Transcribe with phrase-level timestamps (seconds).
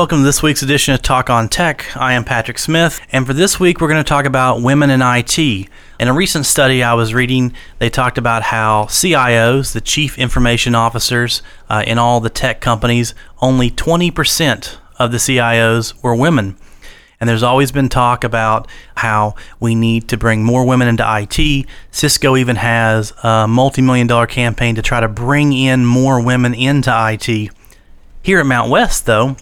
[0.00, 1.94] welcome to this week's edition of Talk on Tech.
[1.94, 5.02] I am Patrick Smith, and for this week, we're going to talk about women in
[5.02, 5.38] IT.
[5.38, 5.68] In
[6.08, 11.42] a recent study I was reading, they talked about how CIOs, the chief information officers
[11.68, 16.56] uh, in all the tech companies, only 20% of the CIOs were women.
[17.20, 21.66] And there's always been talk about how we need to bring more women into IT.
[21.90, 26.54] Cisco even has a multi million dollar campaign to try to bring in more women
[26.54, 27.50] into IT.
[28.22, 29.36] Here at Mount West, though,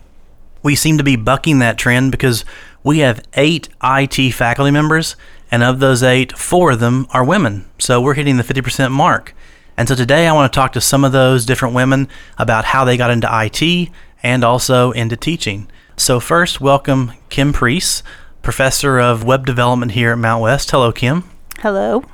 [0.69, 2.45] we seem to be bucking that trend because
[2.83, 5.17] we have eight IT faculty members,
[5.51, 7.65] and of those eight, four of them are women.
[7.79, 9.35] So we're hitting the 50% mark.
[9.79, 12.85] And so today I want to talk to some of those different women about how
[12.85, 13.89] they got into IT
[14.23, 15.71] and also into teaching.
[15.97, 18.03] So, first, welcome Kim Priest,
[18.43, 20.71] professor of web development here at Mount West.
[20.71, 21.25] Hello, Kim.
[21.61, 22.05] Hello.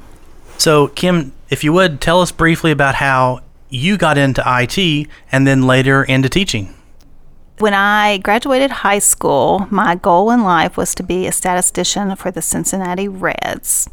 [0.58, 5.44] So, Kim, if you would tell us briefly about how you got into IT and
[5.44, 6.72] then later into teaching.
[7.58, 12.32] When I graduated high school, my goal in life was to be a statistician for
[12.32, 13.88] the Cincinnati Reds,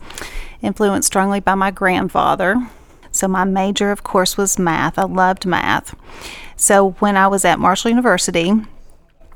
[0.64, 2.70] influenced strongly by my grandfather.
[3.12, 4.98] So, my major, of course, was math.
[4.98, 5.95] I loved math.
[6.56, 8.52] So, when I was at Marshall University,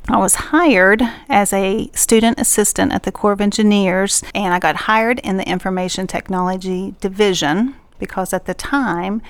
[0.07, 4.75] I was hired as a student assistant at the Corps of Engineers, and I got
[4.75, 9.21] hired in the Information Technology Division because at the time,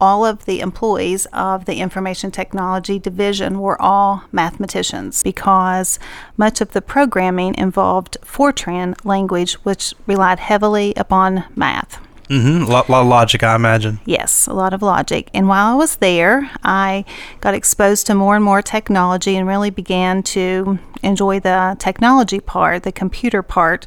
[0.00, 5.98] all of the employees of the Information Technology Division were all mathematicians because
[6.36, 12.00] much of the programming involved Fortran language, which relied heavily upon math.
[12.28, 12.64] Mm-hmm.
[12.64, 14.00] A lot, lot of logic, I imagine.
[14.06, 15.28] Yes, a lot of logic.
[15.34, 17.04] And while I was there, I
[17.40, 22.82] got exposed to more and more technology and really began to enjoy the technology part,
[22.82, 23.86] the computer part,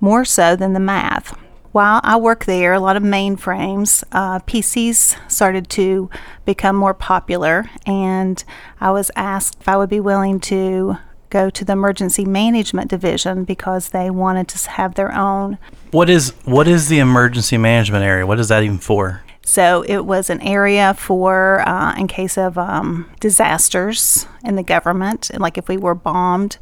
[0.00, 1.36] more so than the math.
[1.72, 6.08] While I worked there, a lot of mainframes, uh, PCs started to
[6.46, 8.42] become more popular, and
[8.80, 10.96] I was asked if I would be willing to
[11.30, 15.58] go to the emergency management division because they wanted to have their own.
[15.90, 18.26] What is what is the emergency management area?
[18.26, 19.22] What is that even for?
[19.42, 25.30] So it was an area for uh, in case of um, disasters in the government,
[25.38, 26.58] like if we were bombed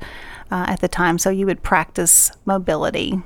[0.50, 1.18] uh, at the time.
[1.18, 3.22] So you would practice mobility.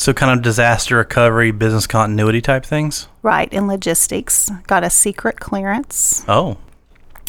[0.00, 3.06] So kind of disaster recovery, business continuity type things.
[3.20, 4.50] Right, in logistics.
[4.66, 6.24] Got a secret clearance.
[6.26, 6.56] Oh.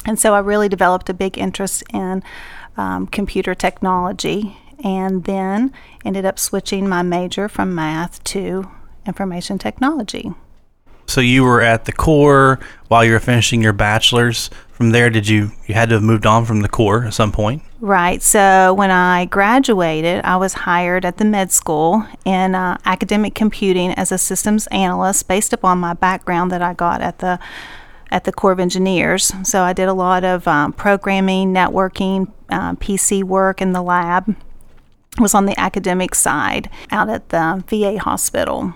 [0.05, 2.23] And so I really developed a big interest in
[2.77, 4.55] um, computer technology
[4.85, 5.73] and then
[6.05, 8.71] ended up switching my major from math to
[9.05, 10.33] information technology.
[11.11, 12.57] So you were at the Corps
[12.87, 14.49] while you were finishing your bachelor's.
[14.71, 17.33] From there, did you you had to have moved on from the Corps at some
[17.33, 17.63] point?
[17.81, 18.21] Right.
[18.21, 23.91] So when I graduated, I was hired at the med school in uh, academic computing
[23.91, 27.39] as a systems analyst, based upon my background that I got at the
[28.09, 29.33] at the Corps of Engineers.
[29.43, 34.33] So I did a lot of um, programming, networking, uh, PC work in the lab.
[35.19, 38.75] Was on the academic side out at the VA hospital.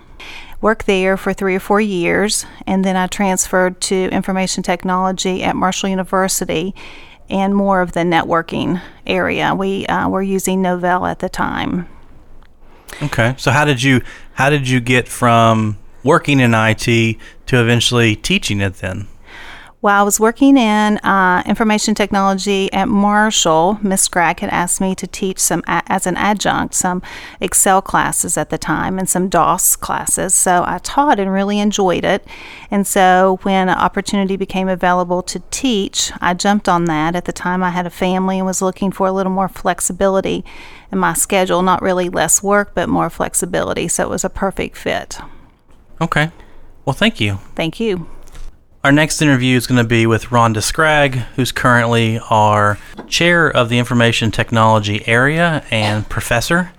[0.60, 5.54] Worked there for three or four years, and then I transferred to information technology at
[5.54, 6.74] Marshall University
[7.28, 9.54] and more of the networking area.
[9.54, 11.88] We uh, were using Novell at the time.
[13.02, 14.00] Okay, so how did you
[14.34, 19.08] how did you get from working in IT to eventually teaching it then?
[19.86, 24.96] While I was working in uh, information technology at Marshall, Miss Gregg had asked me
[24.96, 27.02] to teach some, as an adjunct, some
[27.40, 30.34] Excel classes at the time and some DOS classes.
[30.34, 32.26] So I taught and really enjoyed it.
[32.68, 37.14] And so when an opportunity became available to teach, I jumped on that.
[37.14, 40.44] At the time, I had a family and was looking for a little more flexibility
[40.90, 43.86] in my schedule, not really less work, but more flexibility.
[43.86, 45.20] So it was a perfect fit.
[46.00, 46.32] Okay.
[46.84, 47.38] Well, thank you.
[47.54, 48.08] Thank you.
[48.86, 53.68] Our next interview is going to be with Rhonda Scragg, who's currently our chair of
[53.68, 56.70] the information technology area and professor.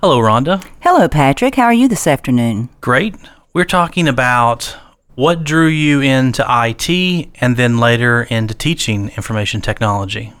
[0.00, 0.66] Hello, Rhonda.
[0.80, 1.54] Hello, Patrick.
[1.54, 2.70] How are you this afternoon?
[2.80, 3.14] Great.
[3.52, 4.76] We're talking about
[5.14, 10.32] what drew you into IT and then later into teaching information technology.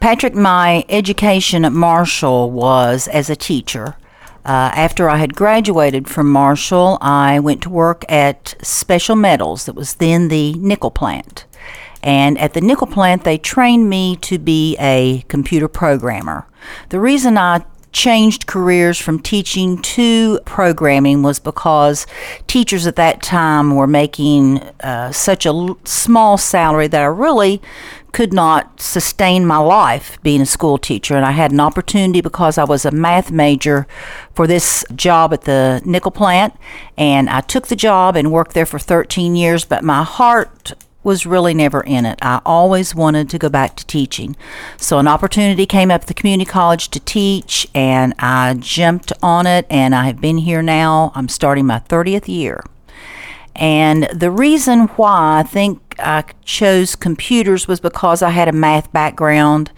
[0.00, 3.94] Patrick, my education at Marshall was as a teacher.
[4.44, 9.74] Uh, after I had graduated from Marshall, I went to work at Special Metals, that
[9.74, 11.44] was then the nickel plant.
[12.02, 16.46] And at the nickel plant, they trained me to be a computer programmer.
[16.88, 22.06] The reason I changed careers from teaching to programming was because
[22.46, 27.60] teachers at that time were making uh, such a l- small salary that I really
[28.12, 31.14] could not sustain my life being a school teacher.
[31.16, 33.86] And I had an opportunity because I was a math major
[34.34, 36.54] for this job at the nickel plant.
[36.96, 39.64] And I took the job and worked there for 13 years.
[39.64, 40.72] But my heart
[41.02, 42.18] was really never in it.
[42.20, 44.36] I always wanted to go back to teaching.
[44.76, 49.46] So an opportunity came up at the community college to teach, and I jumped on
[49.46, 51.12] it, and I have been here now.
[51.14, 52.62] I'm starting my 30th year.
[53.56, 58.92] And the reason why I think I chose computers was because I had a math
[58.92, 59.70] background,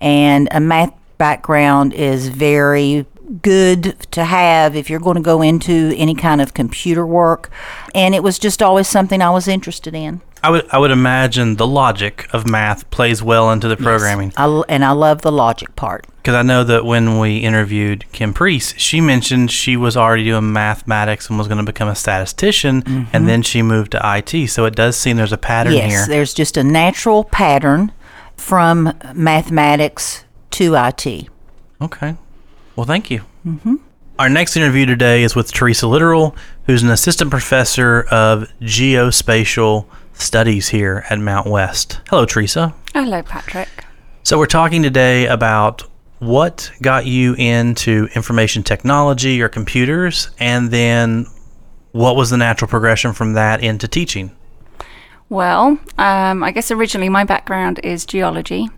[0.00, 3.06] and a math background is very
[3.42, 7.50] good to have if you're going to go into any kind of computer work.
[7.94, 10.20] And it was just always something I was interested in.
[10.42, 14.32] I would I would imagine the logic of math plays well into the programming.
[14.36, 16.06] I l and I love the logic part.
[16.16, 20.52] Because I know that when we interviewed Kim Priest, she mentioned she was already doing
[20.52, 24.48] mathematics and was going to become a statistician, and then she moved to IT.
[24.48, 26.06] So it does seem there's a pattern yes, here.
[26.06, 27.92] there's just a natural pattern
[28.36, 31.28] from mathematics to IT.
[31.80, 32.16] Okay.
[32.76, 33.22] Well, thank you.
[33.46, 33.76] Mm-hmm.
[34.18, 39.86] Our next interview today is with Teresa Literal, who's an assistant professor of geospatial
[40.20, 42.00] studies here at Mount West.
[42.08, 42.74] Hello, Teresa.
[42.94, 43.68] Hello, Patrick.
[44.22, 45.82] So, we're talking today about
[46.18, 51.26] what got you into information technology or computers, and then
[51.92, 54.30] what was the natural progression from that into teaching?
[55.28, 58.68] Well, um, I guess originally my background is geology.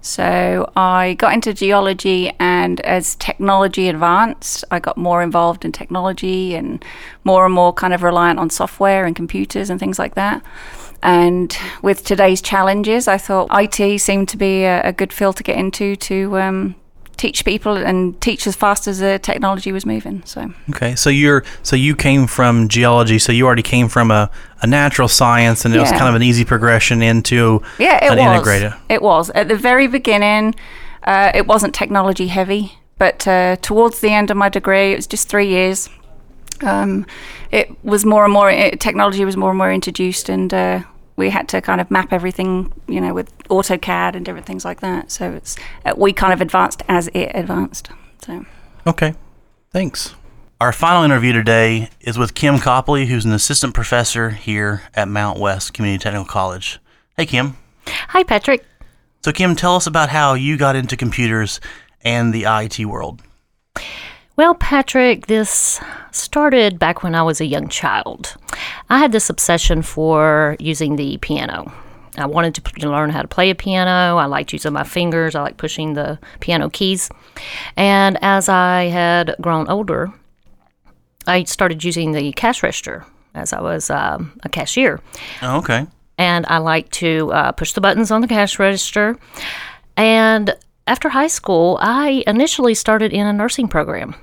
[0.00, 6.56] So I got into geology, and as technology advanced, I got more involved in technology
[6.56, 6.84] and
[7.22, 10.42] more and more kind of reliant on software and computers and things like that.
[11.02, 15.42] And with today's challenges, I thought IT seemed to be a, a good field to
[15.42, 16.74] get into to um,
[17.16, 20.22] teach people and teach as fast as the technology was moving.
[20.24, 24.30] So Okay, so you're so you came from geology, so you already came from a,
[24.60, 28.18] a natural science, and it was kind of an easy progression into Yeah, it an
[28.18, 28.26] was.
[28.36, 28.72] integrated.
[28.88, 30.54] It was at the very beginning.
[31.02, 35.08] Uh, it wasn't technology heavy, but uh, towards the end of my degree, it was
[35.08, 35.88] just three years.
[36.60, 37.06] Um,
[37.50, 40.82] it was more and more it, technology was more and more introduced, and uh,
[41.16, 44.80] we had to kind of map everything, you know, with AutoCAD and different things like
[44.80, 45.10] that.
[45.10, 47.90] So it's uh, we kind of advanced as it advanced.
[48.24, 48.44] So
[48.86, 49.14] Okay,
[49.70, 50.14] thanks.
[50.60, 55.38] Our final interview today is with Kim Copley, who's an assistant professor here at Mount
[55.38, 56.80] West Community Technical College.
[57.16, 57.56] Hey, Kim.
[57.86, 58.64] Hi, Patrick.
[59.24, 61.60] So, Kim, tell us about how you got into computers
[62.00, 63.22] and the IT world.
[64.34, 65.78] Well, Patrick, this
[66.10, 68.34] started back when I was a young child.
[68.88, 71.70] I had this obsession for using the piano.
[72.16, 74.16] I wanted to, learn how to play a piano.
[74.16, 75.34] I liked using my fingers.
[75.34, 77.10] I liked pushing the piano keys.
[77.76, 80.12] And as I had grown older,
[81.26, 83.04] I started using the cash register
[83.34, 85.00] as I was um, a cashier.
[85.42, 85.86] Oh, okay.
[86.18, 89.18] and I like to uh, push the buttons on the cash register.
[89.96, 90.54] And
[90.86, 94.14] after high school, I initially started in a nursing program.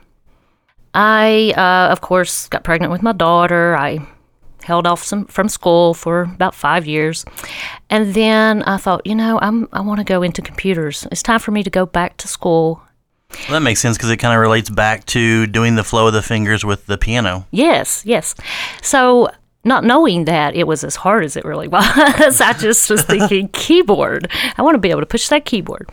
[0.94, 3.76] I, uh, of course, got pregnant with my daughter.
[3.78, 4.00] I
[4.64, 7.26] held off some from school for about five years,
[7.90, 11.08] and then I thought, you know, I'm I want to go into computers.
[11.12, 12.82] It's time for me to go back to school.
[13.32, 16.14] Well, that makes sense because it kind of relates back to doing the flow of
[16.14, 17.46] the fingers with the piano.
[17.52, 18.34] Yes, yes.
[18.82, 19.30] So,
[19.64, 23.50] not knowing that it was as hard as it really was, I just was thinking
[23.50, 24.32] keyboard.
[24.58, 25.90] I want to be able to push that keyboard.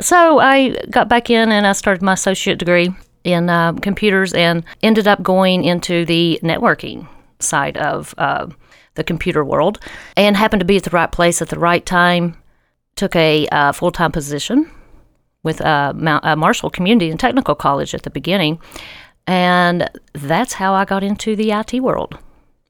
[0.00, 2.94] So, I got back in and I started my associate degree
[3.24, 7.08] in uh, computers and ended up going into the networking
[7.40, 8.46] side of uh,
[8.94, 9.78] the computer world
[10.16, 12.36] and happened to be at the right place at the right time.
[12.96, 14.70] Took a uh, full time position
[15.42, 18.58] with uh, uh, Marshall Community and Technical College at the beginning.
[19.26, 22.18] And that's how I got into the IT world.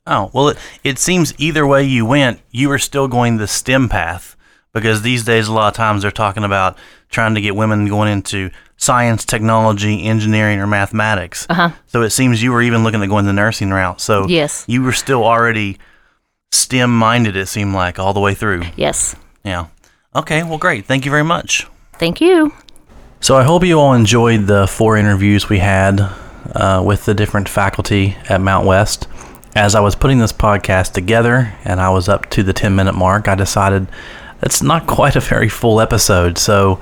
[0.07, 3.89] Oh, well, it, it seems either way you went, you were still going the STEM
[3.89, 4.36] path
[4.77, 6.77] because these days, a lot of times, they're talking about
[7.09, 11.47] trying to get women going into science, technology, engineering, or mathematics.
[11.49, 11.71] Uh-huh.
[11.87, 14.03] So it seems you were even looking at going the nursing route.
[14.03, 14.65] So Yes.
[14.69, 15.79] you were still already
[16.53, 18.65] STEM minded, it seemed like, all the way through.
[18.77, 19.17] Yes.
[19.45, 19.69] Yeah.
[20.15, 20.85] Okay, well, great.
[20.85, 21.67] Thank you very much.
[21.95, 22.53] Thank you.
[23.21, 26.01] So I hope you all enjoyed the four interviews we had
[26.55, 29.09] uh, with the different faculty at Mount West.
[29.55, 32.95] As I was putting this podcast together and I was up to the 10 minute
[32.95, 33.87] mark, I decided
[34.41, 36.39] that's not quite a very full episode.
[36.39, 36.81] So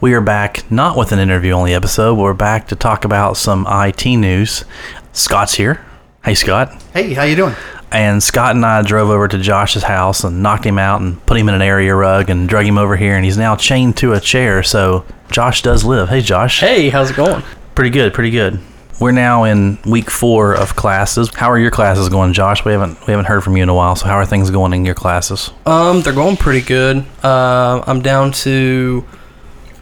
[0.00, 3.36] we are back not with an interview only episode, but we're back to talk about
[3.36, 4.64] some IT news.
[5.12, 5.84] Scott's here.
[6.24, 6.82] Hey, Scott.
[6.92, 7.54] Hey, how you doing?
[7.92, 11.36] And Scott and I drove over to Josh's house and knocked him out and put
[11.36, 13.14] him in an area rug and drug him over here.
[13.16, 14.62] And he's now chained to a chair.
[14.62, 16.08] So Josh does live.
[16.08, 16.60] Hey, Josh.
[16.60, 17.42] Hey, how's it going?
[17.74, 18.14] Pretty good.
[18.14, 18.60] Pretty good.
[19.00, 21.34] We're now in week four of classes.
[21.34, 22.66] How are your classes going, Josh?
[22.66, 23.96] We haven't we haven't heard from you in a while.
[23.96, 25.50] So how are things going in your classes?
[25.64, 27.06] Um, they're going pretty good.
[27.24, 29.06] Uh, I'm down to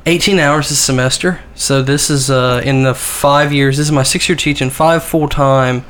[0.06, 1.40] 18 hours this semester.
[1.56, 3.76] So this is uh, in the five years.
[3.76, 5.84] This is my six year teaching, five full time.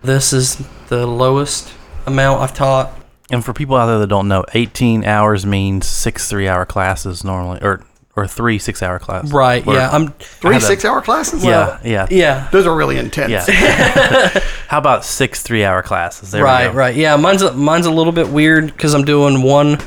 [0.00, 0.56] This is
[0.88, 1.70] the lowest
[2.06, 2.98] amount I've taught
[3.30, 7.60] And for people out there that don't know, 18 hours means six three-hour classes normally,
[7.60, 7.84] or
[8.20, 9.32] or three six-hour classes.
[9.32, 9.66] Right.
[9.66, 9.90] Or- Yeah.
[9.90, 10.08] I'm.
[10.18, 11.44] Three had a- six-hour classes.
[11.44, 12.48] Yeah, yeah, Yeah.
[12.52, 13.48] those are really intense.
[13.48, 14.40] yeah.
[14.68, 16.30] How about six three-hour classes?
[16.30, 16.68] There we right.
[16.70, 16.76] go.
[16.78, 16.94] Right.
[16.96, 17.16] Yeah.
[17.16, 19.78] Mine's a, mine's a little bit weird because I'm doing one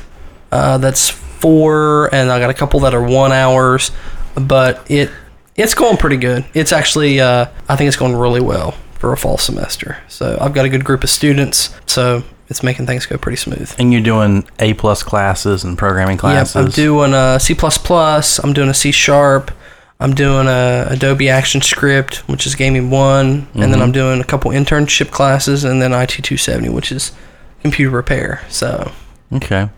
[0.52, 3.90] uh, that's four, and I got a couple that are one hours,
[4.34, 5.10] but it
[5.56, 6.44] it's going pretty good.
[6.54, 9.98] It's actually uh, I think it's going really well for a fall semester.
[10.08, 13.74] So I've got a good group of students, so it's making things go pretty smooth.
[13.78, 16.54] And you're doing A plus classes and programming classes.
[16.54, 17.56] Yep, I'm doing a C++,
[18.42, 19.50] I'm doing a C Sharp,
[20.00, 23.82] I'm doing a Adobe Action Script, which is gaming one, and then mm-hmm.
[23.82, 27.12] I'm doing a couple internship classes, and then IT 270, which is
[27.62, 28.44] computer repair.
[28.48, 28.92] So
[29.32, 29.68] Okay.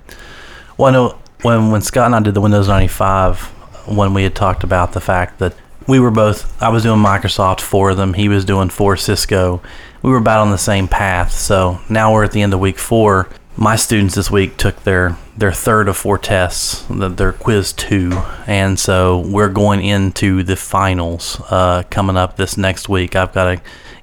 [0.76, 3.40] Well, I know when when Scott and I did the Windows 95,
[3.87, 5.54] when we had talked about the fact that
[5.87, 9.62] we were both, I was doing Microsoft for them, he was doing for Cisco.
[10.03, 11.33] We were about on the same path.
[11.33, 13.29] So now we're at the end of week four.
[13.57, 18.12] My students this week took their their third of four tests, the- their quiz two,
[18.47, 23.17] and so we're going into the finals uh, coming up this next week.
[23.17, 23.62] I've got to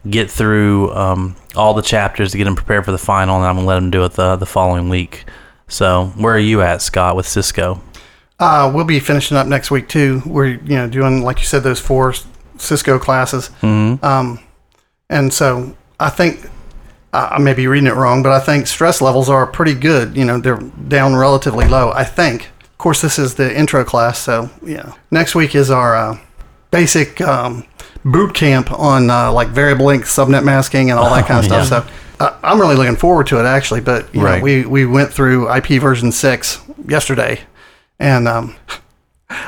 [0.10, 3.56] get through um, all the chapters to get them prepared for the final, and I'm
[3.56, 5.26] gonna let them do it the the following week.
[5.68, 7.82] So, where are you at, Scott, with Cisco?
[8.40, 10.22] Uh, we'll be finishing up next week too.
[10.26, 12.14] We're you know doing like you said those four
[12.58, 14.04] Cisco classes, mm-hmm.
[14.04, 14.40] um,
[15.10, 16.50] and so I think
[17.14, 20.18] I may be reading it wrong, but I think stress levels are pretty good.
[20.18, 20.58] You know they're
[20.88, 21.92] down relatively low.
[21.92, 22.50] I think.
[22.62, 24.94] Of course, this is the intro class, so yeah.
[25.10, 26.20] Next week is our uh,
[26.72, 27.66] basic um,
[28.04, 31.70] boot camp on uh, like variable length subnet masking and all that kind of stuff.
[31.70, 33.82] So uh, I'm really looking forward to it actually.
[33.82, 37.40] But you know, we we went through IP version six yesterday,
[38.00, 38.56] and um,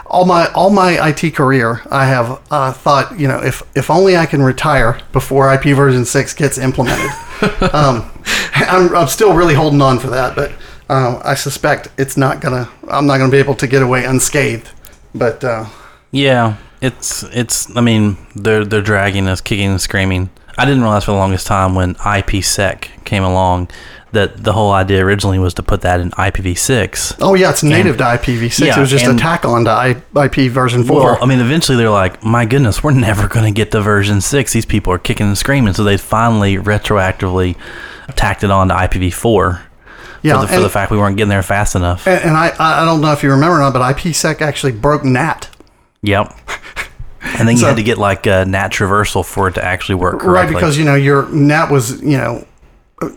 [0.06, 4.18] all my all my IT career, I have uh, thought, you know, if if only
[4.18, 7.12] I can retire before IP version six gets implemented.
[7.74, 8.12] um,
[8.56, 10.51] I'm, I'm still really holding on for that, but
[10.89, 12.70] uh, I suspect it's not gonna.
[12.88, 14.70] I'm not gonna be able to get away unscathed.
[15.13, 15.65] But uh,
[16.12, 17.75] Yeah, it's it's.
[17.75, 20.30] I mean, they're they're dragging us, kicking and screaming.
[20.58, 23.70] I didn't realize for the longest time when IPsec came along
[24.15, 27.17] that the whole idea originally was to put that in IPv6.
[27.22, 28.65] oh yeah, it's native to IPv6.
[28.65, 31.03] Yeah, it was just a and- tack on to I, IP version four.
[31.03, 34.22] Well, I mean, eventually they're like, my goodness, we're never going to get to version
[34.22, 34.51] six.
[34.53, 35.74] These people are kicking and screaming.
[35.74, 37.55] So they finally retroactively
[38.15, 39.62] tacked it on to IPv4
[40.22, 42.07] yeah, for, the, for and, the fact we weren't getting there fast enough.
[42.07, 45.03] and, and I I don't know if you remember or not, but IPsec actually broke
[45.03, 45.50] NAT.
[46.01, 46.36] Yep.
[47.38, 49.95] And then you So- had to get like a NAT traversal for it to actually
[49.95, 50.53] work correctly.
[50.55, 52.45] Right, because you know your NAT was you know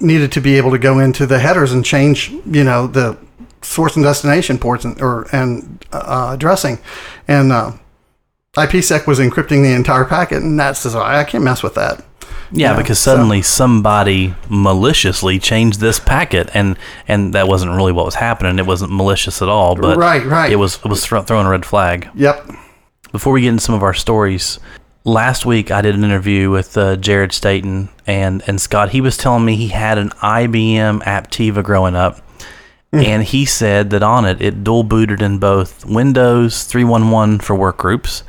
[0.00, 3.16] needed to be able to go into the headers and change you know the
[3.62, 6.78] source and destination ports and or and uh, addressing,
[7.26, 7.72] and uh,
[8.54, 12.04] IPsec was encrypting the entire packet, and NAT says I can't mess with that.
[12.50, 18.04] Yeah, because so- suddenly somebody maliciously changed this packet, and and that wasn't really what
[18.04, 18.58] was happening.
[18.58, 20.50] It wasn't malicious at all, but Right, right.
[20.50, 22.08] It was it was thro- throwing a red flag.
[22.14, 22.50] Yep.
[23.12, 24.58] Before we get into some of our stories,
[25.08, 28.90] last week I did an interview with uh, Jared Staten and and Scott.
[28.90, 32.18] He was telling me he had an IBM Aptiva growing up.
[32.92, 33.00] Hmm.
[33.00, 37.76] And he said that on it, it dual booted in both Windows 311 for work
[37.76, 38.22] groups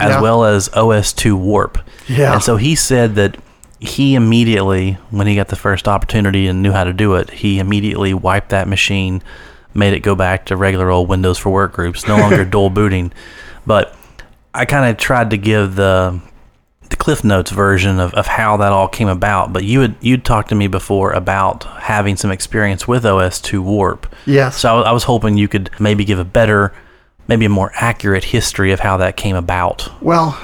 [0.00, 0.20] as Yeah.
[0.22, 1.78] well as OS2 Warp.
[2.06, 2.32] Yeah.
[2.34, 3.36] And so he said that
[3.80, 7.58] he immediately, when he got the first opportunity and knew how to do it, he
[7.58, 9.22] immediately wiped that machine,
[9.74, 13.12] made it go back to regular old Windows for work groups, no longer dual booting.
[13.66, 13.94] But
[14.54, 16.20] I kind of tried to give the
[16.90, 19.52] the Cliff Notes version of, of how that all came about.
[19.52, 24.06] But you had you'd talked to me before about having some experience with OS2 Warp.
[24.26, 24.56] Yes.
[24.58, 26.72] So I, was- hoping you could maybe give a better,
[27.28, 29.90] maybe a more accurate history of how that came about.
[30.02, 30.38] Well,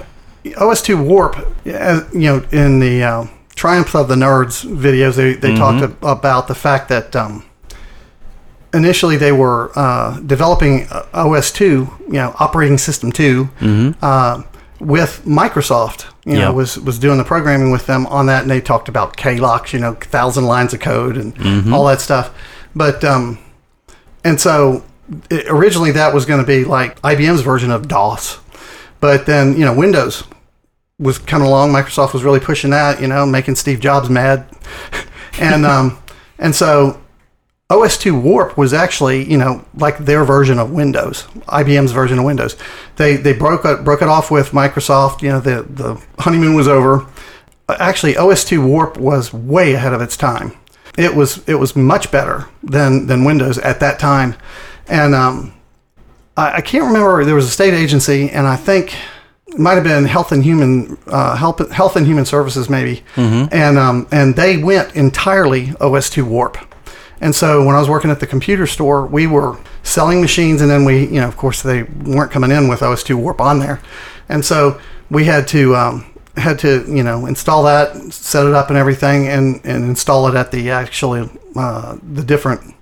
[0.45, 5.55] OS2 Warp, uh, you know, in the uh, Triumph of the Nerds videos, they, they
[5.57, 7.43] talked ab- about the fact that um,
[8.75, 13.49] initially they were uh, developing uh, OS2, you know, operating system 2,
[14.03, 14.43] uh,
[14.81, 16.07] with Microsoft.
[16.27, 19.17] You know, was was doing the programming with them on that, and they talked about
[19.17, 21.35] KLOCks, you know, thousand lines of code and
[21.73, 22.35] all that stuff.
[22.75, 23.39] But um,
[24.25, 24.83] and so
[25.31, 28.41] it, originally that was going to be like IBM's version of DOS.
[29.01, 30.25] But then, you know, Windows
[30.99, 31.73] was coming along.
[31.73, 34.47] Microsoft was really pushing that, you know, making Steve Jobs mad.
[35.39, 35.99] and um,
[36.39, 37.01] and so
[37.71, 42.57] OS2 Warp was actually, you know, like their version of Windows, IBM's version of Windows.
[42.97, 45.23] They they broke it broke it off with Microsoft.
[45.23, 47.07] You know, the the honeymoon was over.
[47.69, 50.53] Actually, OS2 Warp was way ahead of its time.
[50.99, 54.37] It was it was much better than than Windows at that time,
[54.87, 55.55] and um,
[56.37, 57.25] I, I can't remember.
[57.25, 58.95] There was a state agency, and I think
[59.47, 63.03] it might have been Health and Human uh, Health, Health and Human Services, maybe,
[63.51, 66.59] and um, and they went entirely OS2 Warp,
[67.21, 70.71] And so when I was working at the computer store, we were selling machines, and
[70.71, 73.81] then we, you know, of course, they weren't coming in with OS2 Warp on there,
[74.29, 74.81] and so
[75.11, 76.07] we had to um,
[76.37, 80.35] had to, you know, install that, set it up, and everything, and and install it
[80.35, 82.75] at the actually uh, the different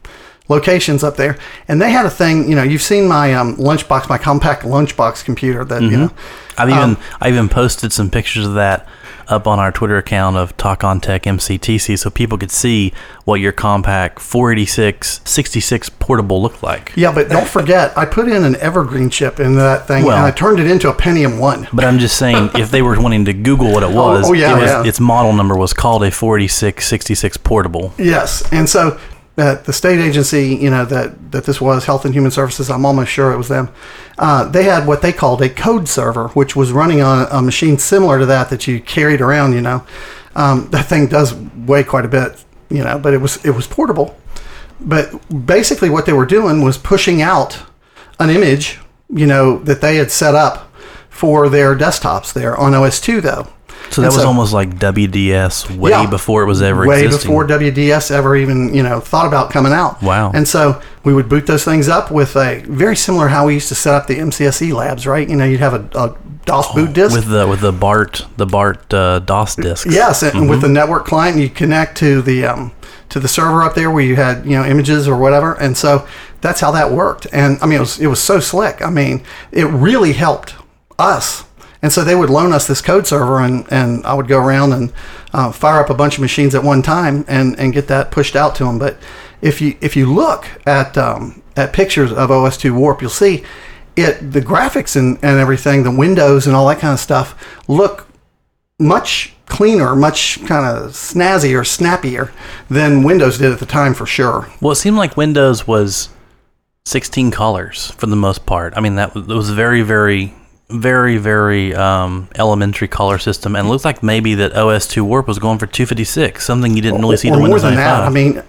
[0.48, 1.38] locations up there.
[1.68, 5.24] And they had a thing, you know, you've seen my um, lunchbox, my Compaq lunchbox
[5.24, 6.12] computer that you know.
[6.58, 8.86] I've Um, even I even posted some pictures of that
[9.28, 12.92] up on our Twitter account of Talk on Tech MCTC so people could see
[13.24, 16.92] what your Compaq 486 66 portable looked like.
[16.96, 20.26] Yeah, but don't forget, I put in an Evergreen chip in that thing, Well- and
[20.26, 21.68] I turned it into a Pentium One.
[21.72, 24.30] But I'm just saying, if they were wanting to Google what it oh, oh, was,
[24.30, 24.84] oh, yeah, it was yeah.
[24.84, 27.92] its model number was called a 486 66 portable.
[27.98, 28.98] Yes, and so
[29.36, 32.84] that the state agency, you know, that that this was Health and Human Services, I'm
[32.84, 33.70] almost sure it was them.
[34.18, 37.78] Uh, they had what they called a code server, which was running on a machine
[37.78, 39.54] similar to that that you carried around.
[39.54, 39.86] You know,
[40.34, 43.66] um, that thing does weigh quite a bit, you know, but it was it was
[43.66, 44.16] portable.
[44.80, 45.12] But
[45.46, 47.62] basically, what they were doing was pushing out
[48.18, 50.72] an image, you know, that they had set up
[51.08, 53.48] for their desktops there on OS2, though.
[53.92, 56.06] So that And was so- almost like WDS way Yeah.
[56.06, 57.28] before it was ever way existing.
[57.30, 60.02] before WDS ever even you know thought about coming out.
[60.02, 60.30] Wow.
[60.34, 63.68] And so we would boot those things up with a very similar how we used
[63.68, 65.28] to set up the MCSE labs, right?
[65.28, 66.14] You know, you'd have a, a
[66.46, 67.12] DOS boot disk.
[67.12, 69.86] Oh, with the with the BART the BART uh, DOS disk.
[69.90, 70.48] Yes, and Mm-hmm.
[70.48, 72.72] with the network client, you connect to the um,
[73.10, 76.06] to the server up there where you had you know images or whatever, and so
[76.40, 77.26] that's how that worked.
[77.32, 78.80] And I mean, it was it was so slick.
[78.82, 79.22] I mean,
[79.52, 80.54] it really helped
[80.98, 81.44] us.
[81.82, 84.72] And so they would loan us this code server, and, and I would go around
[84.72, 84.92] and
[85.32, 88.36] uh, fire up a bunch of machines at one time and, and get that pushed
[88.36, 88.78] out to them.
[88.78, 88.98] But
[89.40, 93.42] if you if you look at um, at pictures of OS2 Warp, you'll see
[93.96, 97.34] it the graphics and, and everything, the windows and all that kind of stuff
[97.68, 98.06] look
[98.78, 102.32] much cleaner, much kind of snazzier, snappier
[102.70, 104.48] than Windows did at the time for sure.
[104.60, 106.08] Well, it seemed like Windows was
[106.86, 108.72] 16 colors for the most part.
[108.76, 110.34] I mean, that was, was very, very,
[110.72, 115.38] very, very um, elementary color system, and it looked like maybe that OS2 Warp was
[115.38, 117.98] going for 256, something you didn't really see or to more Windows than 95.
[118.00, 118.06] that.
[118.06, 118.42] I mean,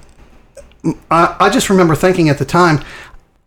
[1.11, 2.83] I, I just remember thinking at the time,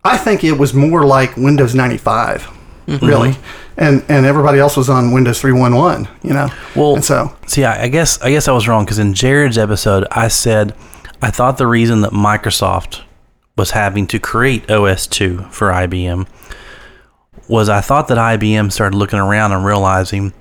[0.03, 2.53] I think it was more like Windows 95,
[2.87, 3.05] Mm-hmm.
[3.05, 3.35] really,
[3.75, 6.47] and and everybody else was on Windows 3.1, you know.
[6.73, 9.57] Well, and so See, I, I guess I guess I was wrong because in Jared's
[9.57, 10.73] episode, I said
[11.21, 13.01] I thought the reason that Microsoft
[13.57, 16.27] was having to create OS2 for IBM
[17.47, 20.33] was I thought that IBM started looking around and realizing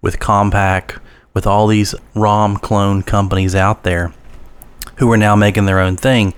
[0.00, 1.00] with Compaq,
[1.34, 4.12] with all these ROM clone companies out there
[4.96, 6.34] who are now making their own thing,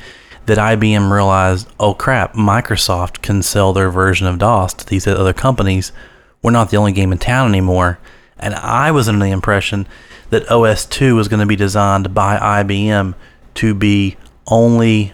[0.47, 5.33] that IBM realized, oh crap, Microsoft can sell their version of DOS to these other
[5.33, 5.93] companies.
[6.43, 7.99] We're not the only game in town anymore.
[8.39, 9.87] And I was under the impression
[10.31, 13.15] that OS2 was going to be designed by IBM
[13.55, 15.13] to be only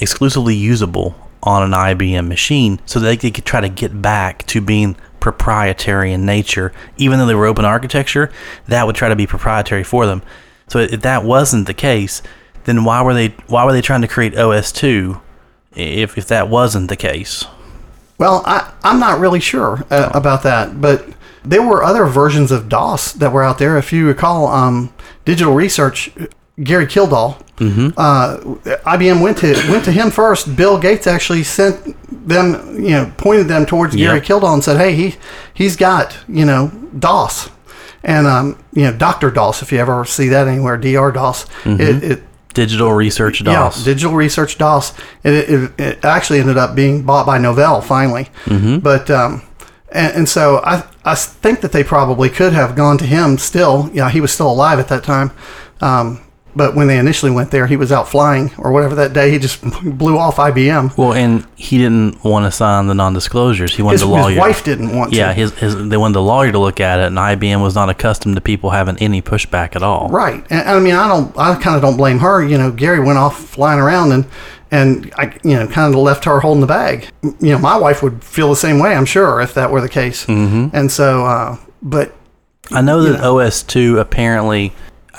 [0.00, 1.14] exclusively usable
[1.48, 6.12] on an IBM machine so that they could try to get back to being proprietary
[6.12, 6.74] in nature.
[6.98, 8.30] Even though they were open architecture,
[8.66, 10.22] that would try to be proprietary for them.
[10.68, 12.20] So if that wasn't the case,
[12.64, 15.22] then why were they why were they trying to create OS2
[15.74, 17.46] if if that wasn't the case?
[18.18, 21.08] Well, I, I'm not really sure uh, about that, but
[21.44, 23.78] there were other versions of DOS that were out there.
[23.78, 24.92] If you recall, um,
[25.24, 26.10] Digital Research,
[26.62, 30.56] Gary Kildall, uh, IBM went to went to him first.
[30.56, 31.96] Bill Gates actually sent
[32.28, 35.16] them, you know, pointed them towards Gary Kildall and said, "Hey, he
[35.52, 36.68] he's got you know
[36.98, 37.50] DOS."
[38.04, 42.04] And um, you know, Doctor DOS, if you ever see that anywhere, Dr DOS, it,
[42.04, 42.22] it
[42.54, 43.78] Digital Research DOS.
[43.78, 44.92] yeah, Digital Research DOS.
[45.22, 48.28] It, it, it actually ended up being bought by Novell finally.
[48.44, 48.78] Mm-hmm.
[48.78, 49.42] But um,
[49.92, 53.90] and, and so I I think that they probably could have gone to him still.
[53.92, 55.30] Yeah, he was still alive at that time.
[55.80, 56.20] Um,
[56.58, 59.30] but when they initially went there, he was out flying or whatever that day.
[59.30, 59.62] He just
[59.98, 60.98] blew off IBM.
[60.98, 63.74] well, and he didn't want to sign the non-disclosures.
[63.76, 65.34] He wanted His, the his wife didn't want Yeah, to.
[65.34, 68.34] his, his they wanted the lawyer to look at it, and IBM was not accustomed
[68.34, 70.08] to people having any pushback at all.
[70.08, 70.44] Right.
[70.50, 72.44] And I mean, I don't, I kind of don't blame her.
[72.44, 74.26] You know, Gary went off flying around and,
[74.70, 77.08] and I, you know, kind of left her holding the bag.
[77.22, 79.88] You know, my wife would feel the same way, I'm sure, if that were the
[79.88, 80.26] case.
[80.26, 80.76] Mm-hmm.
[80.76, 82.14] And so, uh, but
[82.70, 84.72] I know that OS2 apparently,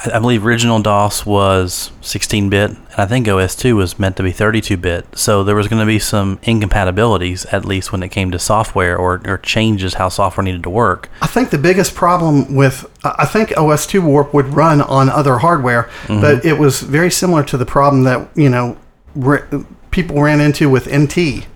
[0.06, 4.32] I I believe original DOS was 16-bit, and I think OS2 was meant to be
[4.32, 5.18] 32-bit.
[5.18, 8.98] So there was going to be some incompatibilities, at least when it came to software
[8.98, 11.10] or, or changes how software needed to work.
[11.22, 15.84] I think the biggest problem with, I think OS2 Warp would run on other hardware,
[16.04, 16.22] mm-hmm.
[16.22, 18.78] but it was very similar to the problem that, you know,
[19.16, 19.44] re-
[19.92, 21.48] people ran into with NT.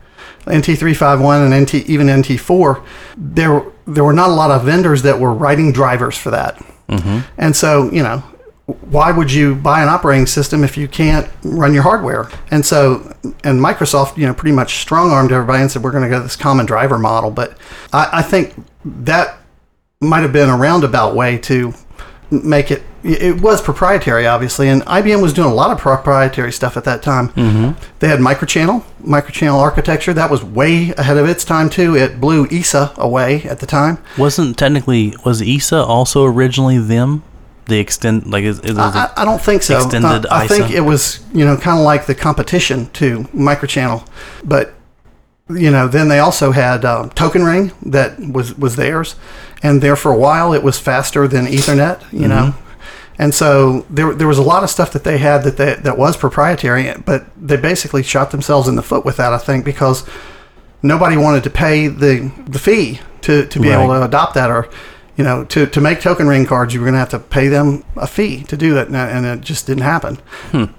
[0.46, 2.84] NT351 and NT, even NT4,
[3.16, 6.58] there there were not a lot of vendors that were writing drivers for that.
[6.90, 7.20] Mm-hmm.
[7.38, 8.24] And so, you know,
[8.66, 12.30] why would you buy an operating system if you can't run your hardware?
[12.50, 16.04] And so, and Microsoft, you know, pretty much strong armed everybody and said, we're going
[16.04, 17.30] to go this common driver model.
[17.30, 17.58] But
[17.92, 19.38] I, I think that
[20.00, 21.74] might have been a roundabout way to
[22.32, 22.84] make it.
[23.04, 27.04] It was proprietary, obviously, and IBM was doing a lot of proprietary stuff at that
[27.04, 27.30] time.
[27.30, 27.78] Mm-hmm.
[28.00, 30.14] They had microchannel, microchannel architecture.
[30.14, 31.98] That was way ahead of its time too.
[31.98, 33.98] It blew EISA away at the time.
[34.18, 37.24] Wasn't technically was EISA also originally them?
[37.66, 39.78] The extend like is, is I, I don't think so.
[39.78, 44.08] Extended I think it was you know kind of like the competition to microchannel,
[44.44, 44.74] but
[45.50, 49.16] you know then they also had um, Token Ring that was was theirs,
[49.62, 52.02] and there for a while it was faster than Ethernet.
[52.12, 52.56] You know.
[53.20, 56.00] And so there, there was a lot of stuff that they had that they, that
[56.00, 59.32] was proprietary, but they basically shot themselves in the foot with that.
[59.32, 60.04] I think because
[60.82, 64.70] nobody wanted to pay the the fee to, to be able to adopt that or
[65.18, 67.48] you know to, to make token ring cards you were going to have to pay
[67.48, 70.20] them a fee to do that and, and it just didn't happen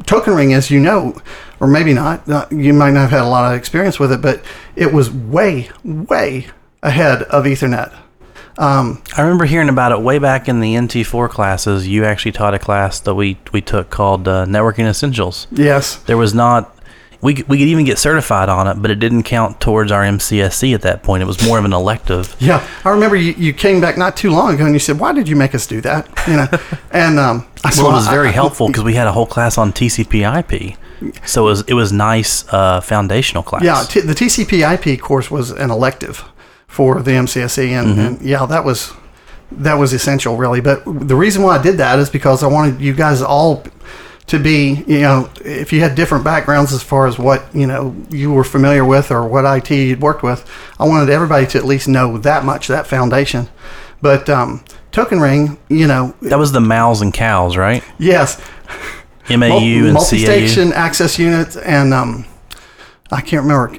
[0.07, 1.17] token ring as you know
[1.61, 4.21] or maybe not uh, you might not have had a lot of experience with it
[4.21, 4.43] but
[4.77, 6.47] it was way way
[6.83, 7.93] ahead of ethernet
[9.17, 11.89] I remember hearing about it way back in the NT4 classes.
[11.89, 15.47] You actually taught a class that we we took called uh, Networking Essentials.
[15.51, 16.74] yes There was not.
[17.25, 20.75] We, we could even get certified on it, but it didn't count towards our MCSE
[20.75, 21.23] at that point.
[21.23, 22.37] It was more of an elective.
[22.41, 25.13] yeah i remember you, you came back not too long ago and you said why
[25.13, 26.47] did you make us do that you know
[26.93, 29.27] and um I Well, it was I- very I- helpful because we had a whole
[29.27, 30.77] class on TCP/IP,
[31.27, 33.63] so it was it was nice uh, foundational class.
[33.65, 36.25] Yeah, t- the TCP/IP course was an elective
[36.67, 38.93] for the MCSE, and, and yeah, that was
[39.53, 40.61] that was essential, really.
[40.61, 43.63] But the reason why I did that is because I wanted you guys all
[44.27, 47.95] to be, you know, if you had different backgrounds as far as what you know
[48.11, 51.65] you were familiar with or what IT you'd worked with, I wanted everybody to at
[51.65, 53.49] least know that much, that foundation.
[54.01, 57.83] But um, Token Ring, you know, that was the Mouse and Cows, right?
[57.99, 58.41] yes,
[59.29, 59.93] MAU and CAU.
[59.93, 62.25] multi-station access units and um,
[63.13, 63.79] I can't remember.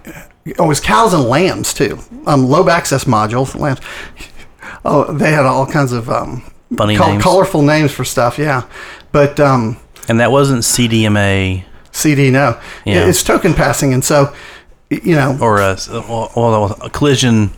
[0.60, 1.98] Oh, it was cows and lambs too.
[2.28, 3.80] Um, lobe access modules, lambs.
[4.84, 6.44] Oh, they had all kinds of um,
[6.78, 7.24] Funny col- names.
[7.24, 8.38] colorful names for stuff.
[8.38, 8.68] Yeah,
[9.12, 9.78] but um,
[10.08, 13.08] And that wasn't CDMA CD no, Yeah.
[13.08, 14.34] it's token passing, and so
[14.90, 15.78] you know, or a,
[16.10, 17.52] or, or a collision.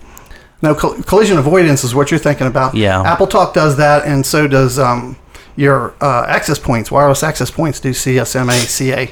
[0.62, 2.74] no coll- collision avoidance is what you're thinking about.
[2.76, 3.02] Yeah.
[3.02, 5.18] Apple Talk does that, and so does um,
[5.56, 9.12] your uh, access points, wireless access points do CSMA, CA.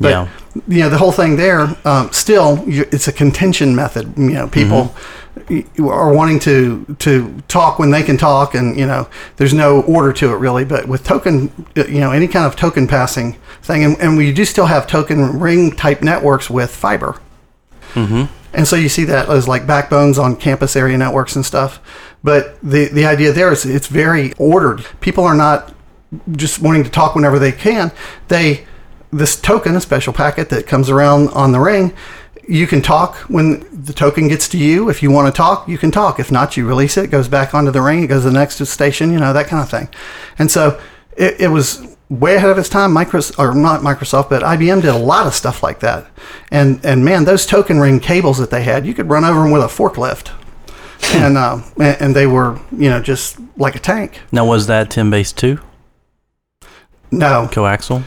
[0.00, 0.28] But, Yeah.
[0.68, 4.12] you know, the whole thing there, um, still, it's a contention method.
[4.16, 5.00] You know, people y-
[5.78, 10.12] are wanting to, to talk when they can talk, and, you know, there's no order
[10.14, 10.64] to it really.
[10.64, 14.32] But with token, uh, you know, any kind of token passing thing, and, and we
[14.32, 17.20] do still have token ring type networks with fiber.
[17.94, 18.32] Mm-hmm.
[18.52, 21.80] And so you see that as like backbones on campus area networks and stuff.
[22.24, 24.84] But the, the idea there is it's very ordered.
[25.00, 25.74] People are not
[26.32, 27.92] just wanting to talk whenever they can.
[28.28, 28.66] They
[29.12, 31.94] this token, a special packet that comes around on the ring,
[32.48, 34.88] you can talk when the token gets to you.
[34.88, 36.20] If you want to talk, you can talk.
[36.20, 38.38] If not, you release it, it goes back onto the ring, it goes to the
[38.38, 39.88] next station, you know, that kind of thing.
[40.38, 40.80] And so
[41.16, 42.92] it, it was way ahead of its time.
[42.94, 46.06] Microsoft, or not Microsoft, but IBM did a lot of stuff like that.
[46.50, 49.50] And and man, those token ring cables that they had, you could run over them
[49.50, 50.30] with a forklift,
[51.14, 54.20] and uh, and, they were you know just like a tank.
[54.30, 55.58] Now was that 10 base 2
[57.10, 58.04] No, coaxial?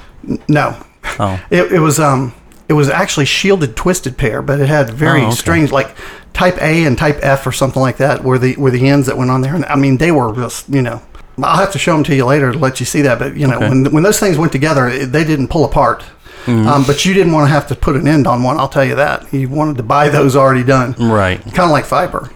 [0.47, 0.77] no,
[1.19, 2.33] Oh, it, it was um
[2.69, 5.35] it was actually shielded twisted pair, but it had very Oh, okay.
[5.35, 5.95] strange like
[6.33, 9.17] type A and type F or something like that were the were the ends that
[9.17, 9.55] went on there.
[9.55, 11.01] And I mean they were just you know.
[11.41, 13.17] I'll have to show them to you later to let you see that.
[13.17, 13.69] But you know, Okay.
[13.69, 16.03] when when those things went together, it, they didn't pull apart.
[16.45, 16.67] Mm-hmm.
[16.67, 18.57] Um, but you didn't want to have to put an end on one.
[18.59, 19.31] I'll tell you that.
[19.33, 20.95] You wanted to buy those already done.
[20.99, 21.39] right.
[21.41, 22.29] kind of like fiber.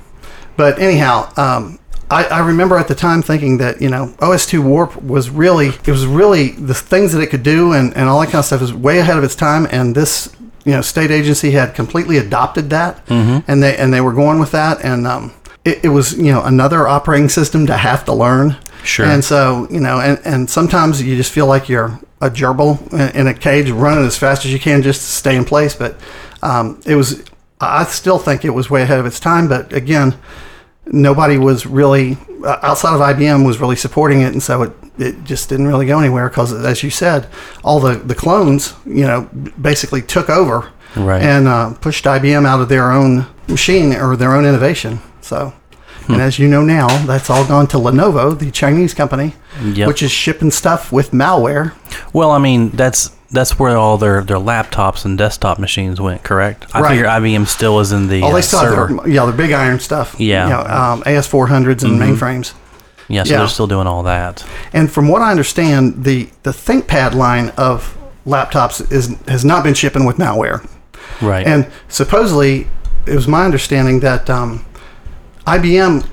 [0.57, 1.79] But anyhow, um,
[2.13, 5.87] I, I remember at the time thinking that you know OS2 Warp was really it
[5.87, 8.61] was really the things that it could do and, and all that kind of stuff
[8.61, 9.67] is way ahead of its time.
[9.71, 10.33] And this
[10.65, 14.51] you know state agency had completely adopted that, and they and they were going with
[14.51, 14.83] that.
[14.85, 15.33] And um,
[15.65, 18.57] it, it was you know another operating system to have to learn.
[18.83, 19.05] Sure.
[19.05, 23.21] And so you know, and, and sometimes you just feel like you're a gerbil in-
[23.21, 25.75] in a cage running as fast as you can just to stay in place.
[25.75, 25.97] But
[26.41, 27.23] um, it was,
[27.59, 29.47] I still think it was way ahead of its time.
[29.47, 30.15] But again,
[30.85, 35.23] nobody was really uh, outside of IBM was really supporting it, and so it, it
[35.23, 37.27] just didn't really go anywhere because, as you said,
[37.63, 39.29] all the the clones, you know,
[39.61, 41.23] basically took over Right.
[41.23, 44.99] and uh, pushed IBM out of their own machine or their own innovation.
[45.21, 45.53] So.
[46.05, 46.13] Hmm.
[46.15, 49.87] And as you know now, that's all gone to Lenovo, the Chinese company, Yep.
[49.87, 51.71] which is shipping stuff with malware.
[52.11, 56.65] Well, I mean, that's that's where all their, their laptops and desktop machines went, correct?
[56.73, 56.89] I Right.
[56.91, 58.87] figure IBM still is in the Oh, uh, still server.
[58.87, 60.15] have their, yeah, their big iron stuff.
[60.19, 60.47] Yeah.
[60.47, 62.53] Know, um, AS400s and mainframes.
[63.09, 63.37] Yeah, so Yeah.
[63.39, 64.43] they're still doing all that.
[64.71, 69.73] And from what I understand, the the ThinkPad line of laptops is has not been
[69.73, 70.65] shipping with malware.
[71.21, 71.45] Right.
[71.45, 72.67] And supposedly,
[73.05, 74.63] it was my understanding that um,
[75.45, 76.05] IBM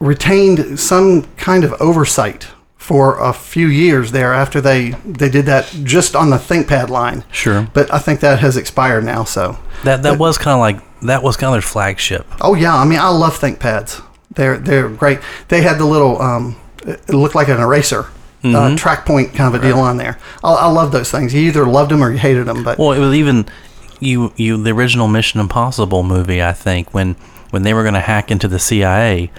[0.00, 2.48] retained some kind of oversight
[2.88, 7.22] for a few years there after they they did that just on the ThinkPad line.
[7.30, 7.68] Sure.
[7.74, 9.24] But I think that has expired now.
[9.24, 12.26] So, that that was kind of like that was kind of their flagship.
[12.40, 14.02] oh yeah, I mean I love ThinkPads.
[14.34, 15.18] They're they're great.
[15.48, 18.06] They had the little um, it looked like an eraser.
[18.42, 20.16] Uh, track point kind of a deal on there.
[20.42, 21.34] I, I love those things.
[21.34, 22.64] You either loved them or you hated them.
[22.64, 23.46] But Well, it was even
[24.00, 26.42] you you the original Mission Impossible movie.
[26.42, 27.16] I think when
[27.50, 29.30] when they were going to hack into the CIA,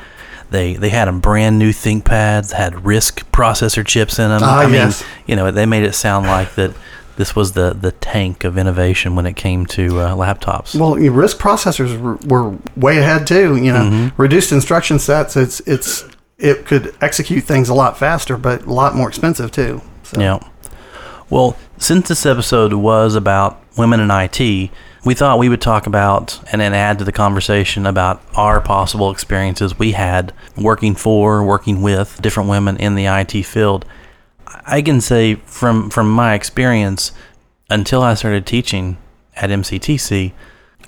[0.51, 4.41] they they had them brand new ThinkPads, had RISC processor chips in them.
[4.43, 5.03] Ah, I mean, yes.
[5.27, 6.73] you know, they made it sound like that
[7.17, 10.79] this was the the tank of innovation when it came to uh, laptops.
[10.79, 13.57] Well, RISC processors were, were way ahead too.
[13.57, 15.35] You know, reduced instruction sets.
[15.35, 16.05] It's it's
[16.37, 19.81] it could execute things a lot faster, but a lot more expensive too.
[20.03, 20.19] So.
[20.19, 20.39] Yeah.
[21.29, 24.71] Well, since this episode was about women in IT,
[25.05, 29.11] we thought we would talk about and then add to the conversation about our possible
[29.11, 33.85] experiences we had working for, working with different women in the IT field.
[34.65, 37.11] I can say from from my experience,
[37.69, 38.97] until I started teaching
[39.35, 40.33] at MCTC,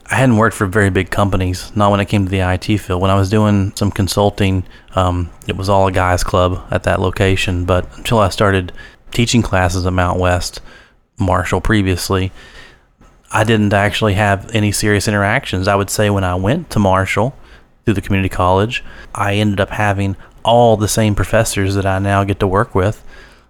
[0.07, 3.01] I hadn't worked for very big companies, not when it came to the IT field.
[3.01, 6.99] When I was doing some consulting, um, it was all a guys' club at that
[6.99, 7.65] location.
[7.65, 8.73] But until I started
[9.11, 10.59] teaching classes at Mount West,
[11.17, 12.31] Marshall previously,
[13.33, 15.67] I didn't actually have any serious interactions.
[15.67, 17.33] I would say when I went to Marshall
[17.85, 18.83] through the community college,
[19.15, 23.03] I ended up having all the same professors that I now get to work with.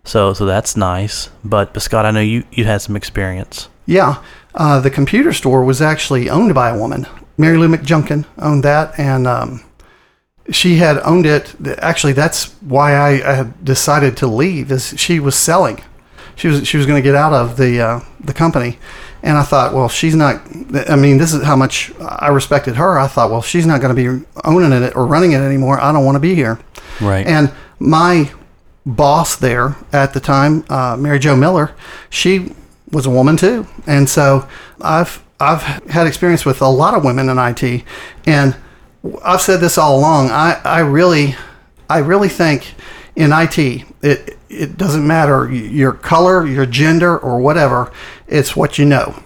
[0.03, 1.29] So, so that's nice.
[1.43, 3.69] But, but Scott, I know you you had some experience.
[3.85, 4.21] Yeah,
[4.55, 7.07] uh, the computer store was actually owned by a woman.
[7.37, 9.63] Mary Lou McJunkin owned that, and um,
[10.51, 11.55] she had owned it.
[11.79, 14.71] Actually, that's why I, I had decided to leave.
[14.71, 15.81] Is she was selling.
[16.35, 18.77] She was she was going to get out of the uh, the company,
[19.23, 20.41] and I thought, well, she's not.
[20.89, 22.97] I mean, this is how much I respected her.
[22.97, 25.79] I thought, well, she's not going to be owning it or running it anymore.
[25.79, 26.59] I don't want to be here.
[26.99, 27.25] Right.
[27.25, 28.31] And my
[28.85, 31.73] boss there at the time, uh, Mary Jo Miller,
[32.09, 32.53] she
[32.91, 34.47] was a woman too, and so
[34.81, 37.83] I've I've had experience with a lot of women in IT,
[38.25, 38.55] and
[39.23, 40.29] I've said this all along.
[40.29, 41.35] I, I really
[41.89, 42.73] I really think
[43.15, 43.57] in IT
[44.01, 47.91] it it doesn't matter your color, your gender, or whatever.
[48.27, 49.21] It's what you know,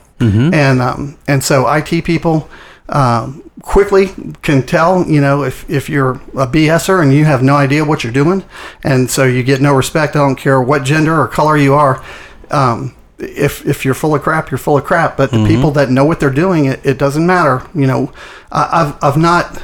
[0.54, 2.50] and um, and so IT people.
[2.88, 4.10] Um, quickly
[4.44, 8.04] can tell, you know, if, if you're a BSer and you have no idea what
[8.04, 8.44] you're doing,
[8.84, 10.16] and so you get no respect.
[10.16, 12.04] I don't care what gender or color you are.
[12.52, 15.18] Um, if if you're full of crap, you're full of crap.
[15.18, 17.66] But the people that know what they're doing, it, it doesn't matter.
[17.74, 18.14] You know,
[18.52, 19.62] I, I've I've not.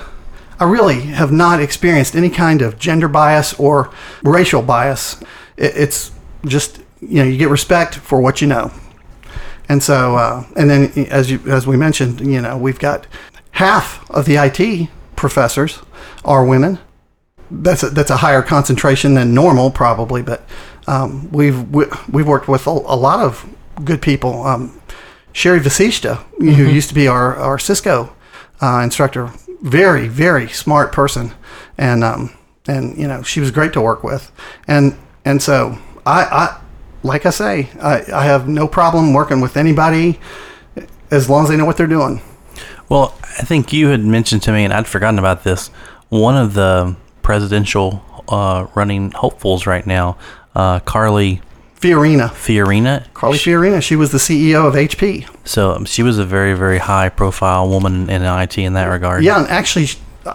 [0.62, 5.20] I really have not experienced any kind of gender bias or racial bias.
[5.58, 6.12] It's
[6.46, 8.72] just you know you get respect for what you know,
[9.68, 13.08] and so uh, and then as you as we mentioned, you know we've got
[13.52, 15.80] half of the IT professors
[16.24, 16.78] are women.
[17.50, 20.44] That's a, that's a higher concentration than normal probably, but
[20.86, 23.50] um, we've we, we've worked with a, a lot of
[23.84, 24.44] good people.
[24.44, 24.80] Um,
[25.34, 28.16] Sherry Vasishta, who used to be our our Cisco
[28.62, 31.32] uh, instructor, very very smart person,
[31.78, 32.36] and um,
[32.68, 34.32] and you know she was great to work with,
[34.68, 36.62] and and so I, I
[37.04, 40.20] like I say I, I have no problem working with anybody
[41.10, 42.22] as long as they know what they're doing.
[42.90, 45.68] Well, I think you had mentioned to me, and I'd forgotten about this.
[46.10, 50.18] One of the presidential uh, running hopefuls right now,
[50.56, 51.42] uh, Carly
[51.82, 53.12] Fiorina, Fiorina.
[53.16, 55.28] Carly Fiorina, she was the CEO of HP.
[55.48, 59.24] So um, she was a very, very high profile woman in IT in that regard.
[59.24, 59.88] Yeah, and actually,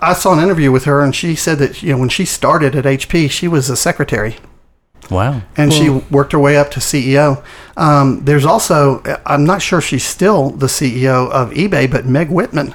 [0.02, 2.74] I saw an interview with her, and she said that you know when she started
[2.74, 4.36] at HP, she was a secretary,
[5.08, 5.42] Wow.
[5.56, 7.44] and she worked her way up to CEO.
[7.76, 12.74] Um, there's also, I'm not sure she's still the CEO of eBay, but Meg Whitman.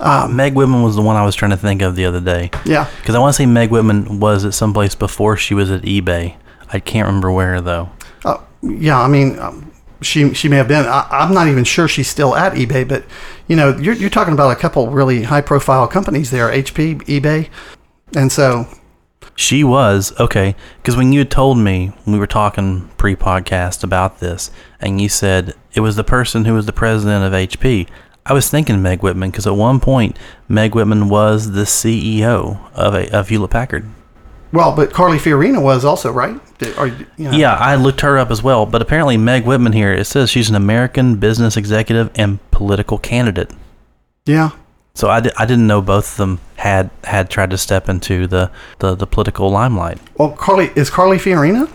[0.00, 2.50] Uh, Meg Whitman was the one I was trying to think of the other day.
[2.64, 5.70] Yeah, Because I want to say Meg Whitman was at some place before she was
[5.70, 6.34] at eBay.
[6.72, 7.90] I can't remember where though.
[8.24, 9.00] uh, yeah.
[9.00, 9.70] I mean, um,
[10.02, 10.84] she she may have been.
[10.86, 13.04] I, I'm not even sure she's still at eBay, but
[13.48, 17.48] you know, you're you're talking about a couple really high profile companies there, HP, eBay,
[18.16, 18.66] and so
[19.36, 24.20] She was okay because when you had told me when we were talking pre-podcast about
[24.20, 24.50] this,
[24.80, 27.88] and you said it was the person who was the president of HP,
[28.26, 30.16] I was thinking Meg Whitman because at one point
[30.48, 33.86] Meg Whitman was the CEO of a of Hewlett Packard.
[34.54, 36.40] Well, but Carly Fiorina was also right.
[37.18, 40.06] You know, Yeah, I looked her up as well, but apparently Meg Whitman here it
[40.06, 43.52] says she's an American business executive and political candidate.
[44.24, 44.50] yeah.
[44.96, 48.28] So I, di- I didn't know both of them had had tried to step into
[48.28, 49.98] the, the, the political limelight.
[50.16, 51.68] Well, Carly is Carly Fiorina.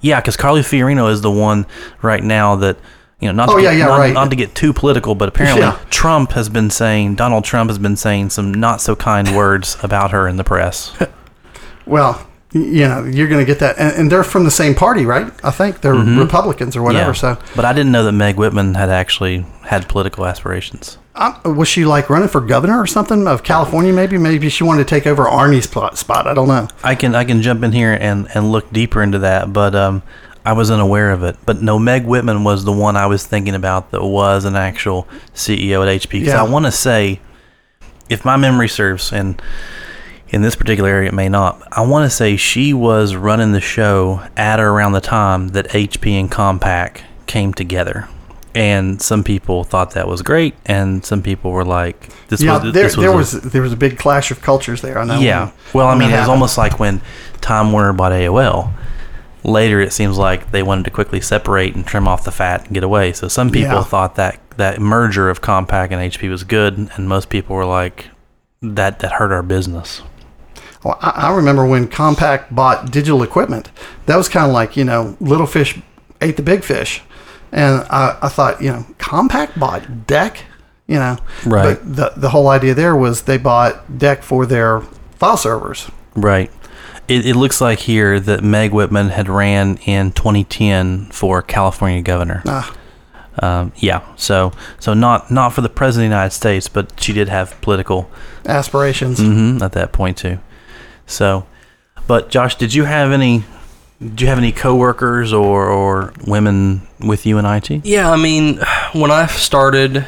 [0.00, 1.66] Yeah, because Carly Fiorino is the one
[2.02, 2.76] right now that
[3.20, 4.12] you know not to Oh, get, yeah, yeah, not, right.
[4.12, 5.78] not to get too political, but apparently Yeah.
[5.90, 10.10] Trump has been saying Donald Trump has been saying some not so kind words about
[10.10, 10.92] her in the press.
[11.86, 15.04] Well, you know, you're going to get that, and, and they're from the same party,
[15.06, 15.32] right?
[15.44, 17.12] I think they're Republicans or whatever.
[17.12, 17.26] Mm-hmm.
[17.26, 17.46] Yeah.
[17.46, 20.98] So, but I didn't know that Meg Whitman had actually had political aspirations.
[21.16, 23.92] um, was she like running for governor or something of California?
[23.92, 26.28] Maybe, maybe she wanted to take over Arnie's plot, spot.
[26.28, 26.68] I don't know.
[26.84, 30.02] I can I can jump in here and, and look deeper into that, but um,
[30.44, 31.36] I was unaware of it.
[31.44, 35.08] But no, Meg Whitman was the one I was thinking about that was an actual
[35.34, 36.10] CEO at HP.
[36.20, 36.40] Because Yeah.
[36.44, 37.20] I want to say,
[38.08, 39.40] if my memory serves, and
[40.34, 43.60] in this particular area it may not, I want to say she was running the
[43.60, 48.08] show at or around the time that HP and Compaq came together.
[48.56, 52.72] And some people thought that was great, and some people were like, "This yeah, was
[52.72, 54.96] there, this there a- was there was a big clash of cultures there.
[54.98, 55.18] I know.
[55.18, 55.46] yeah.
[55.46, 57.00] when- Well, I mean, it was almost like when
[57.40, 58.70] Time Warner bought AOL.
[59.42, 62.74] Later, it seems like they wanted to quickly separate and trim off the fat and
[62.74, 63.12] get away.
[63.12, 63.82] So some people Yeah.
[63.82, 68.06] thought that that merger of Compaq and HP was good, and most people were like,
[68.62, 70.00] "That that hurt our business."
[70.84, 73.70] Well, I, I remember when Compaq bought digital equipment.
[74.06, 75.78] That was kind of like you know, little fish
[76.20, 77.02] ate the big fish,
[77.52, 80.36] and I, I thought you know, Compaq bought DEC.
[80.86, 81.16] You know,
[81.46, 81.78] Right.
[81.82, 84.82] But the the whole idea there was they bought DEC for their
[85.16, 85.90] file servers.
[86.14, 86.50] Right.
[87.08, 92.42] It, it looks like here that Meg Whitman had ran in 2010 for California governor.
[92.46, 92.74] Ah.
[93.42, 94.02] Um, yeah.
[94.16, 97.58] So so not not for the president of the United States, but she did have
[97.62, 98.10] political
[98.46, 99.18] Aspirations.
[99.18, 100.38] hmm at that point too.
[101.06, 101.46] So,
[102.06, 103.44] but Josh, did you have any?
[104.00, 107.70] Do you have any coworkers or or women with you in IT?
[107.84, 108.58] Yeah, I mean,
[108.92, 109.98] when I started,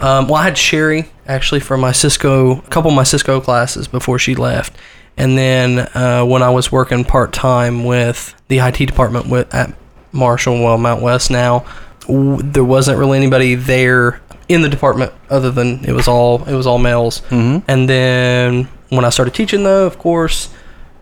[0.00, 3.86] um, well, I had Sherry actually for my Cisco, a couple of my Cisco classes
[3.88, 4.76] before she left,
[5.16, 9.72] and then uh, when I was working part time with the IT department with at
[10.12, 11.64] Marshall, well, Mountwest now,
[12.00, 16.54] w- there wasn't really anybody there in the department other than it was all it
[16.54, 17.22] was all males.
[17.30, 17.62] Mhm.
[17.68, 20.52] And then when I started teaching, though, of course,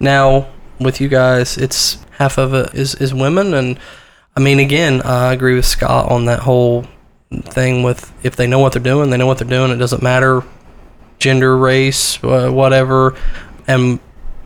[0.01, 0.48] now
[0.79, 3.79] with you guys, it's half of it is is women, and
[4.37, 6.87] I mean, again, I agree with Scott on that whole
[7.31, 9.70] thing with if they know what they're doing, they know what they're doing.
[9.70, 10.42] It doesn't matter
[11.18, 13.16] gender, race, uh, whatever.
[13.66, 14.01] And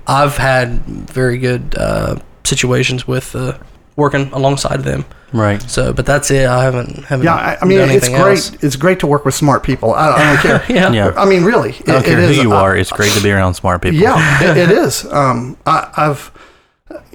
[0.06, 3.58] I've had very good uh, situations with uh,
[3.96, 5.04] working alongside of them.
[5.32, 5.62] Right.
[5.62, 6.46] So, but that's it.
[6.46, 7.24] I haven't haven't.
[7.24, 8.20] Yeah, I, I mean, it's great.
[8.20, 8.52] else.
[8.62, 9.94] It's great to work with smart people.
[9.94, 10.64] I, I don't care.
[10.76, 10.92] Yeah.
[10.92, 11.12] Yeah.
[11.16, 12.36] I mean, really, I don't it- care it who is.
[12.38, 12.76] you I- are.
[12.76, 13.98] It's great to be around smart people.
[13.98, 15.06] Yeah, it, it is.
[15.06, 16.30] Um, I, I've,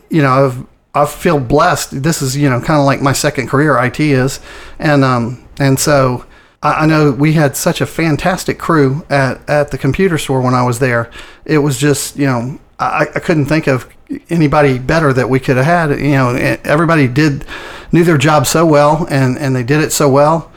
[0.09, 2.01] you know, I've, I feel blessed.
[2.01, 3.77] This is, you know, kind of like my second career.
[3.83, 4.39] IT is,
[4.79, 6.25] and um, and so
[6.63, 10.55] I, I know we had such a fantastic crew at at the computer store when
[10.55, 11.11] I was there.
[11.45, 13.87] It was just, you know, I, I couldn't think of
[14.29, 15.99] anybody better that we could have had.
[15.99, 17.45] You know, e- everybody did
[17.91, 20.51] knew their job so well, and and they did it so well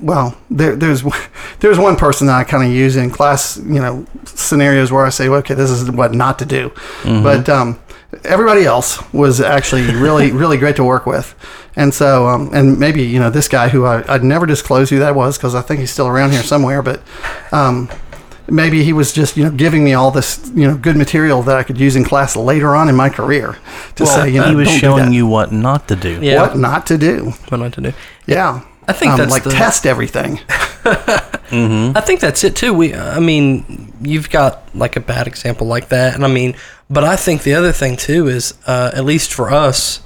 [0.00, 1.02] well, there, there's
[1.60, 5.10] there's one person that I kind of use in class, you know, scenarios where I
[5.10, 6.72] say, okay, this is what not to do.
[7.22, 7.78] But um,
[8.24, 11.34] everybody else was actually really really great to work with,
[11.76, 14.98] and so um, and maybe you know this guy who I, I'd never disclose who
[15.00, 17.02] that was because I think he's still around here somewhere, but.
[17.52, 17.88] Um,
[18.50, 21.56] Maybe he was just, you know, giving me all this, you know, good material that
[21.56, 23.56] I could use in class later on in my career
[23.96, 26.18] to Well, say, you know, he was don't showing you what not to do.
[26.20, 26.42] Yeah.
[26.42, 27.32] what not to do.
[27.48, 27.92] What not to do.
[28.26, 30.40] Yeah, I think um, that's like the- test everything.
[30.84, 32.72] I think that's it too.
[32.72, 36.54] We, I mean, you've got like a bad example like that, and I mean,
[36.88, 40.00] but I think the other thing too is, uh, at least for us,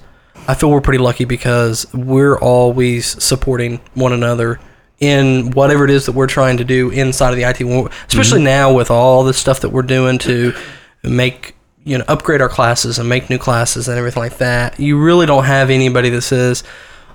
[0.48, 4.61] I feel we're pretty lucky because we're always supporting one another
[5.05, 7.93] in whatever it is that we're trying to do inside of the IT, world.
[8.09, 8.47] especially mm-hmm.
[8.47, 10.55] now with all the stuff that we're doing to
[11.03, 14.81] make you know upgrade our classes and make new classes and everything like that.
[14.81, 16.64] You really don't have anybody that says.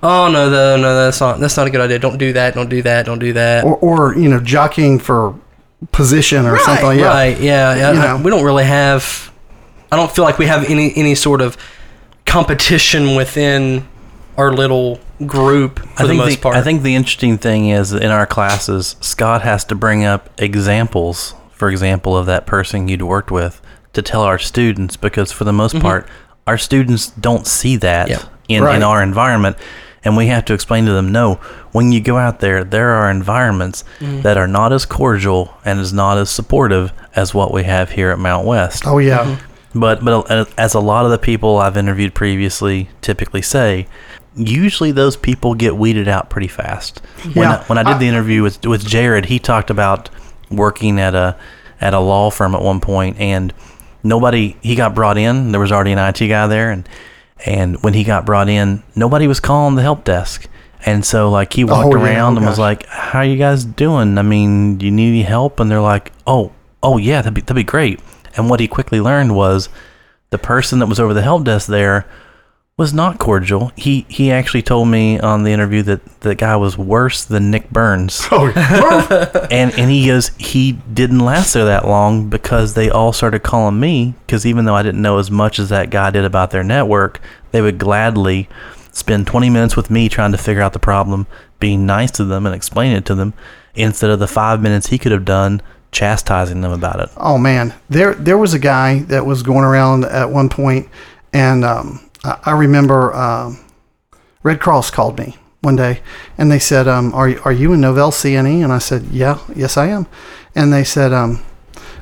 [0.01, 1.99] Oh no, no, no, that's not that's not a good idea.
[1.99, 2.53] Don't do that.
[2.53, 3.05] Don't do that.
[3.05, 3.65] Don't do that.
[3.65, 5.37] or, or you know jockeying for
[5.91, 7.13] position or something like that.
[7.13, 7.39] Right.
[7.39, 7.75] Yeah.
[7.75, 7.91] yeah.
[7.91, 8.23] You I- know.
[8.23, 9.31] we don't really have.
[9.91, 11.57] I don't feel like we have any any sort of
[12.25, 13.87] competition within
[14.39, 16.55] our little group for I the think most the, part.
[16.55, 21.35] I think the interesting thing is in our classes, Scott has to bring up examples,
[21.51, 23.61] for example, of that person you'd worked with
[23.93, 25.81] to tell our students because for the most mm-hmm.
[25.81, 26.07] part,
[26.47, 28.23] our students don't see that Yeah.
[28.47, 28.77] in, Right.
[28.77, 29.57] in our environment.
[30.05, 31.35] And we have to explain to them, no,
[31.73, 34.21] when you go out there, there are environments mm.
[34.21, 38.09] that are not as cordial and is not as supportive as what we have here
[38.09, 38.87] at Mountwest.
[38.87, 39.45] Oh yeah, mm-hmm.
[39.75, 43.87] But but uh, as a lot of the people I've interviewed previously typically say,
[44.35, 46.99] usually those people get weeded out pretty fast.
[47.33, 47.55] When Yeah.
[47.57, 50.09] I, when I did I- the uh, interview with with Jared, he talked about
[50.49, 51.35] working at a
[51.81, 53.53] at a law firm at one point, and
[54.03, 55.51] nobody he got brought in.
[55.51, 56.87] There was already an IT guy there, and
[57.45, 60.47] and when he got brought in, nobody was calling the help desk.
[60.85, 62.03] And so like he walked Oh, yeah.
[62.05, 64.17] around Oh, and was like, "How you guys doing?
[64.17, 66.51] I mean, do you need any help?" And they're like, "Oh,
[66.81, 67.99] oh yeah, that'd be that'd be great."
[68.37, 69.67] And what he quickly learned was
[70.29, 72.05] the person that was over the help desk there
[72.79, 73.73] was not cordial.
[73.75, 77.69] He he actually told me on the interview that the guy was worse than Nick
[77.69, 78.25] Burns.
[78.31, 83.43] Oh, and and he goes he didn't last there that long because they all started
[83.43, 86.51] calling me because even though I didn't know as much as that guy did about
[86.51, 87.19] their network,
[87.51, 88.47] they would gladly
[88.93, 91.27] spend 20 minutes with me trying to figure out the problem,
[91.59, 93.33] being nice to them and explaining it to them
[93.75, 95.61] instead of the 5 minutes he could have done
[95.91, 97.09] chastising them about it.
[97.17, 100.87] Oh man, there there was a guy that was going around at one point,
[101.33, 103.59] and um, I, remember um,
[104.43, 106.01] Red Cross called me one day,
[106.37, 109.77] and they said, um, "Are are you in Novell CNE?" And I said, "Yeah, yes
[109.77, 110.07] I am."
[110.55, 111.43] And they said, um,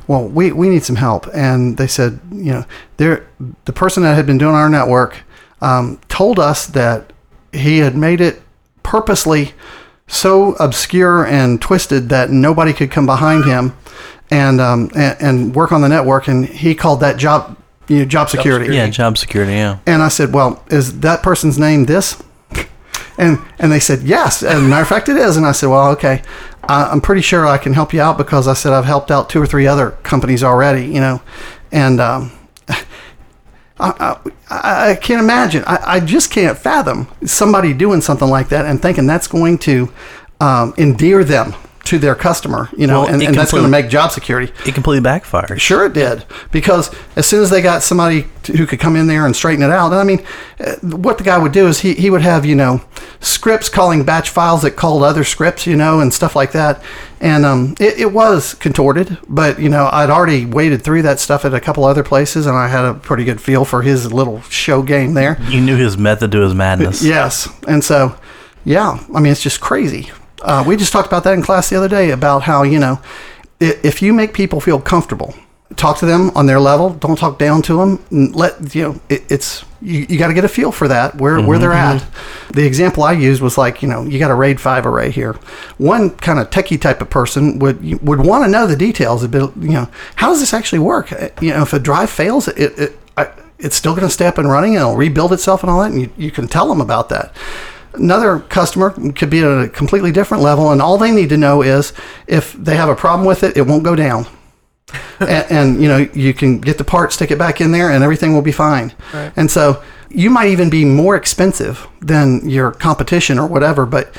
[0.08, 2.66] "Well, we we need some help." And they said, "You know,
[2.98, 3.28] there
[3.66, 5.24] the person that had been doing our network
[5.62, 7.14] um, told us that
[7.54, 8.42] he had made it
[8.84, 9.54] purposely."
[10.08, 13.76] so obscure and twisted that nobody could come behind him
[14.32, 16.28] and um, and, and work on the network.
[16.28, 17.58] And he called that job
[17.88, 18.74] you know, job security.
[18.74, 19.80] Yeah, job security, yeah.
[19.86, 22.22] And I said, "Well, is that person's name this?"
[23.18, 25.38] And and they said, "Yes." As a matter of fact, it is.
[25.38, 26.22] And I said, "Well, okay,
[26.64, 29.30] I, I'm pretty sure I can help you out because I said I've helped out
[29.30, 31.22] two or three other companies already, you know."
[31.72, 32.32] And um,
[33.80, 34.18] I,
[34.50, 35.64] I, I can't imagine.
[35.66, 39.92] I, I just can't fathom somebody doing something like that and thinking that's going to
[40.40, 41.54] um, endear them
[41.88, 44.52] to their customer, you know, Well, and, and that's going to make job security.
[44.66, 45.60] It completely backfired.
[45.62, 46.26] Sure, it did.
[46.52, 49.70] Because as soon as they got somebody who could come in there and straighten it
[49.70, 50.26] out, and I mean,
[50.60, 52.82] uh, what the guy would do is he, he would have, you know,
[53.20, 56.82] scripts calling batch files that called other scripts, you know, and stuff like that.
[57.20, 61.46] And um, it, it was contorted, but, you know, I'd already waded through that stuff
[61.46, 64.42] at a couple other places, and I had a pretty good feel for his little
[64.44, 65.42] show game there.
[65.50, 67.04] You knew his method to his madness.
[67.08, 67.48] Yes.
[67.68, 68.16] And so,
[68.66, 70.12] yeah, I mean, it's just crazy.
[70.42, 73.00] Uh, we just talked about that in class the other day about how, you know,
[73.60, 75.34] if you make people feel comfortable,
[75.76, 78.32] talk to them on their level, don't talk down to them.
[78.34, 81.42] Let, you know, it, it's, you, you got to get a feel for that, where,
[81.42, 82.06] where they're at.
[82.54, 85.34] The example I used was like, you know, you got a RAID 5 array here.
[85.78, 89.28] One kind of techie type of person would would want to know the details a
[89.28, 91.12] bit, you know, how does this actually work?
[91.12, 93.30] Uh, You know, if a drive fails, it, it, I,
[93.60, 95.92] it's still going to stay up and running and it'll rebuild itself and all that.
[95.92, 97.36] And you, you can tell them about that
[98.00, 101.62] another customer could be at a completely different level and all they need to know
[101.62, 101.94] is
[102.28, 104.26] if they have a problem with it it won't go down.
[105.20, 108.04] And, and you know you can get the part stick it back in there and
[108.04, 108.94] everything will be fine.
[109.36, 114.14] And so you might even be more expensive than your competition or whatever but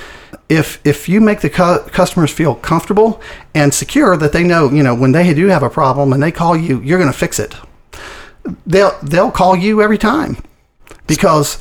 [0.48, 3.20] if if you make the cu- customers feel comfortable
[3.54, 6.32] and secure that they know you know when they do have a problem and they
[6.32, 7.54] call you you're going to fix it.
[8.66, 10.38] They'll they'll call you every time
[11.06, 11.58] because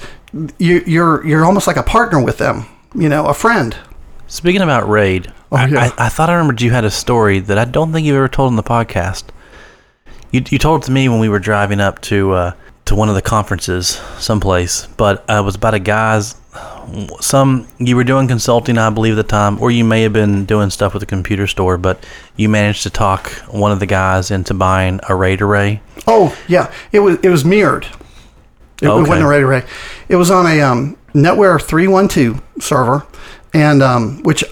[0.57, 2.65] you, you're you're almost like a partner with them,
[2.95, 3.75] you know, a friend.
[4.27, 5.91] Speaking about Raid, Oh, I, yeah.
[5.97, 8.27] I, I thought I remembered you had a story that I don't think you ever
[8.27, 9.23] told in the podcast.
[10.31, 12.51] You, you told it to me when we were driving up to uh,
[12.85, 16.35] to one of the conferences someplace, but uh, it was about a guy's
[17.19, 20.45] some you were doing consulting, I believe, at the time, or you may have been
[20.45, 24.31] doing stuff with a computer store, but you managed to talk one of the guys
[24.31, 25.81] into buying a RAID array.
[26.05, 27.87] Oh yeah, it was it was mirrored.
[28.81, 29.63] It, it wasn't a RAID array.
[30.09, 33.05] It was on a um, NetWare three one two server,
[33.53, 34.43] and um, which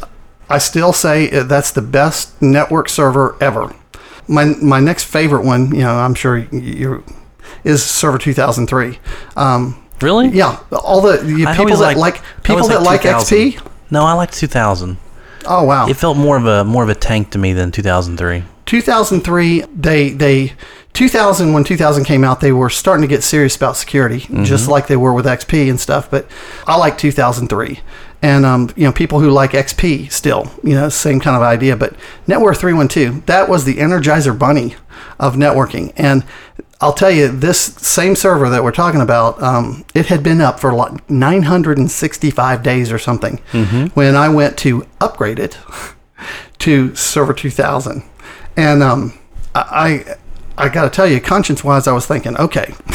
[0.50, 3.76] I still say uh, that's the best network server ever.
[4.28, 7.04] My my next favorite one, you know, I'm sure you
[7.64, 9.00] is Server two thousand three.
[9.36, 10.28] Um, Really?
[10.28, 13.38] yeah, all the, the people that liked- like people that like liked 2000.
[13.38, 13.68] XP.
[13.92, 14.98] No, I liked 2000.
[15.46, 18.44] Oh wow, It felt more of a more of a tank to me than 2003.
[18.66, 20.54] 2003 they they
[20.94, 24.88] 2000 when 2000 came out they were starting to get serious about security just like
[24.88, 26.28] they were with xp and stuff but
[26.68, 27.80] i like 2003
[28.22, 31.76] and um, you know people who like xp still you know same kind of idea
[31.76, 31.94] but
[32.28, 34.76] NetWare 312 that was the energizer bunny
[35.20, 35.92] of networking.
[35.98, 36.24] And
[36.82, 40.60] i'll tell you this same server that we're talking about um, it had been up
[40.60, 43.38] for like 965 days or something
[43.94, 45.58] when i went to upgrade it
[46.60, 48.04] to server 2000
[48.58, 49.18] and um,
[49.54, 50.16] I,
[50.58, 52.74] I, I got to tell you, conscience-wise, I was thinking, okay,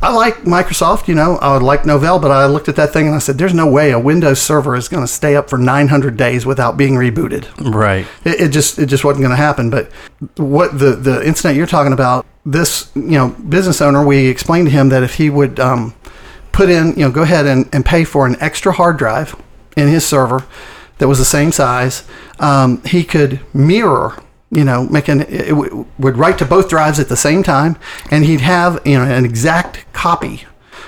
[0.00, 3.06] I like Microsoft, you know, I would like Novell, but I looked at that thing
[3.06, 5.58] and I said, there's no way a Windows server is going to stay up for
[5.58, 7.48] 900 days without being rebooted.
[7.74, 8.06] Right.
[8.24, 9.70] It, it just, it just wasn't going to happen.
[9.70, 9.90] But
[10.36, 14.72] what the the incident you're talking about, this, you know, business owner, we explained to
[14.72, 15.94] him that if he would um,
[16.52, 19.34] put in, you know, go ahead and, and pay for an extra hard drive
[19.76, 20.44] in his server
[20.98, 22.04] that was the same size.
[22.38, 27.08] Um, he could mirror, you know, making it w- would write to both drives at
[27.08, 27.76] the same time,
[28.10, 30.44] and he'd have you know an exact copy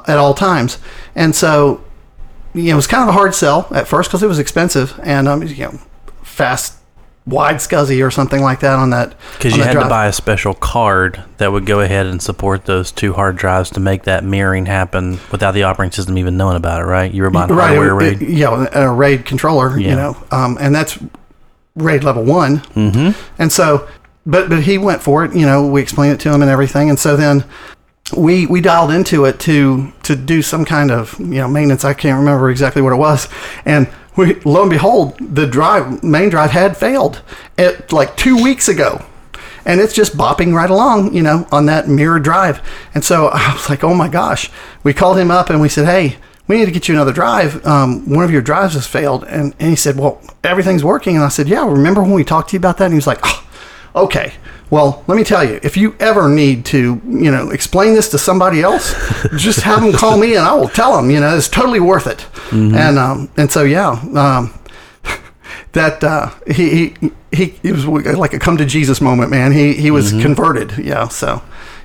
[0.07, 0.79] at all times.
[1.15, 1.85] And so,
[2.55, 4.99] you know, it was kind of a hard sell at first because it was expensive
[5.03, 5.79] and um, you know,
[6.23, 6.79] fast,
[7.27, 9.15] wide SCSI or something like that on that.
[9.37, 12.65] Because you that had to buy a special card that would go ahead and support
[12.65, 16.57] those two hard drives to make that mirroring happen without the operating system even knowing
[16.57, 17.13] about it, right?
[17.13, 18.23] You were buying right, hardware it- RAID.
[18.23, 19.91] it- yeah, a RAID controller, Yeah.
[19.91, 20.99] you know, um, and that's
[21.81, 22.59] RAID level one.
[22.59, 23.21] Mm-hmm.
[23.41, 23.89] And so,
[24.27, 25.35] but but he went for it.
[25.35, 27.45] You know, we explained it to him and everything, and so then
[28.17, 31.85] we we dialed into it to to do some kind of you know maintenance.
[31.85, 33.29] I can't remember exactly what it was,
[33.65, 33.89] and.
[34.17, 37.23] We, lo and behold, the drive main drive had failed
[37.57, 39.07] it like two weeks ago,
[39.65, 42.61] and it's just bopping right along, you know, on that mirror drive.
[42.95, 44.51] And so I was like, oh my gosh.
[44.83, 46.17] We called him up and we said, hey,
[46.51, 47.65] we need to get you another drive.
[47.65, 49.23] Um, one of your drives has failed.
[49.23, 51.15] And, and he said, well, everything's working.
[51.15, 52.87] And I said, yeah, remember when we talked to you about that?
[52.87, 53.49] And he was like, oh,
[53.95, 54.33] okay.
[54.69, 58.19] Well, let me tell you, if you ever need to, you know, explain this to
[58.19, 58.95] somebody else,
[59.37, 62.09] just have them call me and I will tell them, you know, it's totally worth
[62.09, 62.27] it.
[62.77, 64.53] And, um, and so, yeah, um,
[65.73, 69.53] that uh, he, he he it was like a come to Jesus moment, man.
[69.53, 70.77] He he was converted.
[70.79, 71.07] Yeah.
[71.07, 71.43] So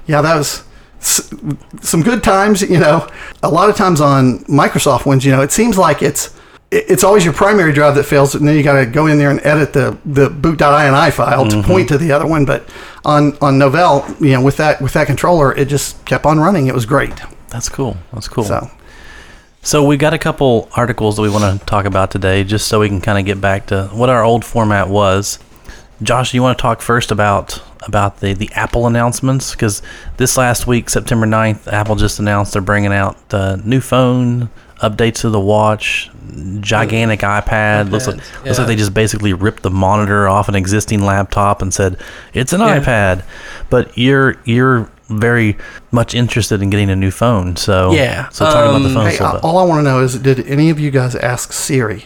[0.07, 0.63] yeah, that was
[1.05, 2.61] some good times.
[2.61, 3.07] You know,
[3.43, 6.35] a lot of times on Microsoft ones, you know, it seems like it's
[6.71, 9.31] it's always your primary drive that fails, and then you got to go in there
[9.31, 11.67] and edit the the boot.ini file to mm-hmm.
[11.67, 12.45] point to the other one.
[12.45, 12.67] But
[13.05, 16.67] on on Novell, you know, with that with that controller, it just kept on running.
[16.67, 17.13] It was great.
[17.49, 17.95] That's cool.
[18.11, 18.43] That's cool.
[18.43, 18.69] So
[19.61, 22.81] So we got a couple articles that we want to talk about today, just so
[22.81, 25.39] we can kind of get back to what our old format was.
[26.03, 29.51] Josh, you want to talk first about about the, the Apple announcements?
[29.51, 29.81] Because
[30.17, 34.49] this last week, September 9th, Apple just announced they're bringing out the new phone,
[34.81, 36.09] updates to the watch,
[36.59, 37.91] gigantic iPad.
[37.91, 41.61] Looks like iPad, looks like they just basically ripped the monitor off an existing laptop
[41.61, 41.97] and said
[42.33, 42.79] it's an Yeah.
[42.79, 43.23] iPad.
[43.69, 45.55] But you're you're very
[45.91, 49.05] much interested in getting a new phone, so Yeah, So talk about the um, phone.
[49.07, 52.05] Hey, all I want to know is, did any of you guys ask Siri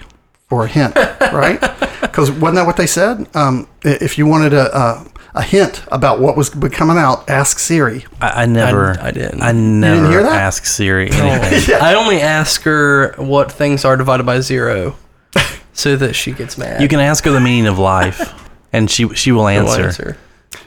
[0.50, 0.94] for a hint?
[1.34, 1.62] right?
[2.02, 3.26] Because wasn't that what they said?
[3.36, 8.06] Um, if you wanted a, a a hint about what was coming out, ask Siri.
[8.22, 9.00] I, I never.
[9.00, 9.42] I didn't.
[9.42, 10.34] I never didn't hear that?
[10.34, 11.76] ask Siri anything.
[11.82, 14.96] I only ask her what things are divided by zero,
[15.74, 16.82] so that she gets mad.
[16.82, 18.34] you can ask her the meaning of life,
[18.74, 20.18] and she she will She'll answer.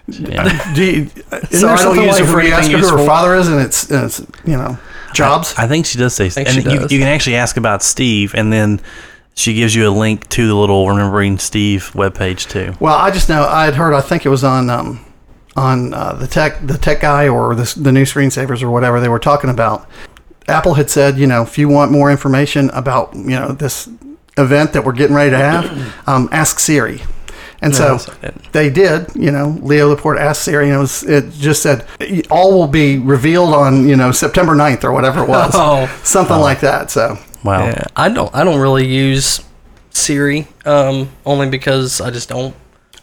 [0.09, 0.75] Yeah.
[0.75, 2.91] Do you, So there I don't use like it for where you ask her anything
[2.91, 4.79] who her father is, and it's, and it's you know
[5.15, 5.55] jobs?
[5.57, 6.93] I think she does say, think and she you, does.
[6.93, 8.81] you can actually ask about Steve, and then
[9.35, 12.75] she gives you a link to the little remembering Steve webpage too.
[12.81, 13.95] well, I just know I had heard.
[13.95, 15.05] I think it was on um,
[15.57, 19.09] on uh, the tech the tech guy or the the new screensavers or whatever they
[19.09, 19.89] were talking about.
[20.49, 23.89] Apple had said, you know, if you want more information about you know this
[24.39, 27.03] event that we're getting ready to have, um, ask Siri.
[27.63, 31.31] And so that's they did, you know, Leo Laporte asked Siri, and it, was, it
[31.31, 31.87] just said,
[32.29, 35.53] all will be revealed on, you know, September 9th or whatever it was.
[35.65, 35.87] Oh.
[36.03, 36.91] Something like that.
[36.91, 37.67] So, Wow.
[37.67, 38.35] Yeah, I don't.
[38.35, 39.41] I don't really use
[39.91, 42.55] Siri, um, only because I just don't.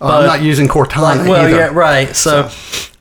[0.01, 1.57] uh, I'm not using Cortana well, either.
[1.57, 2.15] yeah, right.
[2.15, 2.49] So,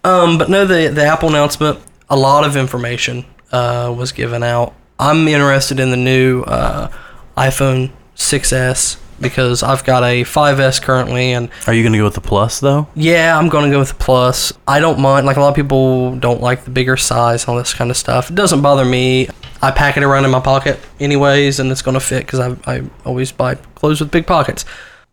[0.05, 1.79] um, but no, the the Apple announcement,
[2.11, 4.75] a lot of information uh, was given out.
[4.99, 6.91] I'm interested in the new uh,
[7.37, 12.15] iPhone 6s because I've got a 5s currently, and Are you going to go with
[12.15, 12.89] the Plus though?
[12.95, 14.53] yeah, I'm going to go with the Plus.
[14.67, 15.27] I don't mind.
[15.27, 17.97] Like a lot of people don't like the bigger size and all this kind of
[17.97, 18.31] stuff.
[18.31, 19.29] It doesn't bother me.
[19.61, 22.57] I pack it around in my pocket anyways, and it's going to fit because I,
[22.67, 24.65] I always buy clothes with big pockets.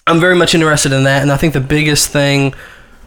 [0.08, 2.54] I'm very much interested in that, and I think the biggest thing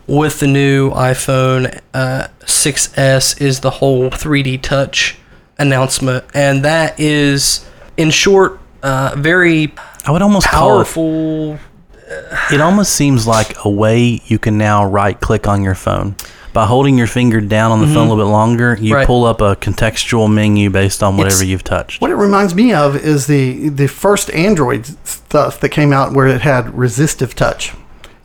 [0.09, 5.17] with the new iPhone uh, 6s is the whole 3D Touch
[5.59, 9.73] announcement, and that is, in short, uh, very
[10.07, 10.75] I would almost call it.
[10.75, 11.59] powerful.
[12.51, 16.17] It almost seems like a way you can now right click on your phone.
[16.59, 18.95] By holding your finger down on the phone a little bit longer, you Mm-hmm.
[18.95, 19.07] Right.
[19.07, 22.01] pull up a contextual menu based on whatever It's- you've touched.
[22.01, 26.27] What it reminds me of is the the first Android stuff that came out where
[26.27, 27.73] it had resistive touch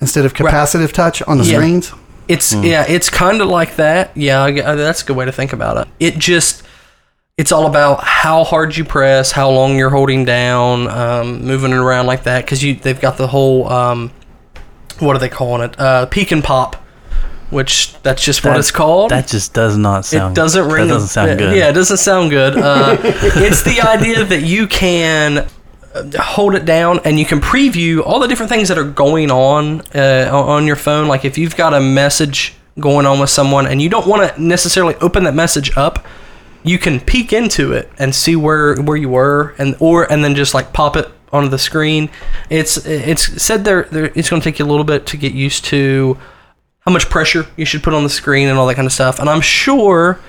[0.01, 1.57] instead of capacitive touch on the Yeah.
[1.57, 1.91] screens.
[2.27, 2.63] It's Hmm.
[2.63, 4.09] yeah, it's kind of like that.
[4.15, 5.87] Yeah, I uh, that's a good way to think about it.
[5.99, 6.63] It just
[7.37, 11.77] it's all about how hard you press, how long you're holding down, um, moving it
[11.77, 14.09] around like that because you they've got the whole um,
[14.99, 15.79] what are they calling it?
[15.79, 16.77] Uh, peek and pop,
[17.53, 19.11] which that's just what That- it's called.
[19.11, 20.35] That just does not sound.
[20.35, 20.87] it doesn't ring.
[20.87, 21.55] That doesn't sound good.
[21.55, 22.57] Yeah, it doesn't sound good.
[22.57, 25.47] Uh, it's the idea that you can
[25.93, 29.31] uh, hold it down and you can preview all the different things that are going
[29.31, 31.07] on uh, on on your phone.
[31.07, 34.41] Like if you've got a message going on with someone and you don't want to
[34.41, 36.05] necessarily open that message up,
[36.63, 40.33] you can peek into it and see where where you were and or and then
[40.35, 42.09] just like pop it onto the screen.
[42.49, 45.33] It's it's said there, there it's going to take you a little bit to get
[45.33, 46.17] used to
[46.85, 49.19] how much pressure you should put on the screen and all that kind of stuff.
[49.19, 50.19] And I'm sure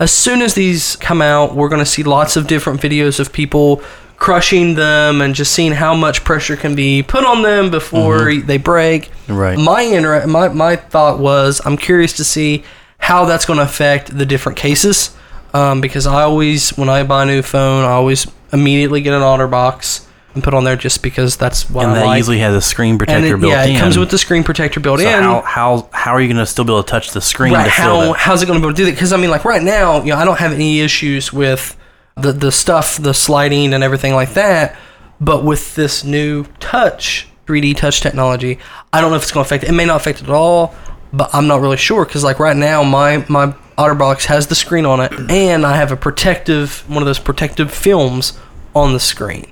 [0.00, 3.32] as soon as these come out, we're going to see lots of different videos of
[3.32, 3.82] people
[4.16, 8.56] crushing them and just seeing how much pressure can be put on them before they
[8.56, 9.10] break.
[9.28, 9.58] Right.
[9.58, 12.64] My inter- my my thought was I'm curious to see
[12.98, 15.16] how that's going to affect the different cases
[15.54, 19.22] um, because I always when I buy a new phone, I always immediately get an
[19.22, 22.18] OtterBox and put on there just because that's what and I that like.
[22.18, 23.76] usually has a screen protector it, built yeah, in.
[23.76, 25.22] it comes with the screen protector built so in.
[25.22, 27.64] how how how are you going to still be able to touch the screen right
[27.64, 29.44] to how how's it going to be able to do that because i mean like
[29.44, 31.76] right now you know i don't have any issues with
[32.16, 34.76] the the stuff the sliding and everything like that
[35.20, 38.58] but with this new touch 3d touch technology
[38.92, 40.30] i don't know if it's going to affect it it may not affect it at
[40.30, 40.74] all
[41.12, 44.86] but i'm not really sure because like right now my my otterbox has the screen
[44.86, 48.38] on it and i have a protective one of those protective films
[48.74, 49.51] on the screen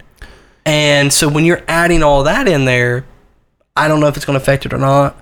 [0.66, 3.04] and so when you're adding all that in there
[3.76, 5.16] i don't know if it's going to affect it or not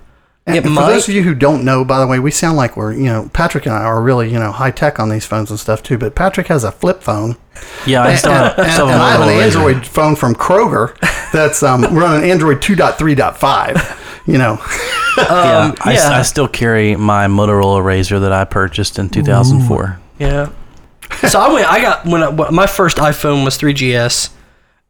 [0.47, 2.75] it for might those of you who don't know, by the way, we sound like
[2.75, 5.51] we're, you know, Patrick and I are really, you know, high tech on these phones
[5.51, 5.97] and stuff too.
[5.97, 7.37] But Patrick has a flip phone,
[7.85, 9.45] yeah, I still have, and, still and I have an Motorola Razr.
[9.45, 10.97] Android phone from Kroger
[11.31, 14.25] that's um, running Android 2.3.5.
[14.25, 14.59] You know,
[15.17, 16.09] Yeah, I, yeah.
[16.11, 19.99] I still carry my Motorola Razr that I purchased in 2004.
[20.19, 20.51] Yeah.
[21.27, 21.71] so I went.
[21.71, 24.29] I got when, I, when my first iPhone was 3GS,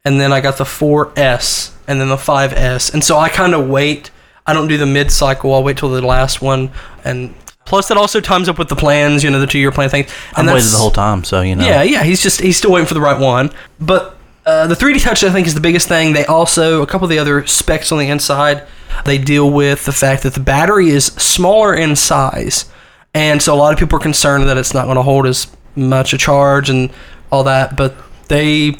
[0.06, 3.68] and then I got the 4S, and then the 5S, and so I kind of
[3.68, 4.12] wait.
[4.46, 5.54] I don't do the mid cycle.
[5.54, 6.72] I'll wait till the last one,
[7.04, 7.34] and
[7.66, 9.24] plus that also times up with the plans.
[9.24, 10.06] You know, the two year plan thing.
[10.34, 11.66] I'm waiting the whole time, so you know.
[11.66, 12.04] Yeah, yeah.
[12.04, 13.52] He's just he's still waiting for the right one.
[13.80, 16.14] But uh, the 3D touch I think is the biggest thing.
[16.14, 18.66] They also a couple of the other specs on the inside.
[19.06, 22.66] They deal with the fact that the battery is smaller in size,
[23.14, 25.48] and so a lot of people are concerned that it's not going to hold as
[25.76, 26.90] much a charge and
[27.32, 27.78] all that.
[27.78, 27.96] But
[28.30, 28.78] they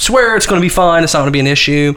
[0.00, 1.04] swear it's going to be fine.
[1.04, 1.94] It's not going to be an issue.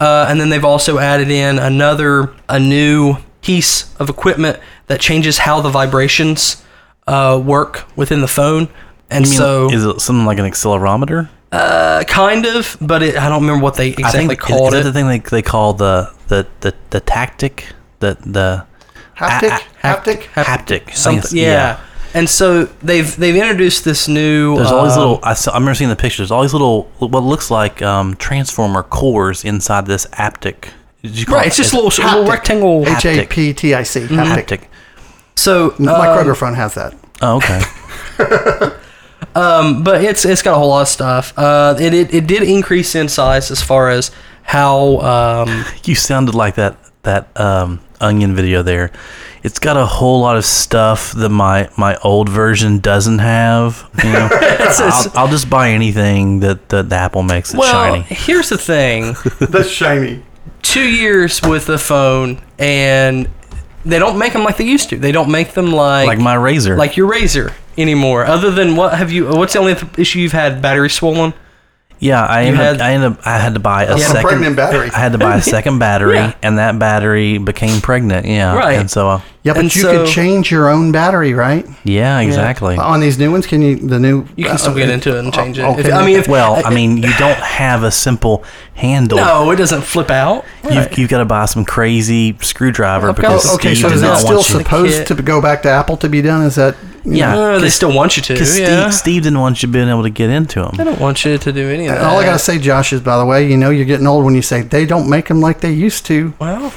[0.00, 5.38] Uh, and then they've also added in another a new piece of equipment that changes
[5.38, 6.62] how the vibrations
[7.06, 8.68] uh, work within the phone.
[9.10, 11.28] And You mean, so, is it something like an accelerometer?
[11.52, 14.80] uh, kind of, but it, I don't remember what they I exactly think called is,
[14.80, 14.82] it.
[14.82, 17.68] the thing they, they call the the the, the tactic
[18.00, 18.66] the the
[19.16, 20.22] haptic, haptic.
[20.34, 21.78] haptic Something, yeah.
[22.14, 24.54] And so they've they've introduced this new.
[24.56, 25.20] There's all these um, little.
[25.24, 26.18] I, saw, I remember seeing the pictures.
[26.18, 30.68] There's all these little what looks like um, transformer cores inside this aptic.
[31.02, 31.44] Did you call right.
[31.44, 32.14] it- It's just a little, Haptic.
[32.14, 32.84] little rectangle.
[32.84, 34.00] Hap- H A P T I C.
[34.00, 34.14] Mm-hmm.
[34.14, 34.46] Haptic.
[34.46, 34.66] haptic.
[35.36, 36.94] So My um, Kroger phone has that.
[37.20, 37.60] Oh, okay.
[39.34, 41.36] but it's it's got a whole lot of stuff.
[41.36, 44.10] Uh, it, it it did increase in size as far as
[44.42, 48.92] how um, you sounded like that that um, onion video there.
[49.44, 53.88] It's got a whole lot of stuff that my my old version doesn't have.
[54.02, 57.70] You know, I'll, I'll just buy anything that, that the Apple makes it well.
[57.70, 58.02] shiny.
[58.08, 60.22] Here's the thing: That's shiny.
[60.62, 63.28] two years with the phone, and
[63.84, 64.96] they don't make them like they used to.
[64.98, 66.78] They don't make them like Like my Razr.
[66.78, 68.24] like your Razr anymore.
[68.24, 69.26] Other than what have you?
[69.28, 70.62] What's the only issue you've had?
[70.62, 71.34] Battery swollen.
[72.04, 74.22] Yeah, I ended, had- I ended up I had to buy a That's a second
[74.28, 74.90] pregnant battery.
[74.90, 76.34] I had to buy a second battery, Yeah.
[76.42, 78.26] and that battery became pregnant.
[78.26, 78.78] Yeah, Right.
[78.78, 81.66] And so, uh, Yeah, but And you so- could change your own battery, right?
[81.84, 82.76] yeah, exactly.
[82.76, 83.76] On these new ones, can you?
[83.76, 85.62] The new You can still get into it and change it.
[85.62, 88.44] oh, If- I mean, if Well, I mean, you don't have a simple
[88.74, 89.18] handle.
[89.18, 90.44] no, it doesn't flip out.
[90.70, 93.96] You've, you've got to buy some crazy screwdriver I've got- because Okay, Steve so does
[93.98, 96.42] is it not still supposed to go back to Apple to be done?
[96.42, 96.74] Is that?
[97.04, 97.34] You Yeah.
[97.34, 97.52] know?
[97.54, 98.32] Uh, they still want you to.
[98.32, 98.88] Because Yeah.
[98.90, 100.72] Steve, Steve didn't want you being able to get into them.
[100.76, 102.06] They don't want you to do any of And that.
[102.06, 104.34] all I gotta say, Josh, is by the way, you know you're getting old when
[104.34, 106.32] you say they don't make them like they used to.
[106.38, 106.72] Well,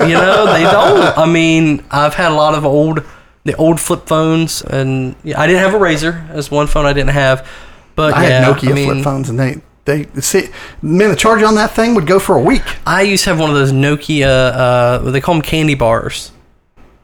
[0.00, 1.18] you know they don't.
[1.18, 3.02] I mean, I've had a lot of old,
[3.44, 6.30] the old flip phones, and yeah, I didn't have a Razr.
[6.30, 7.46] As one phone I didn't have,
[7.94, 10.48] but I yeah, had Nokia I mean, flip phones, and they they see
[10.82, 12.62] man, the charge on that thing would go for a week.
[12.86, 14.52] I used to have one of those Nokia.
[14.54, 16.30] Uh, they call them candy bars,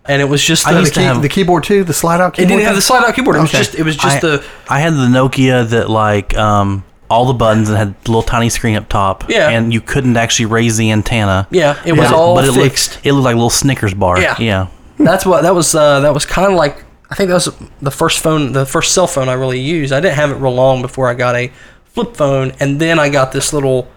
[0.07, 2.21] and it was just I the, used to key, have- the keyboard too, the slide
[2.21, 2.49] out it keyboard.
[2.59, 3.37] didn't have the slide out keyboard.
[3.37, 3.59] It was Okay.
[3.59, 7.33] just it was just I, the I had the Nokia that like um, all the
[7.35, 9.29] buttons and had a little tiny screen up top.
[9.31, 9.49] Yeah.
[9.51, 11.47] And you couldn't actually raise the antenna.
[11.51, 11.81] yeah.
[11.85, 12.95] It was But all but it fixed.
[12.97, 14.21] Looked, it looked like a little Snickers bar.
[14.21, 14.37] Yeah.
[14.39, 14.67] Yeah.
[14.99, 15.75] That's what that was.
[15.75, 17.49] Uh, that was kind of like I think that was
[17.83, 19.93] the first phone, the first cell phone I really used.
[19.93, 21.51] I didn't have it real long before I got a
[21.85, 23.89] flip phone, and then I got this little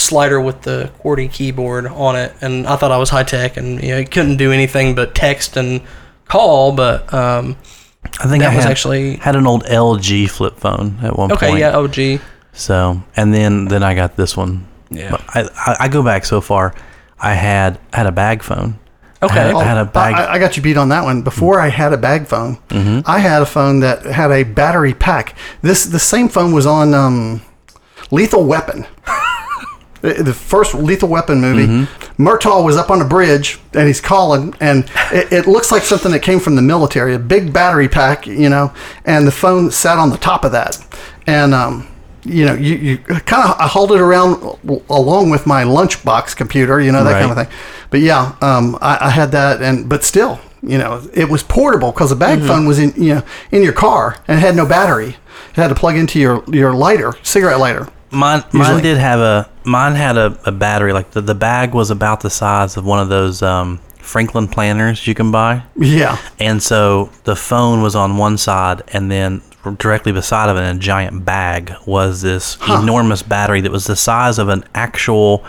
[0.00, 3.82] slider with the QWERTY keyboard on it, and I thought I was high tech, and
[3.82, 5.80] you know, it couldn't do anything but text and
[6.26, 6.72] call.
[6.72, 7.56] But um,
[8.20, 11.30] I think That I was had, actually- had an old LG flip phone at one
[11.32, 11.62] okay, point.
[11.62, 12.20] Okay, yeah, OG.
[12.52, 14.66] So and then then I got this one.
[14.90, 15.10] Yeah.
[15.12, 16.74] But I, I I go back so far.
[17.18, 18.78] I had had a bag phone.
[19.22, 19.38] Okay.
[19.38, 20.14] I had, I had a Oh, bag.
[20.14, 21.20] I, I got you beat on that one.
[21.22, 23.00] Before I had a bag phone, Mm-hmm.
[23.04, 25.36] I had a phone that had a battery pack.
[25.62, 27.42] This the same phone was on um,
[28.10, 28.86] Lethal Weapon.
[30.02, 32.22] Uh, The first Lethal Weapon movie, Mm-hmm.
[32.22, 36.12] Murtaugh was up on a bridge and he's calling, and it, it looks like something
[36.12, 38.72] that came from the military, a big battery pack, you know,
[39.04, 40.78] and the phone sat on the top of that,
[41.26, 41.86] and um,
[42.24, 44.58] you know, you, you kind of I hauled it around
[44.90, 47.58] along with my lunchbox computer, you know, that kind of thing.
[47.88, 51.92] But yeah, um, I, I had that, and but still, you know, it was portable
[51.92, 52.48] because the bag Mm-hmm.
[52.48, 55.16] phone was in you know in your car and it had no battery.
[55.50, 57.88] It had to plug into your your lighter, cigarette lighter.
[58.10, 58.74] Mine, Usually.
[58.74, 62.20] mine did have a mine had a, a battery like the, the bag was about
[62.20, 67.10] the size of one of those um, Franklin planners you can buy, Yeah, and so
[67.24, 69.42] the phone was on one side, and then
[69.78, 73.96] directly beside of it in a giant bag was this enormous battery that was the
[73.96, 75.44] size of an actual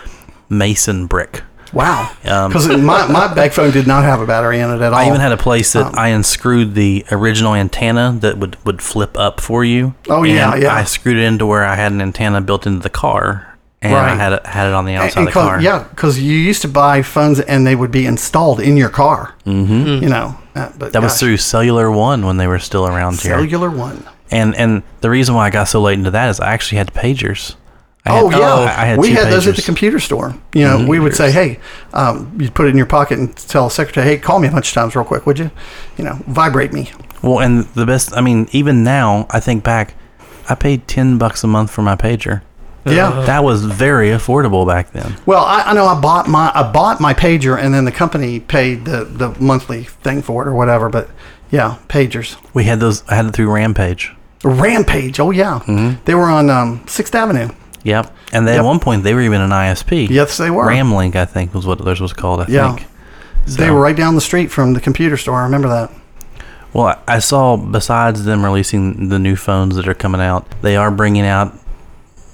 [0.50, 1.42] mason brick.
[1.74, 2.12] Wow.
[2.26, 5.00] Um, Because my my bag phone did not have a battery in it at all.
[5.00, 8.82] I even had a place Um, that I unscrewed the original antenna that would, would
[8.82, 9.94] flip up for you.
[10.10, 10.74] Oh, yeah, yeah.
[10.76, 14.16] I screwed it into where I had an antenna built into the car, and I
[14.16, 15.62] had it had it on the outside and of the 'cause- car.
[15.62, 19.34] Yeah, because you used to buy phones and they would be installed in your car.
[19.46, 20.04] Mm-hmm.
[20.04, 23.34] You know, uh, but That was through Cellular One when they were still around here.
[23.36, 24.04] cellular one.
[24.30, 26.94] And and the reason why I got so late into that is I actually had
[26.94, 27.56] pagers.
[28.06, 30.36] I had, Oh yeah, I had we had those at the computer store.
[30.54, 31.60] You know, we would say, "Hey,"
[31.94, 34.52] um, you'd put it in your pocket and tell the secretary, "Hey, call me a
[34.52, 35.52] bunch of times, real quick, would you?"
[35.98, 36.92] You know, vibrate me.
[37.22, 38.16] Well, and the best.
[38.18, 39.94] I mean, even now, I think back,
[40.50, 42.42] I paid ten bucks a month for my pager.
[42.86, 43.12] Yeah.
[43.28, 45.16] That was very affordable back then.
[45.28, 48.40] Well, I, I know I bought my I bought my pager, and then the company
[48.40, 50.90] paid the the monthly thing for it or whatever.
[50.90, 51.10] But
[51.52, 52.38] yeah, pagers.
[52.54, 53.04] We had those.
[53.08, 54.12] I had it through Rampage.
[54.44, 55.20] Rampage.
[55.20, 55.60] Oh yeah,
[56.06, 57.50] they were on um, Sixth Avenue.
[57.84, 58.14] Yep.
[58.34, 58.64] And then Yep.
[58.64, 60.10] at one point they were even an ISP.
[60.10, 60.66] Yes, they were.
[60.68, 62.42] Ramlink, I think, was what theirs was called.
[62.42, 62.74] I Yeah.
[62.76, 62.88] think.
[63.48, 65.40] They were right down the street from the computer store.
[65.40, 65.92] I remember that.
[66.74, 70.92] Well, I saw besides them releasing the new phones that are coming out, they are
[70.92, 71.54] bringing out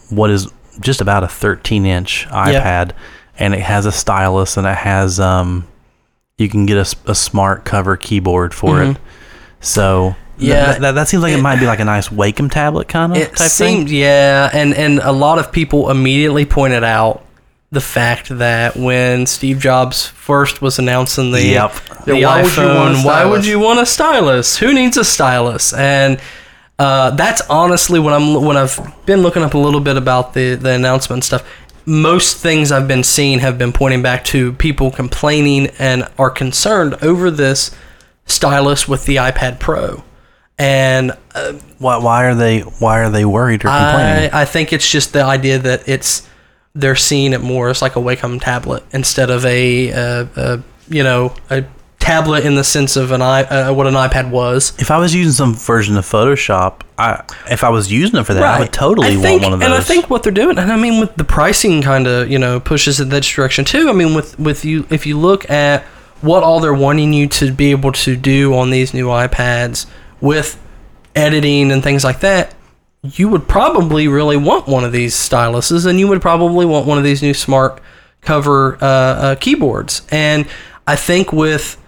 [0.10, 0.48] what is
[0.80, 2.92] just about a 13 inch iPad,
[3.40, 5.66] and it has a stylus and it has um,
[6.38, 6.78] you can get
[7.08, 8.98] a smart cover keyboard for it.
[9.60, 10.66] So Yeah.
[10.74, 13.18] that, that, that seems like it, might be like a nice Wacom tablet kind of
[13.18, 13.98] It type seemed, thing.
[13.98, 17.24] yeah, and and a lot of people immediately pointed out
[17.72, 21.74] the fact that when Steve Jobs first was announcing the Yep.
[22.06, 23.48] the Yeah, why would you want a iPhone, why would stylus?
[23.48, 24.58] you want a stylus?
[24.58, 25.74] Who needs a stylus?
[25.74, 26.20] And
[26.80, 30.54] uh, that's honestly when I'm when I've been looking up a little bit about the
[30.56, 31.44] the announcement stuff.
[31.86, 36.96] Most things I've been seeing have been pointing back to people complaining and are concerned
[37.02, 37.72] over this
[38.26, 40.04] stylus with the iPad Pro.
[40.60, 41.12] And
[41.78, 44.32] Why, why are they why are they worried or complaining?
[44.34, 46.28] I, I think it's just the idea that it's
[46.74, 50.58] they're seeing it more as like a Wacom tablet instead of a, uh uh
[50.90, 51.64] you know a
[52.00, 54.74] tablet in the sense of an i uh, what an iPad was.
[54.80, 58.34] if I was using some version of Photoshop, I if I was using it for
[58.34, 59.66] that, I would totally I want one of those.
[59.66, 62.40] And I think what they're doing, and I mean, with the pricing, kind of you
[62.40, 63.90] know pushes in that direction too.
[63.90, 65.84] I mean, with with you, if you look at
[66.22, 69.86] what all they're wanting you to be able to do on these new iPads
[70.22, 70.62] with
[71.16, 72.54] editing and things like that,
[73.04, 76.98] you would probably really want one of these styluses, and you would probably want one
[76.98, 77.82] of these new smart
[78.22, 80.02] cover uh, uh, keyboards.
[80.10, 80.48] And
[80.86, 81.82] I think with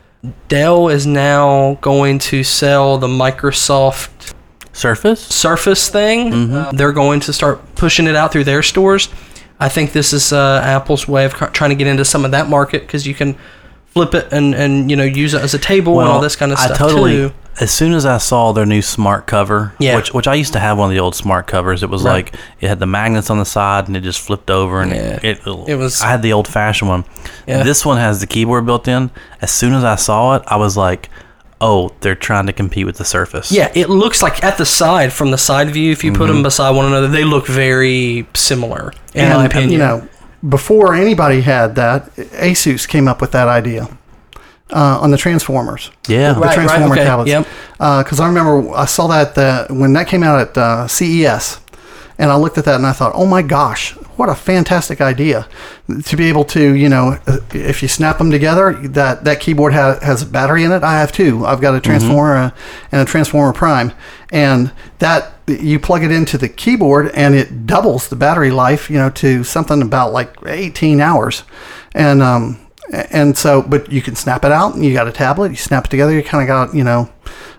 [0.48, 4.34] Dell is now going to sell the Microsoft
[4.74, 5.20] Surface.
[5.20, 6.54] Surface thing.
[6.54, 9.10] Uh, they're going to start pushing it out through their stores.
[9.60, 12.48] I think this is uh, Apple's way of trying to get into some of that
[12.48, 13.36] market because you can
[13.88, 16.52] flip it and, and you know use it as a table and all this kind
[16.52, 17.12] of stuff I totally.
[17.12, 17.34] too.
[17.60, 19.98] As soon as I saw their new smart cover, Yeah.
[19.98, 21.84] which which I used to have one of the old smart covers.
[21.84, 22.14] It was Right.
[22.14, 25.20] like it had the magnets on the side and it just flipped over and Yeah.
[25.22, 27.04] it, It was- I had the old fashioned one.
[27.48, 27.64] Yeah.
[27.64, 29.12] This one has the keyboard built in.
[29.42, 31.10] As soon as I saw it, I was like,
[31.60, 35.12] "Oh, they're trying to compete with the Surface." Yeah, it looks like at the side
[35.12, 35.92] from the side view.
[35.92, 36.44] If you put them mm-hmm.
[36.44, 38.94] beside one another, they look very similar.
[39.14, 40.08] In and my uh, opinion, you know,
[40.48, 43.90] before anybody had that, Asus came up with that idea
[44.72, 45.92] uh, on the Transformers.
[46.08, 46.34] Yeah.
[46.34, 47.30] the Right, right, Transformer okay, tablets.
[47.30, 47.48] yep.
[47.74, 51.60] Because I remember I saw that uh, when that came out at uh, CES,
[52.18, 55.48] and I looked at that and I thought, oh my gosh, what a fantastic idea
[56.04, 59.74] to be able to, you know, uh, if you snap them together, that that keyboard
[59.74, 60.84] ha- has a battery in it.
[60.84, 61.46] I have two.
[61.46, 62.52] I've got a Transformer uh,
[62.92, 63.94] and a Transformer Prime,
[64.32, 68.98] and that you plug it into the keyboard and it doubles the battery life, you
[68.98, 71.44] know, to something about like 18 hours,
[71.96, 72.60] and um,
[72.92, 75.86] and so but you can snap it out and you got a tablet you snap
[75.86, 77.10] it together you kind of got you know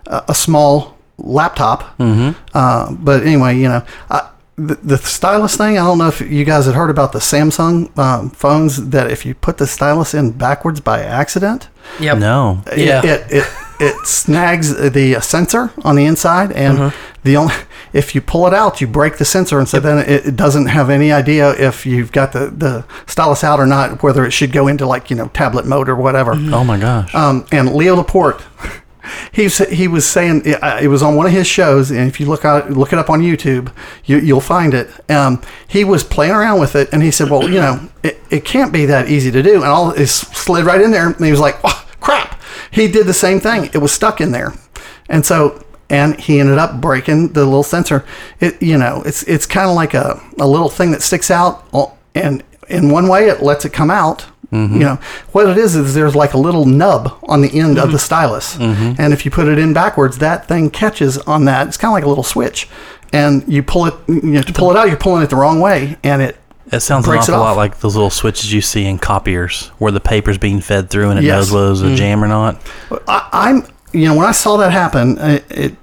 [0.07, 2.37] a, a small laptop mm-hmm.
[2.53, 4.30] uh, but anyway you know I,
[4.67, 7.95] the, the stylus thing i don't know if you guys had heard about the samsung
[7.97, 12.17] um, phones that if you put the stylus in backwards by accident Yep.
[12.19, 12.61] No.
[12.71, 13.01] it- Yeah.
[13.03, 13.45] it, it,
[13.79, 16.93] it snags the sensor on the inside, and
[17.23, 17.55] the only
[17.93, 20.67] if you pull it out, you break the sensor, and so then it, it doesn't
[20.67, 24.51] have any idea if you've got the the stylus out or not, whether it should
[24.51, 26.33] go into like you know tablet mode or whatever.
[26.35, 27.13] Oh my gosh.
[27.15, 28.39] Um, and Leo Laporte,
[29.31, 32.25] he's he was saying uh, it was on one of his shows, and if you
[32.25, 33.71] look out look it up on YouTube,
[34.05, 34.89] you, you'll find it.
[35.09, 38.45] Um, he was playing around with it, and he said, "Well, you know, it, it
[38.45, 41.31] can't be that easy to do." And all it slid right in there, and he
[41.31, 42.41] was like, "Oh crap!"
[42.71, 44.53] He did the same thing; it was stuck in there,
[45.09, 45.65] and so.
[45.89, 48.05] And he ended up breaking the little sensor.
[48.39, 51.65] It, you know, it's it's kind of like a, a little thing that sticks out,
[51.73, 54.73] uh, and in one way it lets it come out, Mm-hmm.
[54.73, 54.95] you know
[55.31, 57.97] what it is is there's like a little nub on the end of the mm-hmm.
[57.97, 58.57] stylus.
[58.57, 59.01] Mm-hmm.
[59.01, 61.67] And if you put it in backwards that thing catches on that.
[61.67, 62.67] It's kind of like a little switch.
[63.13, 65.61] And you pull it you know to pull it out you're pulling it the wrong
[65.61, 66.37] way and it
[66.71, 69.99] It sounds an awful lot like those little switches you see in copiers where the
[70.01, 71.51] paper's being fed through and it Yes.
[71.51, 72.61] knows whether it's a jam or not.
[73.07, 75.75] I, i'm you know when i saw that happen it, it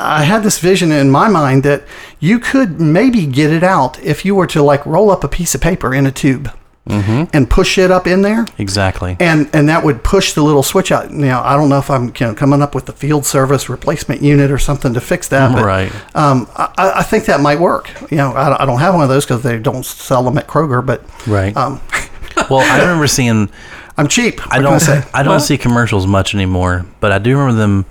[0.00, 1.82] I had this vision in my mind that
[2.20, 5.56] you could maybe get it out if you were to like roll up a piece
[5.56, 6.52] of paper in a tube
[6.90, 9.16] and push it up in there Exactly.
[9.20, 11.10] and and that would push the little switch out.
[11.10, 14.22] Now I don't know if I'm you know coming up with the field service replacement
[14.22, 15.92] unit or something to fix that, but Right.
[16.16, 17.90] um, I, I think that might work.
[18.10, 20.46] You know, I, I don't have one of those because they don't sell them at
[20.46, 21.54] Kroger, but Right.
[21.56, 21.80] um,
[22.50, 23.50] well, I remember seeing.
[23.98, 24.40] I'm cheap.
[24.52, 24.78] I don't.
[24.80, 25.02] say?
[25.12, 27.84] I don't see commercials much anymore, but I do remember them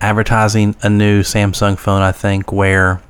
[0.00, 2.02] advertising a new Samsung phone.
[2.02, 3.00] I think where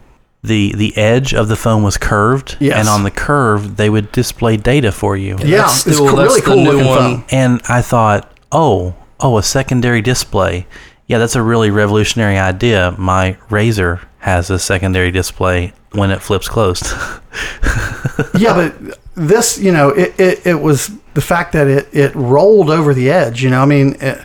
[0.44, 2.76] the the edge of the phone was curved, Yes.
[2.78, 5.36] and on the curve they would display data for you.
[5.40, 6.98] Yeah, That's it's still- co- that's really cool new looking one.
[6.98, 7.24] phone.
[7.30, 10.66] And I thought, oh, oh, a secondary display.
[11.06, 12.94] Yeah, that's a really revolutionary idea.
[12.98, 16.86] My Razr has a secondary display when it flips closed.
[18.38, 22.70] yeah, but this, you know, it, it, it was the fact that it, it rolled
[22.70, 23.42] over the edge.
[23.42, 24.24] You know, I mean, it,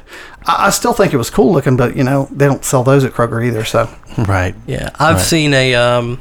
[0.49, 3.03] I, I still think it was cool looking, but you know, they don't sell those
[3.05, 3.63] at Kroger either.
[3.65, 4.55] So right.
[4.67, 5.21] Yeah, I've Right.
[5.21, 5.75] seen a.
[5.75, 6.19] Um,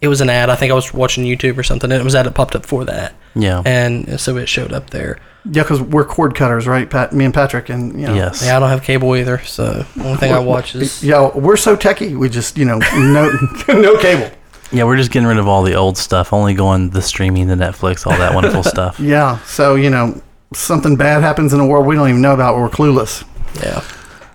[0.00, 0.50] it was an ad.
[0.50, 2.66] I think I was watching YouTube or something, and it was ad that popped up
[2.66, 3.62] for that, Yeah.
[3.64, 5.18] and so it showed up there.
[5.50, 6.88] yeah, because we're cord cutters, right?
[6.90, 8.42] Pat, me and Patrick, and you know, yes.
[8.44, 11.56] Yeah, I don't have cable either, so the only thing I watch is Yeah, we're
[11.56, 12.18] so techie.
[12.18, 13.30] We just, you know, no,
[13.68, 14.30] no cable.
[14.72, 17.54] Yeah, we're just getting rid of all the old stuff, only going the streaming, the
[17.54, 18.98] Netflix, all that wonderful stuff.
[19.00, 19.38] Yeah.
[19.46, 20.20] So, you know,
[20.52, 22.56] something bad happens in the world we don't even know about.
[22.58, 23.24] We're clueless.
[23.62, 23.82] Yeah.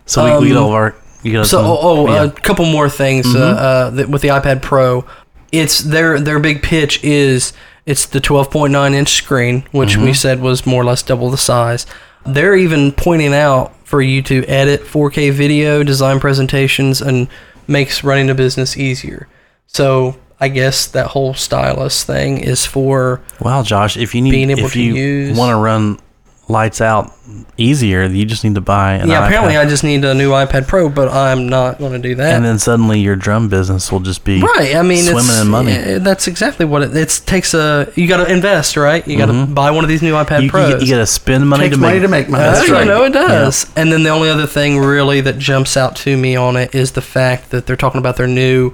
[0.05, 0.95] So we, we get Um, all of our.
[1.23, 2.23] You got So, some- oh, oh yeah.
[2.23, 5.05] a couple more things uh, uh, that with the iPad Pro.
[5.51, 7.53] It's their their big pitch is
[7.85, 11.85] it's the 12.9 inch screen, which we said was more or less double the size.
[12.25, 17.27] They're even pointing out for you to edit 4K video, design presentations, and
[17.67, 19.27] makes running a business easier.
[19.65, 24.51] So I guess that whole stylus thing is for wow, Josh, if you need, being
[24.51, 25.99] able if to you use- want to run
[26.49, 27.13] lights out
[27.57, 29.23] easier, you just need to buy an yeah.
[29.25, 29.65] Apparently, iPad.
[29.65, 32.35] I just need a new iPad Pro, but I'm not going to do that.
[32.35, 34.75] and then suddenly your drum business will just be Right.
[34.75, 35.71] I mean, swimming it's, in money.
[35.73, 36.95] yeah, that's exactly what it.
[36.97, 37.91] It takes a.
[37.95, 39.07] You got to invest, right?
[39.07, 40.43] You got to buy one of these new iPad Mm-hmm.
[40.45, 40.83] you, Pros.
[40.83, 42.43] you, got to spend money Takes to make money to make money.
[42.43, 42.87] That's you right.
[42.87, 43.71] know it does.
[43.75, 46.93] And then the only other thing really that jumps out to me on it is
[46.93, 48.73] the fact that they're talking about their new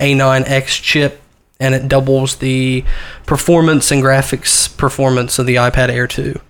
[0.00, 1.20] A9X chip,
[1.60, 2.84] and it doubles the
[3.26, 6.40] performance and graphics performance of the iPad Air 2.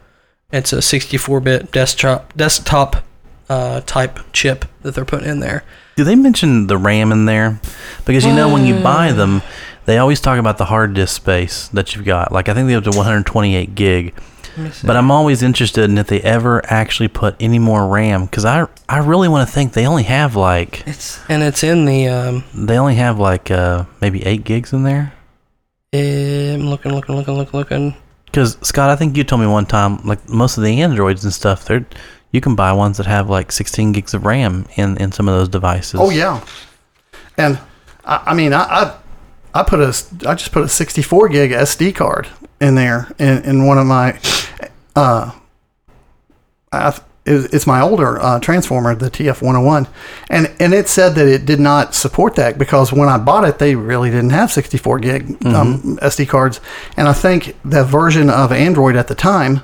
[0.52, 3.04] It's a 64-bit desktop desktop
[3.48, 5.64] uh, type chip that they're putting in there.
[5.96, 7.60] Do they mention the RAM in there?
[8.04, 9.42] Because you know when you buy them,
[9.84, 12.32] they always talk about the hard disk space that you've got.
[12.32, 14.14] Like I think they have to 128 gig.
[14.84, 18.66] But I'm always interested in if they ever actually put any more RAM because I
[18.88, 22.08] I really want to think they only have like It's and it's in the.
[22.08, 25.14] Um, they only have like uh, maybe eight gigs in there.
[25.94, 27.96] I'm looking, looking, looking, looking, looking.
[28.32, 31.32] Because Scott, I think you told me one time like most of the Androids and
[31.32, 31.86] stuff, they're
[32.32, 35.34] you can buy ones that have like 16 gigs of RAM in in some of
[35.34, 36.00] those devices.
[36.00, 36.44] Oh, yeah.
[37.36, 37.58] And
[38.04, 38.96] I, I mean, I, I,
[39.54, 39.94] I put a,
[40.26, 42.28] I just put a 64 gig SD card
[42.60, 44.18] in there in, in one of my,
[44.96, 45.30] uh,
[46.72, 49.88] I, it's my older uh, transformer, the TF101,
[50.28, 53.58] and and it said that it did not support that because when I bought it,
[53.58, 56.60] they really didn't have 64 gig um, SD cards,
[56.96, 59.60] and I think the version of Android at the time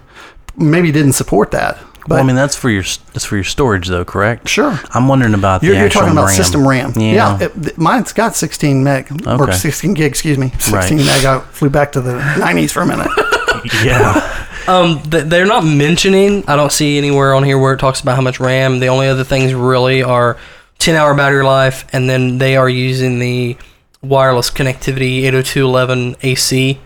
[0.57, 1.79] maybe didn't support that.
[2.03, 4.49] But well, I mean that's for your that's for your storage though, correct?
[4.49, 4.79] Sure.
[4.95, 6.37] I'm wondering about You're, the you're talking about RAM.
[6.37, 6.93] system RAM.
[6.97, 7.39] Yeah.
[7.39, 10.07] it, mine's got 16 meg or 16 gig.
[10.07, 10.93] Excuse me, 16 Right.
[11.07, 11.25] meg.
[11.27, 13.09] I flew back to the 90s for a minute.
[13.85, 14.35] yeah.
[14.69, 16.45] Um, th- they're not mentioning.
[16.47, 18.81] I don't see anywhere on here where it talks about how much RAM.
[18.81, 20.37] The only other things really are
[20.79, 23.57] 10 hour battery life, and then they are using the
[24.03, 26.79] wireless connectivity 802.11 AC.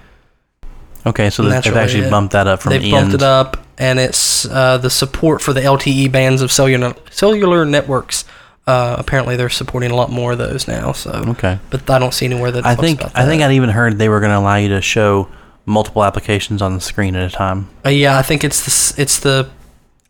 [1.04, 2.10] Okay, so they've actually it.
[2.10, 5.60] bumped that up from They've bumped it up, and it's uh, the support for the
[5.60, 8.24] LTE bands of cellular cellular networks.
[8.64, 10.92] Uh, apparently, they're supporting a lot more of those now.
[10.92, 11.58] So Okay.
[11.70, 13.42] but I don't see anywhere that I think I think.
[13.42, 15.28] I'd even heard they were going to allow you to show
[15.66, 17.68] multiple applications on the screen at a time.
[17.84, 18.60] Uh, yeah, I think it's
[18.94, 19.48] the it's the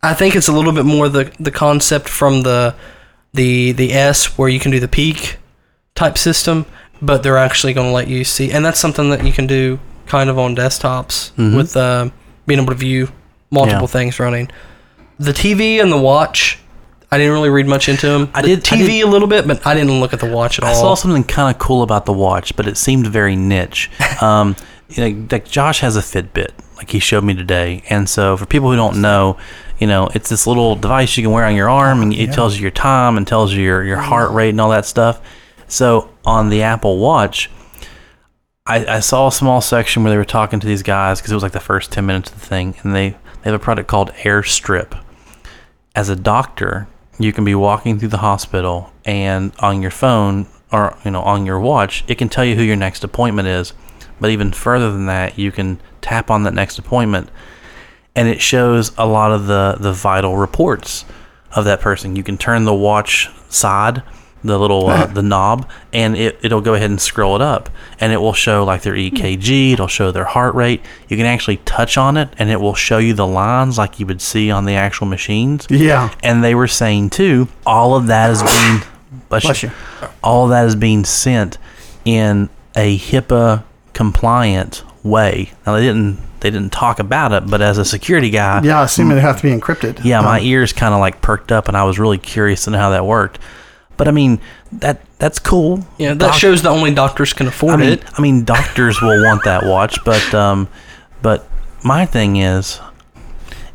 [0.01, 2.75] I think it's a little bit more the the concept from the
[3.33, 5.37] the the S where you can do the peek
[5.95, 6.65] type system,
[7.01, 9.79] but they're actually going to let you see, and that's something that you can do
[10.07, 11.55] kind of on desktops Mhm.
[11.55, 12.09] with uh,
[12.45, 13.09] being able to view
[13.51, 13.87] multiple Yeah.
[13.87, 14.49] things running.
[15.19, 16.59] The TV and the watch,
[17.11, 18.29] I didn't really read much into them.
[18.33, 20.25] I The did- I TV did- a little bit, but I didn't look at the
[20.29, 20.75] watch at I all.
[20.75, 23.89] I saw something kind of cool about the watch, but it seemed very niche.
[24.21, 24.55] Um,
[24.97, 28.69] know, like Josh has a Fitbit, like he showed me today, and so for people
[28.69, 29.37] who don't know,
[29.79, 32.55] you know, it's this little device you can wear on your arm, and it tells
[32.55, 35.21] you your time and tells you your your heart rate and all that stuff.
[35.67, 37.49] So on the Apple Watch,
[38.65, 41.35] I, I saw a small section where they were talking to these guys because it
[41.35, 43.89] was like the first 10 minutes of the thing and they, they have a product
[43.89, 45.03] called airstrip.
[45.95, 46.87] As a doctor
[47.19, 51.45] you can be walking through the hospital and on your phone or you know on
[51.45, 53.73] your watch it can tell you who your next appointment is
[54.23, 57.29] but even further than that you can tap on that next appointment
[58.15, 61.03] and it shows a lot of the the vital reports
[61.51, 62.15] of that person.
[62.15, 64.01] You can turn the watch side,
[64.43, 67.69] the little uh, the knob, and it it'll go ahead and scroll it up,
[67.99, 69.73] and it will show like their EKG.
[69.73, 70.81] It'll show their heart rate.
[71.07, 74.05] You can actually touch on it, and it will show you the lines like you
[74.05, 75.67] would see on the actual machines.
[75.69, 76.13] Yeah.
[76.21, 78.81] And they were saying too, all of that is being
[79.29, 80.07] bless, Bless you, you.
[80.23, 81.57] all of that is being sent
[82.05, 83.63] in a HIPAA
[83.93, 85.51] compliant way.
[85.65, 88.83] Now they didn't they didn't talk about it, but as a security guy, Yeah, I
[88.83, 90.03] assume it'd have to be encrypted.
[90.03, 92.71] yeah, my Um, ears kind of like perked up, and I was really curious to
[92.71, 93.39] know how that worked.
[93.95, 94.39] But I mean,
[94.73, 95.85] that that's cool.
[95.97, 98.03] yeah, that Doc- shows that only doctors can afford I mean, it.
[98.17, 100.67] I mean, doctors will want that watch, but um,
[101.21, 101.47] but
[101.83, 102.79] my thing is,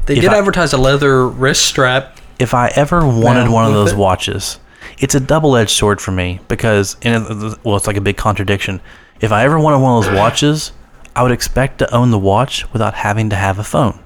[0.06, 2.18] They did I- advertise a leather wrist strap.
[2.38, 4.58] if I ever wanted one of those it- watches,
[4.98, 8.80] it's a double-edged sword for me because, and it, well, it's like a big contradiction.
[9.20, 10.72] If I ever wanted one of those watches,
[11.14, 13.98] I would expect to own the watch without having to have a phone.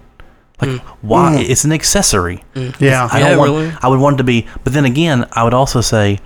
[0.61, 0.79] Like, mm.
[1.03, 1.37] why?
[1.39, 1.51] Mm.
[1.51, 2.45] It's an accessory.
[2.55, 2.81] Mm.
[2.81, 3.09] Yeah.
[3.11, 3.21] I.
[3.21, 3.51] Don't want.
[3.51, 3.75] really.
[3.83, 6.21] I would want it to be, but then again, I would also say,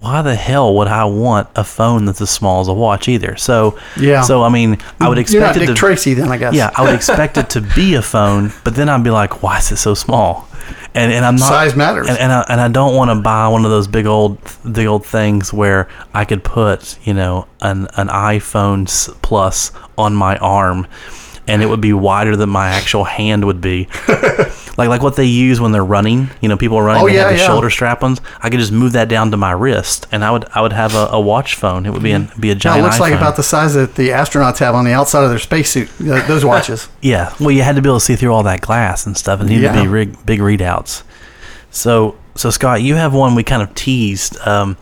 [0.00, 3.36] why the hell would I want a phone that's as small as a watch either?
[3.36, 4.22] So Yeah.
[4.22, 5.74] So I mean, I would You're not expect it Dick to.
[5.74, 6.54] Tracy then, I guess.
[6.54, 9.58] Yeah, I would expect it to be a phone, but then I'd be like, why
[9.58, 10.48] is it so small?
[10.94, 12.08] And and I'm not Size matters.
[12.08, 14.38] And and I, and I don't want to buy one of those big old
[14.70, 18.86] big old things where I could put you know an an iPhone
[19.22, 20.86] Plus on my arm.
[21.48, 23.86] And it would be wider than my actual hand would be,
[24.76, 26.28] like like what they use when they're running.
[26.40, 27.04] You know, people are running.
[27.04, 27.46] Oh, they have yeah, the yeah.
[27.46, 28.20] shoulder strap ones.
[28.42, 30.94] I could just move that down to my wrist, and I would I would have
[30.96, 31.86] a, a watch phone.
[31.86, 32.80] It would be an, be a Yeah, giant.
[32.80, 33.18] it looks like iPhone.
[33.18, 35.88] about the size that the astronauts have on the outside of their spacesuit.
[35.98, 36.88] th- Those watches.
[37.00, 39.38] Yeah, well, you had to be able to see through all that glass and stuff,
[39.40, 41.04] and needed to be rig- big readouts.
[41.70, 44.36] So, so Scott, you have one we kind of teased.
[44.46, 44.76] Um,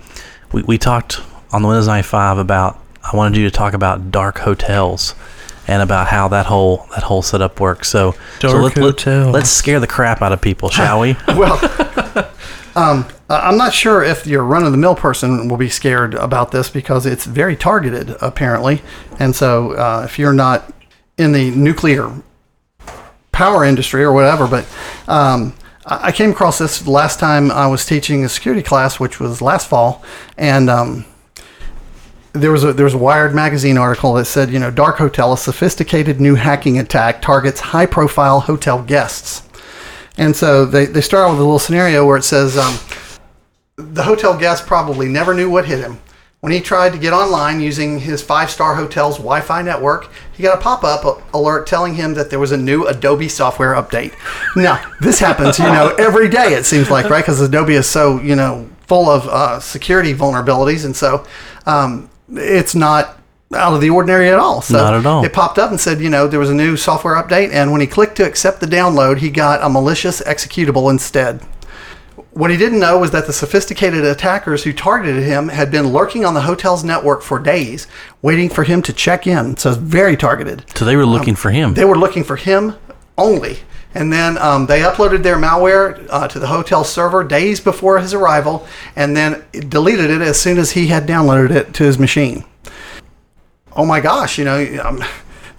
[0.53, 1.21] we we talked
[1.53, 2.81] on the Windows 95 about.
[3.13, 5.15] I wanted you to talk about dark hotels
[5.67, 7.89] and about how that whole that whole setup works.
[7.89, 9.33] So, so Dark hotels.
[9.35, 11.17] let's scare the crap out of people, shall we?
[11.29, 11.55] well,
[12.77, 16.15] um, I- I'm not sure if your run of the mill person will be scared
[16.15, 18.83] about this because it's very targeted, apparently.
[19.19, 20.73] And so, uh, if you're not
[21.17, 22.11] in the nuclear
[23.33, 24.67] power industry or whatever, but
[25.09, 25.55] um,
[25.87, 29.41] I I came across this last time I was teaching a security class, which was
[29.43, 30.03] last fall,
[30.37, 31.05] and um,
[32.35, 35.33] there was a there was a Wired magazine article that said, you know, Dark Hotel,
[35.33, 39.49] a sophisticated new hacking attack targets high profile hotel guests.
[40.19, 42.77] And so they, they start out with a little scenario where it says um,
[43.77, 46.01] the hotel guest probably never knew what hit him.
[46.41, 50.43] When he tried to get online using his five star hotel's Wi Fi network, he
[50.43, 54.13] got a pop up alert telling him that there was a new Adobe software update.
[54.57, 57.23] Now, this happens, you know, every day, it seems like, right?
[57.23, 60.85] Because Adobe is so, you know, full of uh, security vulnerabilities.
[60.85, 61.27] And so
[61.65, 63.19] um, it's not
[63.55, 64.63] out of the ordinary at all.
[64.63, 65.25] So Not at all.
[65.25, 67.53] It popped up and said, you know, there was a new software update.
[67.53, 71.41] And when he clicked to accept the download, he got a malicious executable instead.
[72.33, 76.25] What he didn't know was that the sophisticated attackers who targeted him had been lurking
[76.25, 77.87] on the hotel's network for days,
[78.23, 79.57] waiting for him to check in.
[79.57, 80.65] So it's very targeted.
[80.75, 81.75] So they were looking um, for him.
[81.75, 82.75] They were looking for him
[83.17, 83.59] only.
[83.95, 88.13] And then um, they uploaded their malware uh, to the hotel server days before his
[88.13, 88.67] arrival
[88.97, 92.45] and then deleted it as soon as he had downloaded it to his machine.
[93.77, 95.03] Oh my gosh, you know, um,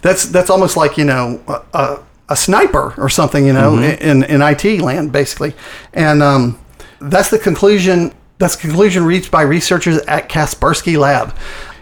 [0.02, 4.22] that's that's almost like, you know, a, a, a sniper or something, you know, in,
[4.24, 5.54] in IT land, basically.
[5.92, 6.58] And um,
[7.00, 8.12] that's the conclusion.
[8.38, 11.34] That's the conclusion reached by researchers at Kaspersky Lab.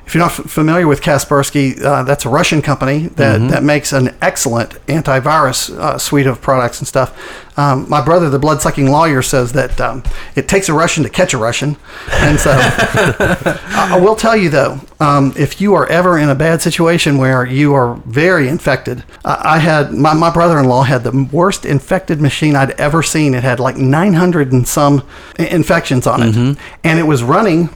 [0.06, 3.92] If you're not f- familiar with Kaspersky, uh, that's a Russian company that, that makes
[3.92, 7.58] an excellent antivirus uh, suite of products and stuff.
[7.58, 10.02] Um, my brother, the blood sucking lawyer, says that um,
[10.34, 11.76] it takes a Russian to catch a Russian.
[12.10, 16.34] And so I I will tell you, though, um, if you are ever in a
[16.34, 20.82] bad situation where you are very infected, I I had my, my brother in law
[20.82, 23.34] had the worst infected machine I'd ever seen.
[23.34, 25.02] It had like 900 and some
[25.38, 26.58] infections on it.
[26.82, 27.70] And it was running,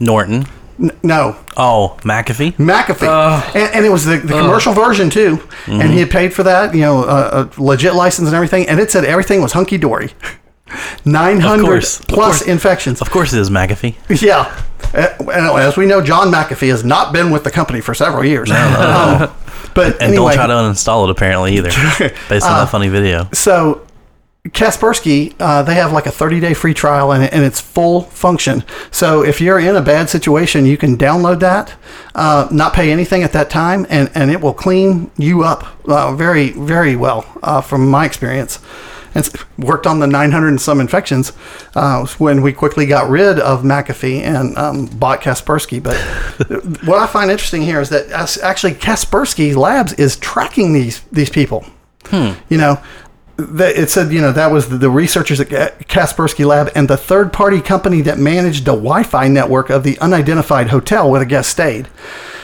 [0.00, 0.46] Norton.
[0.82, 2.54] N- no, Oh, McAfee.
[2.56, 5.38] McAfee, and, and it was the, the commercial version too.
[5.66, 8.68] And he had paid for that, you know, a, a legit license and everything.
[8.68, 10.10] And it said everything was hunky dory.
[11.04, 12.48] Nine hundred course, of plus course.
[12.48, 13.00] infections.
[13.02, 13.94] Of course, it is McAfee.
[14.22, 14.50] Yeah,
[14.94, 18.50] Uh, as we know, John McAfee has not been with the company for several years.
[18.50, 19.30] Um,
[19.74, 21.68] but And anyway, don't try to uninstall it apparently either,
[22.28, 23.28] based on that funny video.
[23.32, 23.86] so
[24.48, 28.64] Kaspersky, uh, they have like a 30 day free trial and, and it's full function.
[28.90, 31.74] So if you're in a bad situation, you can download that,
[32.16, 36.16] uh, not pay anything at that time, and, and it will clean you up uh,
[36.16, 38.58] very, very well uh, from my experience.
[39.14, 41.32] It's worked on the 900 and some infections
[41.76, 45.80] uh, when we quickly got rid of McAfee and um, bought Kaspersky.
[45.80, 45.96] But
[46.84, 48.10] what I find interesting here is that
[48.42, 51.64] actually Kaspersky Labs is tracking these these people.
[52.48, 52.82] You know,
[53.38, 57.32] it said, you know, that was the, researchers at Ka- Kaspersky Lab and the third
[57.32, 61.50] party company that managed the Wi Fi network of the unidentified hotel where the guest
[61.50, 61.88] stayed.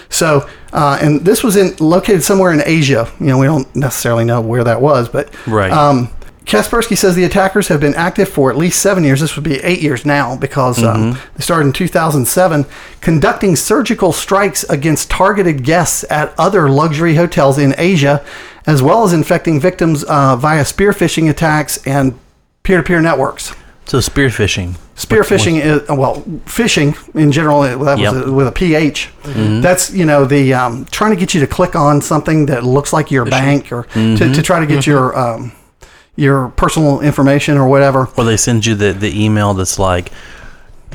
[0.08, 3.10] So, uh, and this was in located somewhere in Asia.
[3.20, 5.70] You know, we don't necessarily know where that was, but Right.
[5.70, 6.10] Um,
[6.48, 9.20] Kaspersky says the attackers have been active for at least seven years.
[9.20, 12.64] This would be eight years now because um, they started in 2007,
[13.02, 18.24] conducting surgical strikes against targeted guests at other luxury hotels in Asia,
[18.66, 22.18] as well as infecting victims uh, via spear phishing attacks and
[22.62, 23.54] peer to peer networks.
[23.84, 24.76] So spearfishing.
[24.96, 28.12] Spear phishing is well, fishing in general uh, that Yep.
[28.14, 29.10] was a, with a ph.
[29.24, 32.92] That's you know the um, trying to get you to click on something that looks
[32.92, 35.52] like your bank or to, to try to get your um,
[36.18, 38.08] your personal information or whatever.
[38.16, 40.10] Or they send you the, the email that's like,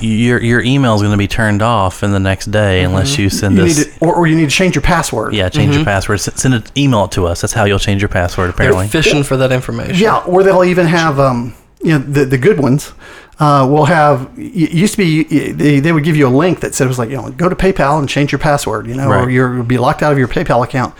[0.02, 3.30] your your email is going to be turned off in the next day unless you
[3.30, 3.86] send You need us.
[3.86, 5.34] to, or, or you need to change your password.
[5.36, 6.16] yeah, change your password.
[6.20, 7.42] S- Send an email to us.
[7.42, 8.46] That's how you'll change your password.
[8.48, 9.96] They're Apparently, fishing for that information.
[9.96, 12.92] Yeah, or they'll even have um, you know the the good ones
[13.40, 16.74] uh, will have it used to be they, they would give you a link that
[16.74, 19.08] said it was like you know go to PayPal and change your password you know
[19.10, 20.96] or you're, you'll be locked out of your PayPal account.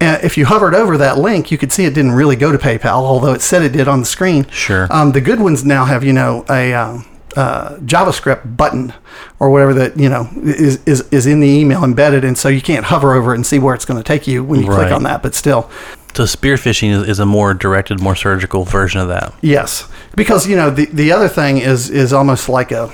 [0.00, 2.58] And if you hovered over that link, you could see it didn't really go to
[2.58, 4.48] PayPal, although it said it did on the screen.
[4.50, 4.86] Sure.
[4.90, 8.92] Um, the good ones now have you know a um, uh, JavaScript button
[9.38, 12.62] or whatever that you know is, is is in the email embedded, and so you
[12.62, 14.92] can't hover over it and see where it's going to take you when you click
[14.92, 15.22] on that.
[15.22, 15.70] But still,
[16.14, 19.34] so spear phishing is, is a more directed, more surgical version of that.
[19.42, 22.90] Yes, because you know the the other thing is is almost like a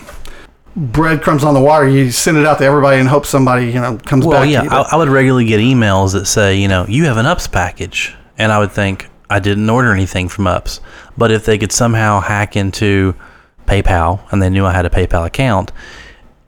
[0.76, 1.88] breadcrumbs on the water.
[1.88, 4.50] You send it out to everybody and hope somebody you know comes Well, back.
[4.50, 4.70] yeah, to.
[4.70, 8.14] I, I would regularly get emails that say, you know, you have an UPS package,
[8.38, 10.80] and I would think I didn't order anything from UPS.
[11.16, 13.14] But if they could somehow hack into
[13.66, 15.72] PayPal and they knew I had a PayPal account,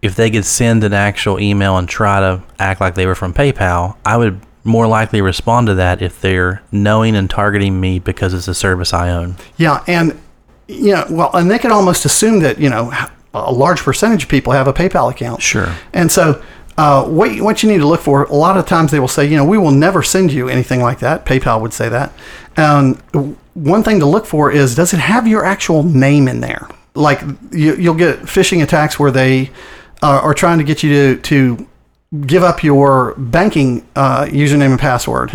[0.03, 3.33] if they could send an actual email and try to act like they were from
[3.35, 8.33] PayPal, I would more likely respond to that if they're knowing and targeting me because
[8.33, 9.37] it's a service I own.
[9.59, 10.19] yeah, and
[10.67, 12.91] you know, well, and they could almost assume that you know
[13.35, 15.43] a large percentage of people have a PayPal account.
[15.43, 15.75] Sure.
[15.93, 16.41] And so,
[16.79, 19.09] uh, what you- what you need to look for, a lot of times they will
[19.09, 21.25] say, you know, we will never send you anything like that.
[21.27, 22.13] PayPal would say that.
[22.57, 22.99] And
[23.55, 26.69] one thing to look for is, does it have your actual name in there?
[26.95, 29.51] Like you, you'll get phishing attacks where they
[30.03, 31.67] uh, are trying to get you to to
[32.27, 35.31] give up your banking uh, username and password,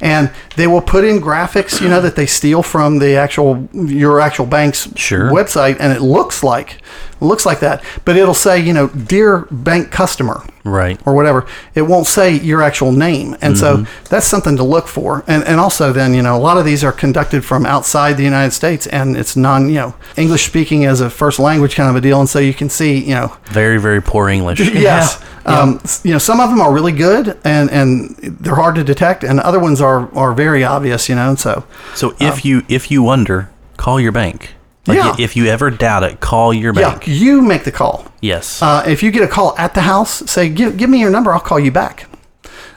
[0.00, 4.20] and they will put in graphics, you know, that they steal from the actual your
[4.20, 5.30] actual bank's Sure.
[5.30, 6.78] website, and it looks like
[7.20, 11.00] looks like that, but it'll say, you know, dear bank customer Right.
[11.06, 11.46] or whatever.
[11.74, 15.24] It won't say your actual name, and so that's something to look for.
[15.26, 18.24] And and also then you know a lot of these are conducted from outside the
[18.24, 21.96] United States, and it's non you know English speaking as a first language kind of
[21.96, 24.60] a deal, and so you can see you know Very, very poor English.
[24.74, 25.22] yes.
[25.46, 28.84] Um, s- you know, some of them are really good and, and they're hard to
[28.84, 31.08] detect, and other ones are, are very obvious.
[31.08, 31.64] You know, so
[31.94, 34.50] So if you if you wonder, call your bank.
[34.86, 35.16] Like Yeah.
[35.18, 36.84] If you ever doubt it, call your bank.
[36.86, 37.08] yeah, bank.
[37.08, 38.04] you make the call.
[38.20, 38.60] Yes.
[38.62, 41.32] Uh, if you get a call at the house, say, give, give me your number,
[41.32, 42.06] I'll call you back.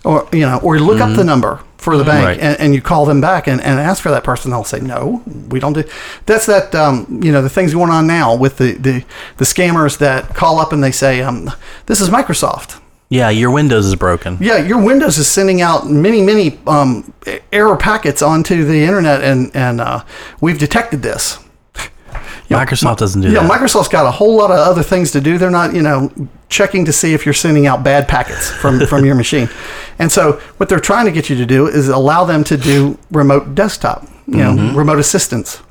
[0.06, 2.40] Or, you know, or look up the number for the bank Right.
[2.40, 4.52] and, and you call them back and, and ask for that person.
[4.52, 5.84] They'll say, no, we don't do
[6.26, 9.04] That's that, um, you know, the things going on now with the, the,
[9.38, 11.52] the scammers that call up and they say, um,
[11.88, 12.80] this is Microsoft.
[13.10, 14.38] yeah, your Windows is broken.
[14.40, 17.14] Yeah, your Windows is sending out many, many um,
[17.52, 20.04] error packets onto the internet, and and uh,
[20.42, 21.38] we've detected this.
[22.54, 23.52] Microsoft doesn't do yeah, that.
[23.52, 25.38] Microsoft's got a whole lot of other things to do.
[25.38, 26.12] They're not, you know,
[26.50, 29.50] checking to see if you're sending out bad packets from, from your machine.
[30.00, 32.98] And so what they're trying to get you to do is allow them to do
[33.12, 35.62] remote desktop, you know, remote assistance.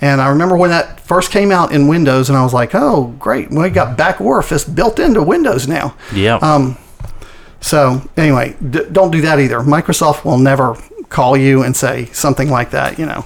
[0.00, 3.14] And I remember when that first came out in Windows, and I was like, "Oh,
[3.18, 3.50] great!
[3.50, 6.36] We got back orifice built into Windows now." Yeah.
[6.36, 6.76] Um,
[7.60, 9.60] so anyway, d- don't do that either.
[9.60, 10.76] Microsoft will never
[11.08, 12.98] call you and say something like that.
[12.98, 13.24] You know,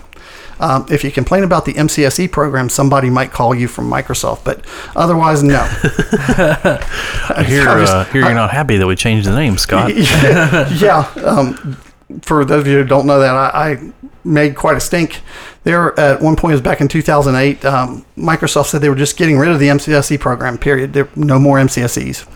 [0.61, 4.65] um, if you complain about the MCSE program, somebody might call you from Microsoft, but
[4.95, 5.59] otherwise, no.
[5.61, 9.95] I hear, I just- uh, hear you're not happy that we changed the name, Scott.
[9.97, 10.69] yeah.
[10.78, 11.11] yeah.
[11.24, 11.77] Um,
[12.23, 13.93] for those of you who don't know that, I, I
[14.24, 15.20] made quite a stink.
[15.65, 17.65] There at one point, it was back in 2008.
[17.65, 20.59] Um, Microsoft said they were just getting rid of the MCSE program.
[20.59, 20.93] Period.
[20.93, 22.27] There no more MCSEs.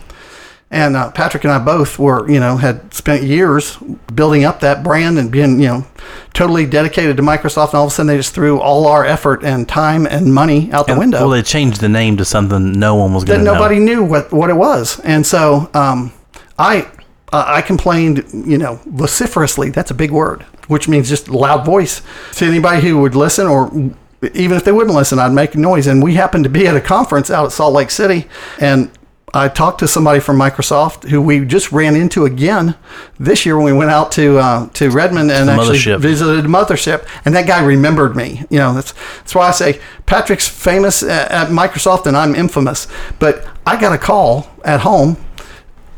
[0.71, 3.75] And uh, Patrick and I both were, you know, had spent years
[4.15, 5.87] building up that brand and being, you know,
[6.33, 7.69] totally dedicated to Microsoft.
[7.69, 10.71] And all of a sudden, they just threw all our effort and time and money
[10.71, 13.45] out the window Well, they changed the name to something no one was going to
[13.45, 13.53] know.
[13.53, 14.99] nobody knew what, what it was.
[15.01, 16.13] And so um,
[16.57, 16.87] I
[17.33, 19.69] uh, I complained, you know, vociferously.
[19.69, 22.01] That's a big word, which means just loud voice
[22.33, 23.69] to anybody who would listen, or
[24.33, 25.87] even if they wouldn't listen, I'd make noise.
[25.87, 28.27] And we happened to be at a conference out at Salt Lake City,
[28.59, 28.91] and
[29.33, 32.75] I talked to somebody from Microsoft who we just ran into again
[33.17, 35.99] this year when we went out to uh, to Redmond and actually mothership.
[35.99, 38.43] visited the mothership, and that guy remembered me.
[38.49, 42.87] You know, that's that's why I say Patrick's famous at, at Microsoft and I'm infamous.
[43.19, 45.17] But I got a call at home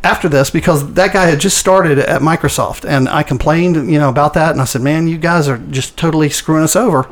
[0.03, 4.09] after this because that guy had just started at Microsoft, and I complained, you know,
[4.09, 7.09] about that, and I said, "Man, you guys are just totally screwing us over,"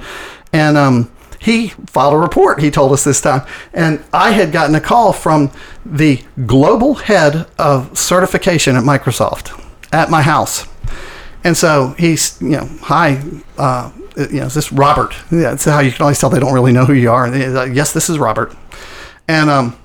[0.54, 1.12] and um.
[1.42, 3.48] He filed a report, he told us this time.
[3.74, 5.52] And I had gotten a call from
[5.84, 9.60] the global head of certification at Microsoft
[9.92, 10.68] at my house.
[11.44, 13.24] And so he's, you know, hi,
[13.58, 15.16] uh, you know, is this Robert?
[15.32, 17.26] Yeah, that's how you can always tell they don't really know who you are.
[17.26, 18.56] And like, yes, this is Robert.
[19.28, 19.81] And um,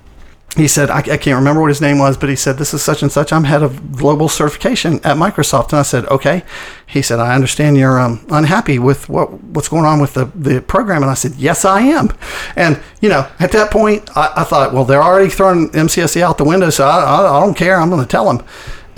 [0.55, 2.83] he said, I, I can't remember what his name was, but he said, this is
[2.83, 3.31] such and such.
[3.33, 5.71] I'm head of global certification at Microsoft.
[5.71, 6.45] And I said, okay.
[6.87, 10.63] He said, I understand you're um, unhappy with what what's going on with the, the
[10.63, 11.03] program.
[11.03, 12.17] And I said, yes, I am.
[12.57, 16.39] And, you know, at that point, I, I thought, well, they're already throwing MCSE out
[16.39, 17.77] the window, so I, I, I don't care.
[17.77, 18.47] I'm going to tell them.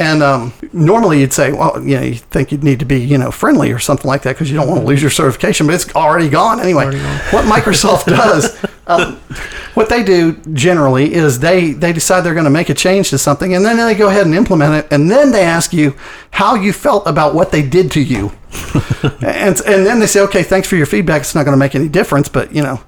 [0.00, 3.18] And um, normally you'd say, well, you know, you think you'd need to be, you
[3.18, 5.74] know, friendly or something like that because you don't want to lose your certification, but
[5.74, 6.84] it's already gone anyway.
[7.30, 8.56] What Microsoft does,
[8.88, 9.16] um,
[9.74, 13.18] what they do generally is they they decide they're going to make a change to
[13.18, 15.94] something, and then they go ahead and implement it, and then they ask you
[16.32, 18.32] how you felt about what they did to you,
[19.22, 21.20] and and then they say, okay, thanks for your feedback.
[21.20, 22.80] It's not going to make any difference, but you know,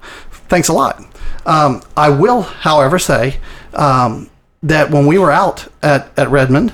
[0.49, 1.03] thanks a lot.
[1.45, 3.39] Um, I will, however, say
[3.73, 4.29] um,
[4.63, 6.73] that when we were out at, at Redmond,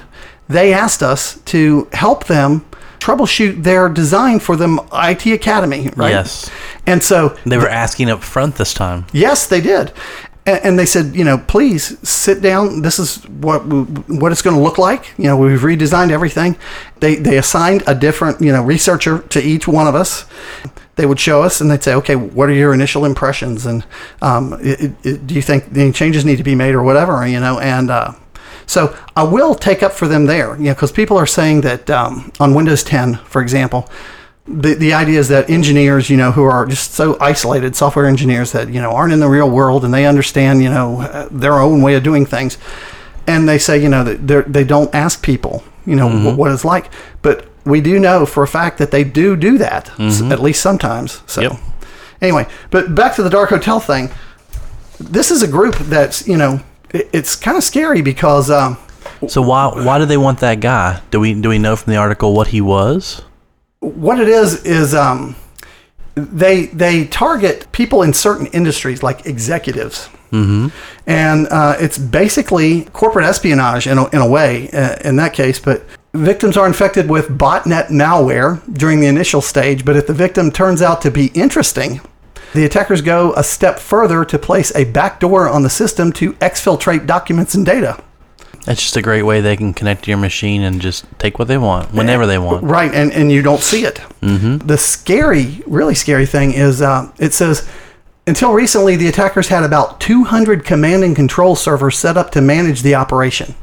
[0.49, 2.65] they asked us to help them
[2.99, 6.11] troubleshoot their design for them IT Academy, right?
[6.11, 6.49] Yes.
[6.85, 9.05] And so They were asking up front this time.
[9.11, 9.91] Yes, they did.
[10.45, 12.81] And, and they said, you know, please sit down.
[12.81, 13.59] This is what
[14.07, 15.17] what it's going to look like.
[15.17, 16.55] You know, we've redesigned everything.
[16.99, 20.25] They they assigned a different, you know, researcher to each one of us.
[20.95, 23.85] They would show us, and they'd say, okay, what are your initial impressions, and
[24.19, 27.39] um, it, it, do you think any changes need to be made or whatever, you
[27.39, 27.91] know, and.
[27.91, 28.13] Uh,
[28.67, 31.89] so I will take up for them there, you know, because people are saying that
[31.89, 33.89] um, on Windows 10, for example,
[34.47, 38.51] the, the idea is that engineers, you know, who are just so isolated, software engineers
[38.51, 41.55] that, you know, aren't in the real world and they understand, you know, uh, their
[41.55, 42.57] own way of doing things.
[43.25, 46.63] And they say, you know, that they don't ask people, you know, wh- what it's
[46.63, 46.89] like.
[47.21, 50.61] But we do know for a fact that they do do that, s- at least
[50.61, 51.21] sometimes.
[51.25, 51.53] So, Yep.
[52.21, 54.09] anyway, but back to the Dark Hotel thing.
[54.99, 56.61] This is a group that's, you know,
[56.91, 58.77] it, it's kind of scary because um,
[59.27, 61.01] So why why did they want that guy?
[61.11, 63.21] Do we do we know from the article what he was?
[63.79, 65.35] what it is is um,
[66.15, 70.67] they they target people in certain industries like executives mm-hmm.
[71.05, 75.59] and uh, it's basically corporate espionage in a, in a way uh, in that case
[75.59, 75.83] but
[76.13, 80.81] victims are infected with botnet malware during the initial stage but if the victim turns
[80.81, 82.01] out to be interesting
[82.53, 87.05] the attackers go a step further to place a backdoor on the system to exfiltrate
[87.05, 88.01] documents and data
[88.65, 91.47] That's just a great way they can connect to your machine and just take what
[91.47, 92.63] they want whenever they want.
[92.63, 93.95] Right, and, and you don't see it.
[94.21, 94.67] Mm-hmm.
[94.67, 97.67] The scary, really scary thing is uh, it says
[98.27, 102.81] until recently, the attackers had about 200 command and control servers set up to manage
[102.81, 103.55] the operation.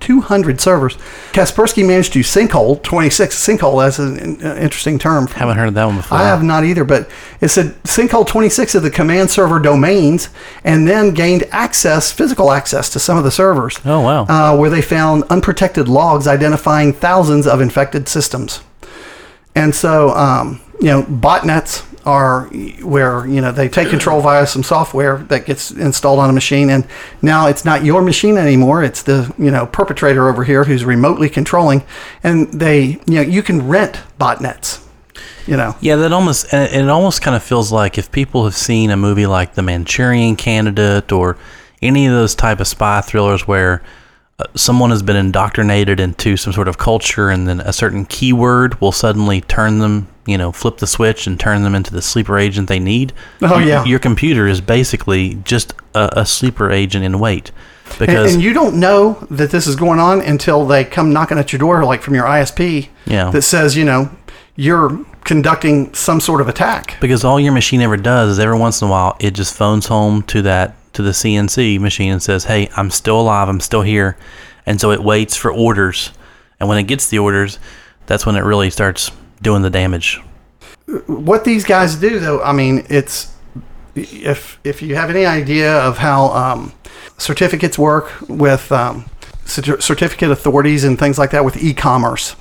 [0.00, 0.96] 200 servers.
[1.32, 3.34] Kaspersky managed to sinkhole 26.
[3.34, 5.26] Sinkhole, that's an uh, interesting term.
[5.28, 6.18] Haven't heard of that one before.
[6.18, 7.08] I have not either, but
[7.40, 10.28] it said sinkhole 26 of the command server domains
[10.64, 13.78] and then gained access, physical access to some of the servers.
[13.84, 14.24] Oh, wow.
[14.24, 18.60] Uh, where they found unprotected logs identifying thousands of infected systems.
[19.54, 22.44] And so, um, you know, botnets are
[22.82, 26.70] where you know they take control via some software that gets installed on a machine,
[26.70, 26.86] and
[27.20, 28.84] now it's not your machine anymore.
[28.84, 31.82] It's the you know perpetrator over here who's remotely controlling,
[32.22, 34.82] and they you know you can rent botnets.
[35.46, 38.90] You know, Yeah, that almost it almost kind of feels like if people have seen
[38.90, 41.38] a movie like The Manchurian Candidate or
[41.80, 43.80] any of those type of spy thrillers where
[44.54, 48.92] someone has been indoctrinated into some sort of culture and then a certain keyword will
[48.92, 52.68] suddenly turn them, you know, flip the switch and turn them into the sleeper agent
[52.68, 53.12] they need.
[53.40, 53.82] Oh, yeah.
[53.84, 57.50] Your computer is basically just a, a sleeper agent in wait.
[57.88, 61.38] and, Because and you don't know that this is going on until they come knocking
[61.38, 63.30] at your door, like from your ISP, Yeah.
[63.30, 64.10] that says you know
[64.54, 66.98] you're conducting some sort of attack.
[67.00, 69.86] because all your machine ever does is every once in a while it just phones
[69.86, 73.48] home to that to the CNC machine and says, "Hey, I'm still alive.
[73.48, 74.16] I'm still here,"
[74.66, 76.10] and so it waits for orders.
[76.58, 77.58] And when it gets the orders,
[78.06, 79.10] that's when it really starts
[79.42, 80.20] doing the damage.
[81.06, 83.32] what these guys do though i mean it's
[83.96, 86.72] if if you have any idea of how um,
[87.18, 89.04] certificates work with um,
[89.44, 92.36] certificate authorities and things like that with e-commerce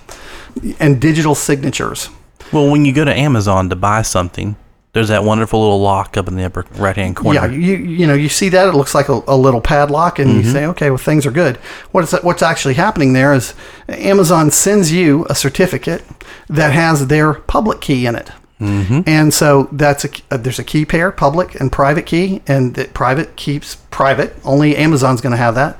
[0.80, 2.10] and digital signatures
[2.54, 4.56] Well, when you go to Amazon to buy something,
[4.96, 7.42] there's that wonderful little lock up in the upper right-hand corner.
[7.42, 10.32] yeah you you know you see that it looks like a, a little padlock and
[10.32, 10.52] you mm-hmm.
[10.52, 11.58] say okay well things are good.
[11.92, 13.54] What's what's actually happening there is
[13.90, 16.02] amazon sends you a certificate
[16.48, 20.86] that has their public key in it and so that's a uh, there's a key
[20.86, 24.36] pair public and private key and that private keeps private.
[24.46, 25.78] Only amazon's going to have that.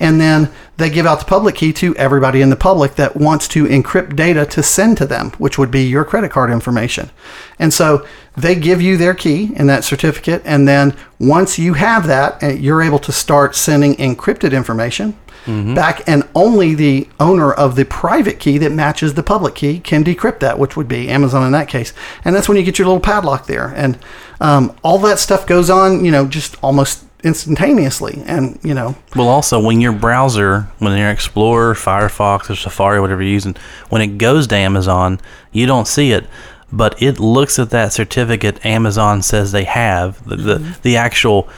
[0.00, 3.48] And then they give out the public key to everybody in the public that wants
[3.48, 7.10] to encrypt data to send to them which would be your credit card information.
[7.58, 8.06] And so
[8.36, 12.48] they give you their key and that certificate and then once you have that uh,
[12.48, 15.16] you're able to start sending encrypted information
[15.46, 20.04] back and only the owner of the private key that matches the public key can
[20.04, 21.94] decrypt that which would be amazon in that case.
[22.24, 23.68] And that's when you get your little padlock there.
[23.74, 23.98] And
[24.40, 28.22] um, all that stuff goes on you know just almost instantaneously.
[28.26, 28.96] And you know.
[29.16, 33.56] Well, also when your browser, when your Explorer, Firefox, or Safari, whatever you're using,
[33.88, 35.20] when it goes to Amazon,
[35.52, 36.26] you don't see it,
[36.72, 41.48] but it looks at that certificate Amazon says they have the the, the actual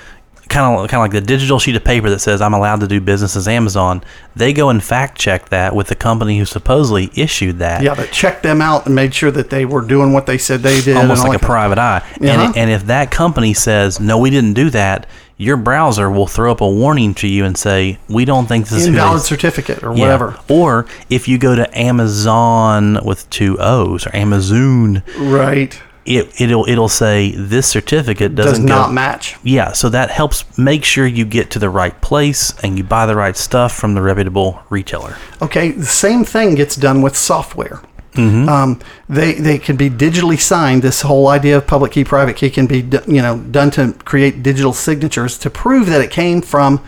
[0.51, 2.87] kind of kind of like the digital sheet of paper that says I'm allowed to
[2.89, 4.03] do business as Amazon.
[4.37, 7.83] They go and fact check that with the company who supposedly issued that.
[7.83, 10.61] yeah but check them out and made sure that they were doing what they said
[10.61, 11.47] they did Almost like a that.
[11.47, 12.25] private eye, Uh-huh.
[12.25, 15.07] and, and if that company says no, we didn't do that,
[15.37, 18.81] your browser will throw up a warning to you and say we don't think this
[18.81, 20.01] is who they invalid certificate or Yeah.
[20.03, 26.69] whatever Or if you go to Amazon with two O's or Amazon, right it it'll
[26.69, 28.93] it'll say this certificate does doesn't not go.
[28.93, 32.85] match Yeah, so that helps make sure you get to the right place and you
[32.85, 35.17] buy the right stuff from the reputable retailer.
[35.43, 37.83] Okay, the same thing gets done with software.
[38.17, 40.83] Um, they they can be digitally signed.
[40.83, 44.43] This whole idea of public key, private key can be you know done to create
[44.43, 46.83] digital signatures to prove that it came from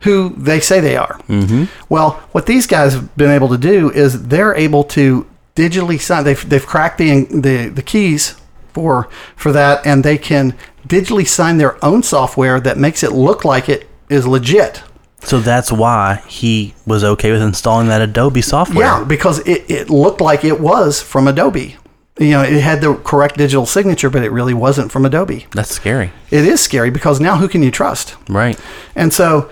[0.00, 1.18] who they say they are.
[1.28, 1.64] Mm-hmm.
[1.88, 6.24] Well, what these guys have been able to do is they're able to digitally sign.
[6.24, 8.34] They've they've cracked the the the keys
[8.74, 10.56] for for that, and they can
[10.86, 14.82] digitally sign their own software that makes it look like it is legit.
[15.20, 18.84] So that's why he was okay with installing that Adobe software.
[18.84, 21.76] Yeah, because it, it looked like it was from Adobe.
[22.18, 25.46] You know, it had the correct digital signature, but it really wasn't from Adobe.
[25.52, 26.12] That's scary.
[26.30, 28.16] It is scary because now who can you trust?
[28.28, 28.60] Right.
[28.94, 29.50] And so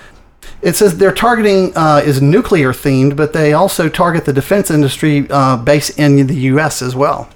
[0.60, 5.26] it says their targeting uh, is nuclear themed, but they also target the defense industry
[5.28, 6.82] uh, based in the U.S.
[6.82, 7.28] as well.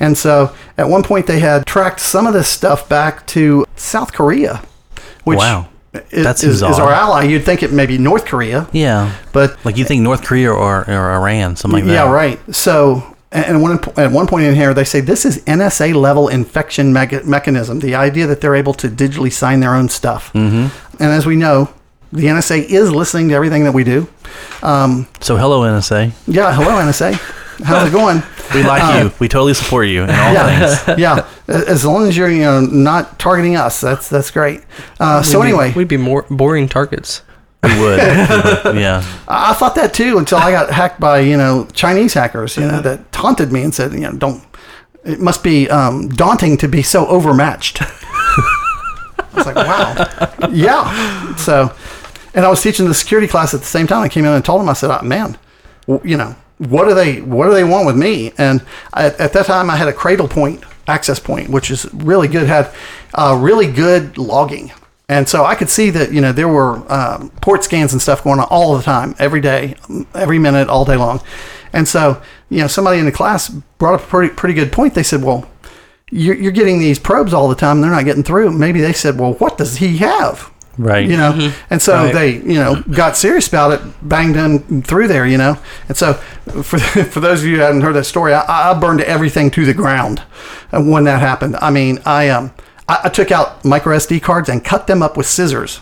[0.00, 4.12] And so at one point they had tracked some of this stuff back to South
[4.12, 4.62] Korea,
[5.24, 5.66] which Wow.
[6.10, 7.24] is, is, our ally.
[7.24, 9.12] You'd think it may be North Korea, Yeah.
[9.32, 11.92] but Like you think North Korea or, or Iran, something like that.
[11.92, 12.38] Yeah, right.
[12.54, 13.02] So,
[13.32, 17.24] and one, at one point in here, they say this is NSA level infection mega-
[17.24, 17.80] mechanism.
[17.80, 20.32] The idea that they're able to digitally sign their own stuff.
[20.32, 21.02] Mm-hmm.
[21.02, 21.68] And as we know,
[22.12, 24.08] the NSA is listening to everything that we do.
[24.62, 26.12] So hello NSA.
[26.26, 27.18] Yeah, hello NSA.
[27.64, 28.22] How's it going?
[28.54, 29.12] We like you.
[29.18, 30.88] We totally support you in all things.
[30.98, 31.54] Yeah, yeah.
[31.68, 34.62] As long as you're you know not targeting us, that's that's great.
[35.00, 37.22] Uh, so We'd be- anyway, we'd be more boring targets.
[37.62, 37.98] We would.
[37.98, 39.02] yeah.
[39.28, 42.66] I I thought that too until I got hacked by you know Chinese hackers, you
[42.66, 44.42] know, that taunted me and said, you know, don't.
[45.04, 47.80] It must be um, daunting to be so overmatched.
[47.82, 51.34] I was like, wow, yeah.
[51.36, 51.72] So,
[52.34, 54.02] and I was teaching the security class at the same time.
[54.02, 55.38] I came in and told them, I said, oh, man,
[56.04, 58.32] you know, what do they what do they want with me?
[58.38, 62.46] And at, at that time, I had a Cradlepoint access point, which is really good.
[62.48, 62.72] Had
[63.14, 64.72] uh, really good logging.
[65.10, 68.22] And so I could see that, you know, there were um, port scans and stuff
[68.22, 69.74] going on all the time, every day,
[70.14, 71.22] every minute, all day long.
[71.72, 72.20] And so,
[72.50, 74.92] you know, somebody in the class brought up a pretty, pretty good point.
[74.92, 75.48] They said, well,
[76.10, 77.80] you're, you're getting these probes all the time.
[77.80, 78.52] They're not getting through.
[78.52, 80.52] Maybe they said, well, what does he have?
[80.78, 81.08] Right.
[81.08, 82.14] You know, and so Right.
[82.14, 85.58] they, you know, got serious about it, banged him through there, you know.
[85.88, 86.14] And so,
[86.62, 86.78] for
[87.12, 89.74] for those of you who hadn't heard that story, I, I burned everything to the
[89.74, 90.22] ground
[90.72, 91.56] uh, when that happened.
[91.60, 92.52] I mean, I um,
[92.88, 95.80] I, I took out micro SD cards and cut them up with scissors.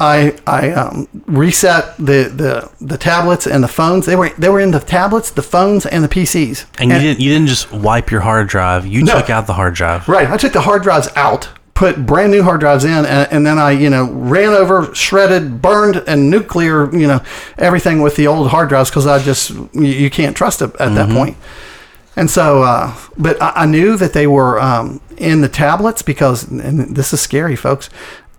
[0.00, 4.06] I I um, reset the, the the tablets and the phones.
[4.06, 6.64] They were they were in the tablets, the phones, and the PCs.
[6.78, 8.86] And you didn't you didn't just wipe your hard drive.
[8.86, 9.20] You No.
[9.20, 10.08] took out the hard drive.
[10.08, 10.28] Right.
[10.28, 11.48] I took the hard drives out,
[11.78, 15.62] put brand new hard drives in, and, and then I, you know, ran over, shredded,
[15.62, 17.20] burned, and nuclear, you know,
[17.56, 20.96] everything with the old hard drives because I just, you, you can't trust it at
[20.96, 21.36] that point.
[22.16, 26.50] And so, uh, but I, I knew that they were um, in the tablets because,
[26.50, 27.90] and this is scary, folks.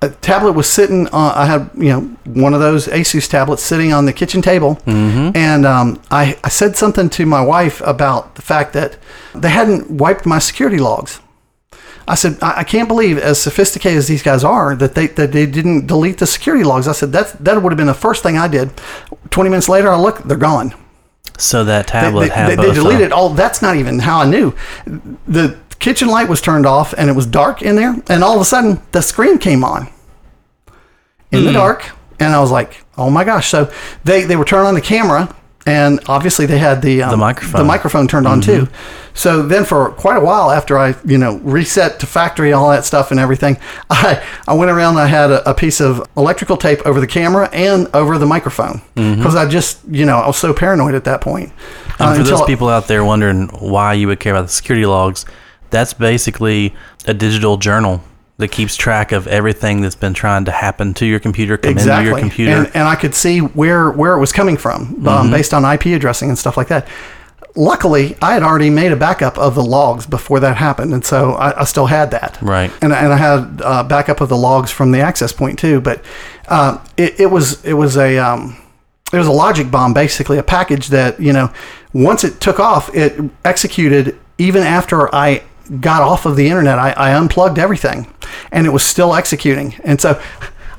[0.02, 1.07] A tablet was sitting.
[1.07, 4.80] On, I had you know one of those Asus tablets sitting on the kitchen table,
[4.86, 8.98] and um, I, I said something to my wife about the fact that
[9.34, 11.22] they hadn't wiped my security logs.
[12.10, 15.31] I said, I, I can't believe, as sophisticated as these guys are, that they that
[15.31, 16.88] they didn't delete the security logs.
[16.88, 18.72] I said that that would have been the first thing I did.
[19.30, 20.73] Twenty minutes later, I look, they're gone.
[21.38, 23.30] So that tablet they, had they, they uh, deleted all.
[23.30, 24.53] That's not even how I knew.
[25.27, 28.41] The kitchen light was turned off, and it was dark in there, and all of
[28.41, 29.88] a sudden, the screen came on
[31.31, 31.45] in Hmm.
[31.45, 33.72] the dark, and I was like, "Oh my gosh!" So
[34.03, 35.34] they they were turning on the camera,
[35.65, 37.49] and obviously they had the um, The microphone.
[37.49, 37.57] Mm-hmm.
[37.57, 38.68] the microphone turned on too.
[39.14, 42.86] So then, for quite a while after I you know reset to factory all that
[42.86, 43.57] stuff and everything,
[43.90, 44.91] I I went around.
[44.95, 48.26] and I had a, a piece of electrical tape over the camera and over the
[48.26, 51.49] microphone because I just you know I was so paranoid at that point.
[51.49, 52.03] Mm-hmm.
[52.03, 54.86] And Uh, for those people out there wondering why you would care about the security
[54.86, 55.26] logs,
[55.69, 56.73] that's basically
[57.06, 58.02] a digital journal
[58.40, 62.03] that keeps track of everything that's been trying to happen to your computer, come into
[62.03, 62.53] your computer.
[62.53, 65.07] And, and I could see where where it was coming from Mm-hmm.
[65.07, 66.88] um, based on IP addressing and stuff like that.
[67.56, 71.32] Luckily, I had already made a backup of the logs before that happened, and so
[71.34, 72.38] I, I still had that.
[72.41, 72.72] Right.
[72.82, 75.82] And, and I had uh, backup of the logs from the access point too.
[75.82, 76.02] But
[76.48, 78.56] uh, it, it was it was a um,
[79.11, 81.52] it was a logic bomb, basically a package that you know
[81.94, 85.44] once it took off, it executed even after I
[85.80, 86.80] got off of the internet.
[86.80, 88.08] I, I unplugged everything,
[88.52, 89.76] and it was still executing.
[89.84, 90.22] And so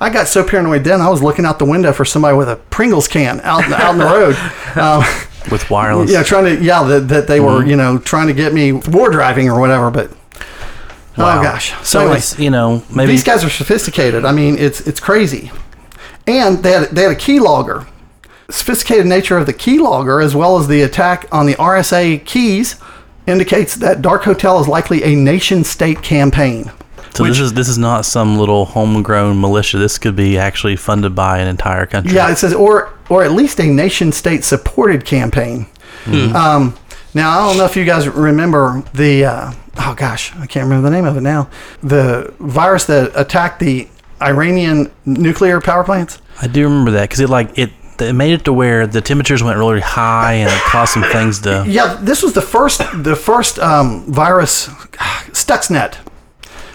[0.01, 2.57] I got so paranoid then I was looking out the window for somebody with a
[2.57, 4.37] Pringles can out out in the road.
[4.77, 5.03] Um,
[5.51, 6.13] with wireless.
[6.13, 7.71] yeah, trying to yeah that, that they were Mm-hmm.
[7.71, 10.11] you know trying to get me war driving or whatever, but.
[11.17, 11.41] Wow.
[11.41, 11.75] Oh gosh!
[11.87, 14.25] So anyway, it's you know maybe these guys are sophisticated.
[14.25, 15.51] I mean, it's it's crazy.
[16.27, 17.87] And they had they had a keylogger.
[18.49, 22.77] Sophisticated nature of the keylogger, as well as the attack on the RSA keys,
[23.27, 26.71] indicates that Dark Hotel is likely a nation state campaign.
[27.15, 27.25] so.
[27.25, 29.79] This is this is not some little homegrown militia.
[29.79, 32.15] This could be actually funded by an entire country.
[32.15, 35.67] Yeah, it says or or at least a nation state supported campaign.
[36.07, 36.77] Um,
[37.15, 40.89] now I don't know if you guys remember the uh, oh gosh I can't remember
[40.89, 41.51] the name of it now
[41.83, 43.87] the virus that attacked the
[44.23, 46.21] Iranian nuclear power plants.
[46.41, 47.71] I do remember that because it like it
[48.01, 51.41] it made it to where the temperatures went really high and it caused some things
[51.41, 51.65] to.
[51.71, 54.69] Yeah, this was the first the first um, virus,
[55.33, 55.97] Stuxnet,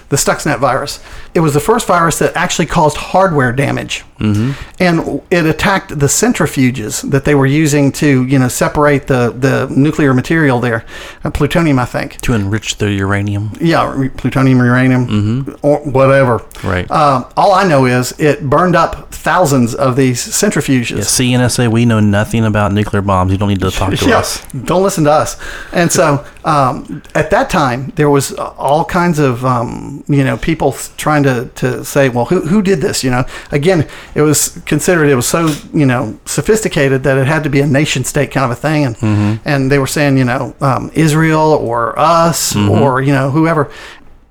[0.10, 1.00] the Stuxnet virus.
[1.36, 4.52] It was the first virus that actually caused hardware damage, mm-hmm.
[4.80, 9.68] and it attacked the centrifuges that they were using to you know separate the the
[9.70, 10.86] nuclear material there,
[11.26, 12.18] uh, plutonium, I think.
[12.22, 16.41] To enrich the uranium, Yeah, plutonium, uranium, or whatever.
[16.64, 16.90] Right.
[16.90, 20.98] Um, all I know is it burned up thousands of these centrifuges.
[20.98, 23.32] yeah, CNSA, we know nothing about nuclear bombs.
[23.32, 24.41] You don't need to talk to Yeah, us.
[24.64, 25.36] don't listen to us.
[25.74, 30.72] And so um, at that time, there was all kinds of um, you know people
[30.98, 33.04] trying to, to say, well, who, who did this?
[33.04, 37.44] You know, again, it was considered it was so you know sophisticated that it had
[37.44, 39.48] to be a nation state kind of a thing, and Mm-hmm.
[39.48, 42.72] and they were saying you know um, Israel or us Mm-hmm.
[42.72, 43.70] or you know whoever.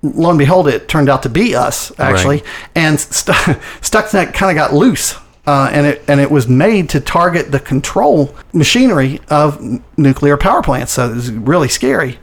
[0.02, 2.46] Lo and behold, it turned out to be us actually, Right.
[2.74, 3.36] and St-
[3.80, 5.16] Stuxnet kind of got loose.
[5.46, 10.38] Uh, and it and it was made to target the control machinery of n- nuclear
[10.38, 10.92] power plants.
[10.92, 12.18] So it was really scary,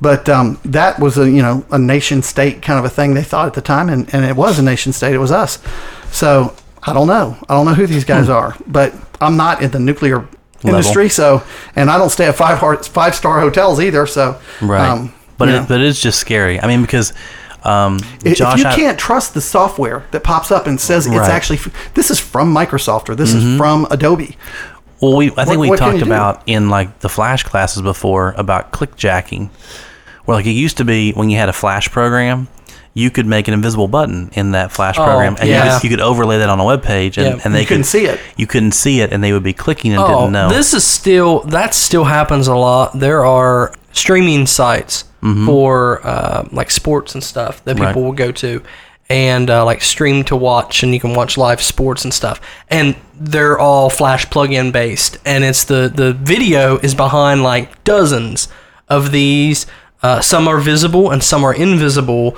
[0.00, 3.22] but um, that was a you know a nation state kind of a thing they
[3.22, 5.14] thought at the time, and, and it was a nation state.
[5.14, 5.58] It was us.
[6.10, 7.36] So I don't know.
[7.48, 10.26] I don't know who these guys are, but I'm not in the nuclear
[10.62, 11.08] industry.
[11.08, 11.42] So
[11.76, 14.06] and I don't stay at five heart, five star hotels either.
[14.06, 14.88] So Right.
[14.88, 15.66] um, but it, know.
[15.68, 16.60] but it's just scary.
[16.60, 17.12] I mean, because
[17.64, 21.16] um, If Josh, you I- can't trust the software that pops up and says it's
[21.16, 21.30] Right.
[21.30, 21.58] actually
[21.94, 24.36] this is from Microsoft or this is from Adobe.
[25.04, 28.34] Well, we I think What- we what talked about in like the flash classes before
[28.36, 29.50] about clickjacking,
[30.24, 32.48] where like it used to be when you had a flash program,
[32.94, 35.64] you could make an invisible button in that flash Oh, program, and yeah.
[35.64, 37.42] you, could, you could overlay that on a web page, and, Yeah.
[37.44, 38.20] and they You couldn't could see it.
[38.36, 40.48] You couldn't see it, and they would be clicking and Oh, didn't know.
[40.48, 42.98] this is still that still happens a lot.
[42.98, 45.04] There are streaming sites
[45.46, 47.96] for uh, like sports and stuff that people Right.
[47.96, 48.62] will go to.
[49.10, 52.40] And uh, like stream to watch, and you can watch live sports and stuff.
[52.70, 58.48] And they're all Flash plug-in based, and it's the the video is behind like dozens
[58.88, 59.66] of these.
[60.02, 62.36] Uh, some are visible and some are invisible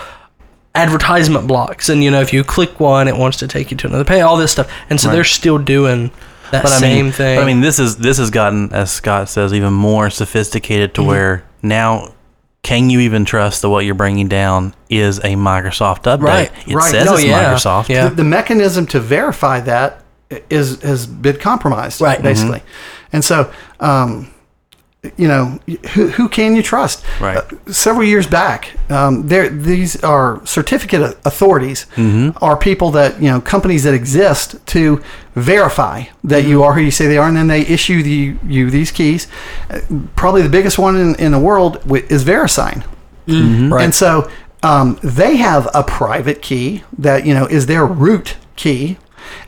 [0.74, 3.86] advertisement blocks and you know if you click one it wants to take you to
[3.86, 5.14] another page all this stuff and so Right.
[5.14, 6.10] they're still doing
[6.52, 8.93] that But I same mean, thing But I mean, this is this has gotten, as
[8.93, 11.02] Scott says, even more sophisticated Mm-hmm.
[11.02, 12.12] to where now.
[12.66, 16.22] Can you even trust that what you're bringing down is a Microsoft update?
[16.22, 16.90] Right, It right.
[16.90, 17.88] says No, it's yeah, Microsoft.
[17.88, 18.09] yeah.
[18.09, 20.02] the, the mechanism to verify that
[20.51, 22.20] is has been compromised, Right.
[22.20, 22.62] Basically,
[23.12, 24.32] and so um,
[25.16, 25.59] you know
[25.95, 27.05] who, who can you trust?
[27.20, 27.37] Right.
[27.39, 31.87] Uh, several years back, um, there these are certificate au- authorities
[32.43, 35.03] are people that you know companies that exist to
[35.35, 38.70] verify that you are who you say they are, and then they issue the, you
[38.70, 39.27] these keys.
[39.70, 39.81] Uh,
[40.16, 41.77] Probably the biggest one in, in the world
[42.11, 42.85] is VeriSign.
[43.27, 43.85] Right.
[43.85, 44.31] And so
[44.62, 48.97] um, they have a private key that you know is their root key,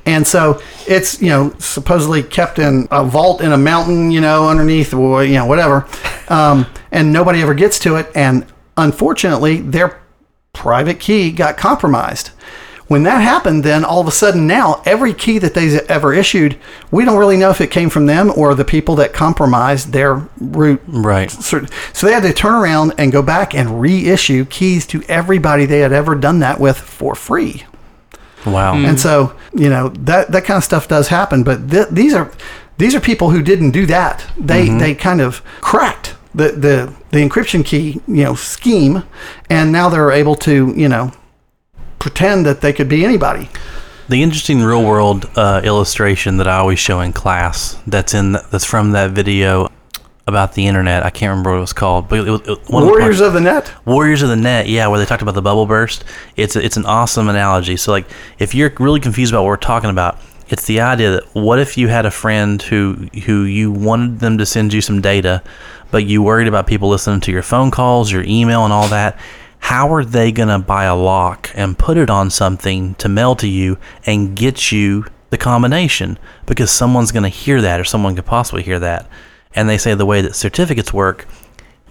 [0.07, 4.49] and so it's you know supposedly kept in a vault in a mountain, you know,
[4.49, 5.87] underneath or you know whatever,
[6.29, 8.11] um, and nobody ever gets to it.
[8.15, 8.47] And
[8.77, 10.01] unfortunately, their
[10.53, 12.29] private key got compromised.
[12.87, 16.57] When that happened, then all of a sudden now every key that they've ever issued,
[16.91, 20.27] we don't really know if it came from them or the people that compromised their
[20.39, 21.31] root Right.
[21.31, 25.67] so so they had to turn around and go back and reissue keys to everybody
[25.67, 27.65] they had ever done that with for free.
[28.47, 28.75] Wow.
[28.75, 32.31] And so, you know, that that kind of stuff does happen, but th- these are
[32.79, 34.25] these are people who didn't do that.
[34.39, 39.05] They they kind of cracked the, the the encryption key, you know, scheme
[39.51, 41.13] and now they're able to, you know,
[41.99, 43.49] pretend that they could be anybody.
[44.09, 48.65] The interesting real world uh, illustration that I always show in class that's in that's
[48.65, 49.69] from that video
[50.29, 51.05] about the internet.
[51.05, 53.39] I can't remember what it was called, but it was, it, one Warriors of the
[53.39, 53.73] of the net.
[53.87, 56.05] Warriors of the Net, yeah, where they talked about the bubble burst.
[56.37, 57.77] It's a, it's an awesome analogy.
[57.77, 58.07] So like,
[58.39, 61.77] if you're really confused about what we're talking about, it's the idea that what if
[61.77, 65.43] you had a friend who who you wanted them to send you some data,
[65.91, 69.19] but you worried about people listening to your phone calls, your email, and all that.
[69.59, 73.49] How are they gonna buy a lock and put it on something to mail to
[73.49, 73.77] you
[74.07, 76.19] and get you the combination?
[76.47, 79.09] Because someone's gonna hear that, or someone could possibly hear that.
[79.55, 81.27] And they say the way that certificates work,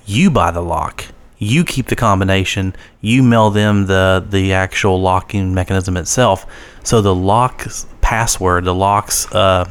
[0.06, 1.06] you buy the lock
[1.38, 6.46] you keep the combination you mail them the the actual locking mechanism itself.
[6.84, 9.70] So the lock's password the lock's uh,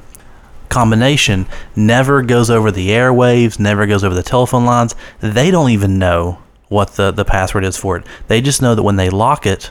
[0.69, 4.95] combination never goes over the airwaves never goes over the telephone lines.
[5.21, 6.39] They don't even know
[6.69, 8.07] what the, the password is for it.
[8.27, 9.71] They just know that when they lock it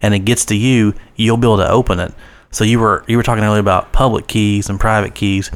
[0.00, 2.12] and it gets to you you'll be able to open it.
[2.50, 5.50] So you were you were talking earlier about public keys and private keys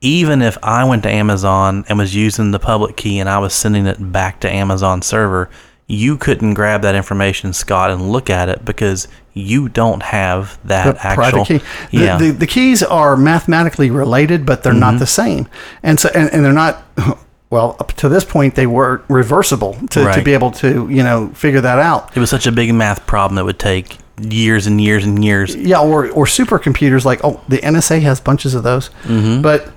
[0.00, 3.54] even if I went to Amazon and was using the public key and I was
[3.54, 5.48] sending it back to Amazon server,
[5.88, 10.96] you couldn't grab that information, Scott, and look at it because you don't have that
[10.96, 11.14] the actual
[11.44, 11.58] private key.
[11.58, 15.48] The, Yeah, the, the keys are mathematically related, but they're not the same,
[15.82, 16.82] and so and, and they're not.
[17.48, 21.28] Well, up to this point, they were reversible to, to be able to you know
[21.28, 22.14] figure that out.
[22.16, 25.54] it was such a big math problem that would take years and years and years.
[25.54, 29.42] Yeah, or or supercomputers like oh the NSA has bunches of those, Mm-hmm.
[29.42, 29.70] but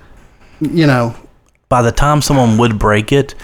[0.60, 1.14] you know
[1.68, 3.34] By the time someone would break it,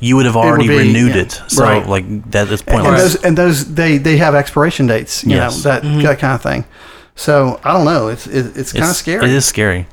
[0.00, 1.22] you would have would already be- renewed yeah.
[1.22, 1.32] it.
[1.48, 1.86] So Right.
[1.86, 5.56] like that is and those and those they they have expiration dates, you Yes.
[5.64, 6.02] know that mm-hmm.
[6.02, 6.64] that kind of thing.
[7.14, 8.08] So I don't know.
[8.08, 9.24] It's it, it's kind of It's- scary.
[9.26, 9.86] It is scary.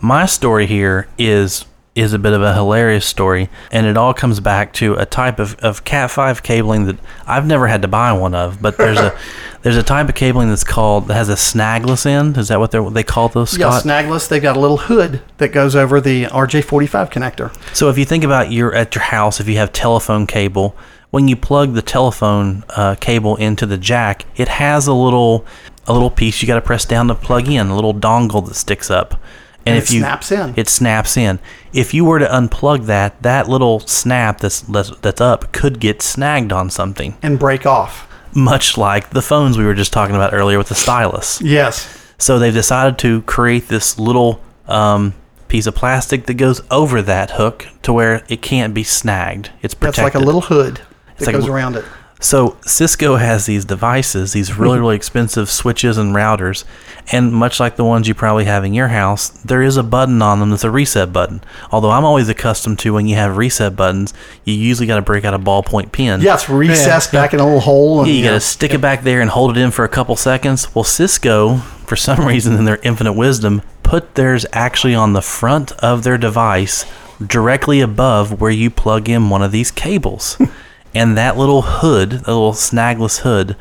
[0.00, 4.40] My story here is is a bit of a hilarious story, and it all comes
[4.40, 6.96] back to a type of, of Cat five cabling that
[7.26, 9.16] I've never had to buy one of, but there's a
[9.62, 12.38] there's a type of cabling that's called that has a snagless end.
[12.38, 13.58] Is that what they they call those?
[13.58, 14.28] Yeah, snagless.
[14.28, 17.54] They've got a little hood that goes over the RJ45 connector.
[17.76, 20.74] So if you think about you're at your house, if you have telephone cable,
[21.10, 25.44] when you plug the telephone uh, cable into the jack, it has a little
[25.86, 28.54] a little piece you got to press down to plug in, a little dongle that
[28.54, 29.20] sticks up.
[29.64, 30.54] And if it you snaps in.
[30.56, 31.38] it snaps in.
[31.72, 36.02] If you were to unplug that, that little snap that's that's, that's up could get
[36.02, 38.08] snagged on something, and break off.
[38.34, 41.40] much like the phones we were just talking about earlier with the stylus.
[41.40, 41.98] Yes.
[42.18, 45.14] So they've decided to create this little um,
[45.48, 49.50] piece of plastic that goes over that hook to where it can't be snagged.
[49.60, 50.04] It's protected.
[50.04, 50.80] That's like a little hood
[51.18, 51.84] that like goes l- around it.
[52.22, 54.80] So Cisco has these devices, these really mm-hmm.
[54.80, 56.64] really expensive switches and routers,
[57.10, 60.22] and much like the ones you probably have in your house, there is a button
[60.22, 61.42] on them that's a reset button.
[61.72, 65.24] Although I'm always accustomed to when you have reset buttons, you usually got to break
[65.24, 66.20] out a ballpoint pen.
[66.20, 68.00] Yeah, it's recessed back in a little hole.
[68.00, 69.88] And, Yeah, you got to stick it back there and hold it in for a
[69.88, 70.72] couple seconds.
[70.76, 75.72] Well, Cisco, for some reason in their infinite wisdom, put theirs actually on the front
[75.72, 76.86] of their device,
[77.24, 80.40] directly above where you plug in one of these cables.
[80.94, 83.56] and that little hood, the little snagless hood,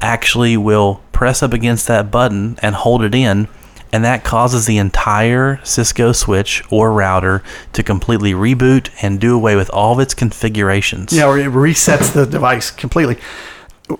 [0.00, 3.48] actually will press up against that button and hold it in,
[3.92, 7.42] and that causes the entire Cisco switch or router
[7.72, 11.12] to completely reboot and do away with all of its configurations.
[11.12, 13.16] Yeah, it resets the device completely.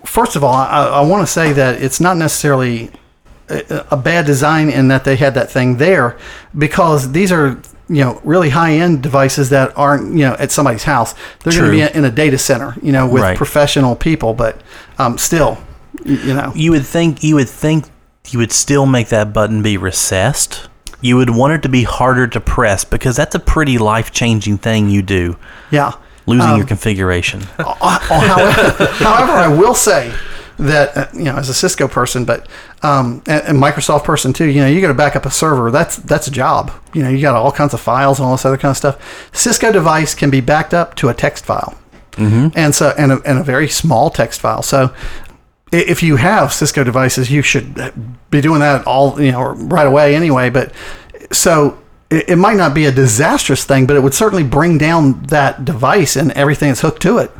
[0.05, 2.91] First of all, I, I want to say that it's not necessarily
[3.49, 6.17] a bad design in that they had that thing there
[6.57, 10.83] because these are you know really high end devices that aren't you know at somebody's
[10.83, 11.13] house.
[11.43, 13.37] They're going to be in a data center, you know, with Right.
[13.37, 14.61] professional people, but
[14.97, 15.57] um, still,
[16.05, 16.51] you know.
[16.55, 17.85] You would think you would think
[18.29, 20.69] you would still make that button be recessed.
[20.99, 24.57] You would want it to be harder to press because that's a pretty life changing
[24.57, 25.37] thing you do.
[25.71, 25.93] Yeah.
[26.25, 27.43] Losing Um, your configuration.
[27.59, 30.11] Uh, however, however, I will say
[30.57, 32.47] that uh, you know, as a Cisco person, but
[32.83, 35.71] um, and, and Microsoft person too, you know, you got to back up a server.
[35.71, 36.71] That's that's a job.
[36.93, 39.29] You know, you got all kinds of files and all this other kind of stuff.
[39.35, 41.77] Cisco device can be backed up to a text file,
[42.11, 42.57] mm-hmm.
[42.57, 44.61] and so and a, and a very small text file.
[44.61, 44.93] So.
[45.69, 47.75] If you have Cisco devices, you should
[48.31, 50.49] be doing that all you know right away anyway.
[50.49, 50.71] But
[51.33, 51.77] so
[52.09, 55.65] it, it might not be a disastrous thing, but it would certainly bring down that
[55.65, 57.31] device and everything that's hooked to it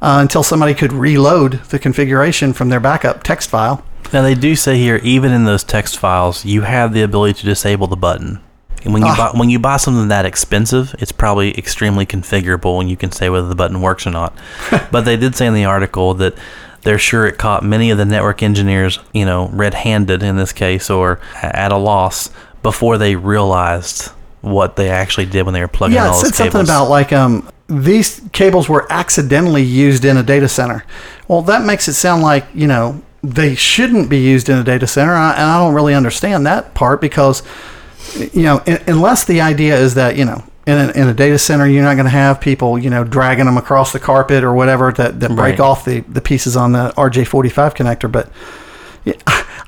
[0.00, 3.84] uh, until somebody could reload the configuration from their backup text file.
[4.12, 7.46] Now they do say here, even in those text files, you have the ability to
[7.46, 8.40] disable the button.
[8.84, 9.32] And when you Ah.
[9.32, 13.28] buy when you buy something that expensive, it's probably extremely configurable, and you can say
[13.28, 14.32] whether the button works or not.
[14.92, 16.34] but they did say in the article that
[16.82, 20.88] they're sure it caught many of the network engineers, you know, red-handed in this case,
[20.88, 22.30] or at a loss
[22.62, 24.10] before they realized
[24.40, 26.60] what they actually did when they were plugging Yeah, in it all said those something
[26.60, 30.84] about like um, these cables were accidentally used in a data center.
[31.26, 34.86] Well, that makes it sound like you know they shouldn't be used in a data
[34.86, 37.42] center, and I, and I don't really understand that part because
[38.32, 40.42] you know un- unless the idea is that you know.
[40.68, 43.44] In a, in a data center, you're not going to have people, you know, dragging
[43.44, 45.60] them across the carpet or whatever that, that break Right.
[45.60, 48.10] off the, the pieces on the RJ45 connector.
[48.10, 48.28] But
[49.04, 49.12] yeah,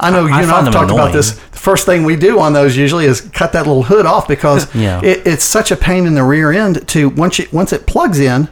[0.00, 2.40] I know you I and I've them talked about this the first thing we do
[2.40, 5.00] on those usually is cut that little hood off because Yeah.
[5.04, 8.18] it, it's such a pain in the rear end to once it once it plugs
[8.18, 8.48] in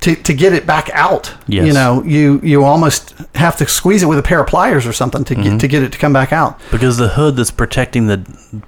[0.00, 1.34] to, to get it back out.
[1.48, 1.66] Yes.
[1.66, 4.92] You know, you you almost have to squeeze it with a pair of pliers or
[4.92, 5.42] something to Mm-hmm.
[5.52, 6.60] get to get it to come back out.
[6.70, 8.18] because the hood that's protecting the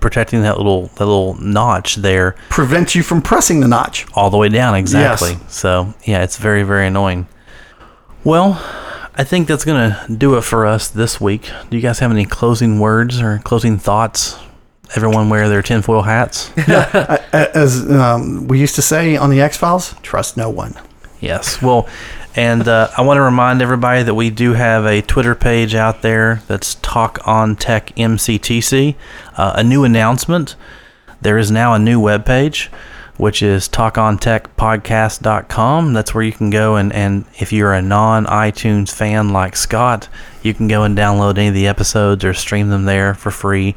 [0.01, 4.07] protecting that little that little notch there Prevents you from pressing the notch.
[4.15, 5.55] all the way down exactly Yes.
[5.55, 7.27] so yeah it's very very annoying
[8.25, 8.61] well
[9.15, 12.25] i think that's gonna do it for us this week do you guys have any
[12.25, 14.37] closing words or closing thoughts
[14.97, 19.57] everyone wear their tinfoil hats A- As um, we used to say on the X
[19.57, 20.75] Files, trust no one.
[21.21, 21.63] Yes.
[21.63, 21.89] Well
[22.37, 26.03] and uh, i want to remind everybody that we do have a twitter page out
[26.03, 28.95] there that's talk on tech mctc
[29.37, 30.55] uh, a new announcement.
[31.21, 32.69] There is now a new webpage
[33.17, 39.31] which is talkontechpodcast.com that's where you can go and, and if you're a non-itunes fan
[39.31, 40.09] like scott
[40.43, 43.75] you can go and download any of the episodes or stream them there for free.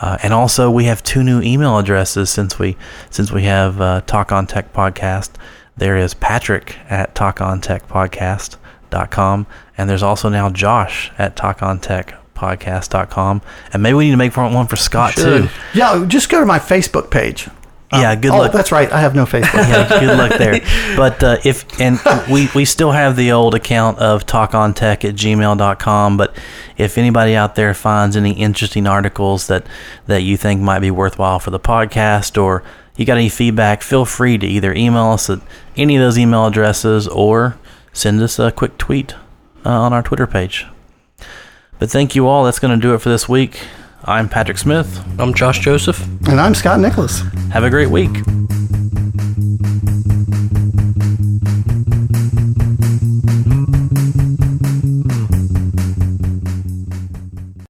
[0.00, 2.76] Uh, and also we have two new email addresses since we
[3.10, 5.30] since we have uh, talk on tech podcast
[5.76, 9.46] there is patrick at talkontechpodcast.com
[9.76, 13.42] and there's also now josh at talkontechpodcast.com
[13.72, 16.58] and maybe we need to make one for scott too Yeah, just go to my
[16.58, 17.48] Facebook page.
[17.92, 18.90] yeah good oh, luck that's right.
[18.92, 19.54] I have no Facebook.
[19.68, 20.60] yeah, good luck there.
[20.96, 21.98] But uh, if and
[22.30, 26.16] we, we still have the old account of talkontech at gmail.com.
[26.16, 26.34] But
[26.76, 29.66] if anybody out there finds any interesting articles that
[30.06, 32.62] that you think might be worthwhile for the podcast, or
[32.96, 35.40] you got any feedback, feel free to either email us at
[35.76, 37.58] any of those email addresses or
[37.92, 39.14] send us a quick tweet
[39.64, 40.66] uh, on our Twitter page.
[41.78, 42.44] But thank you all.
[42.44, 43.60] That's going to do it for this week.
[44.04, 45.02] I'm Patrick Smith.
[45.18, 46.00] I'm Josh Joseph.
[46.28, 47.20] and I'm Scott Nicholas.
[47.52, 48.10] Have a great week.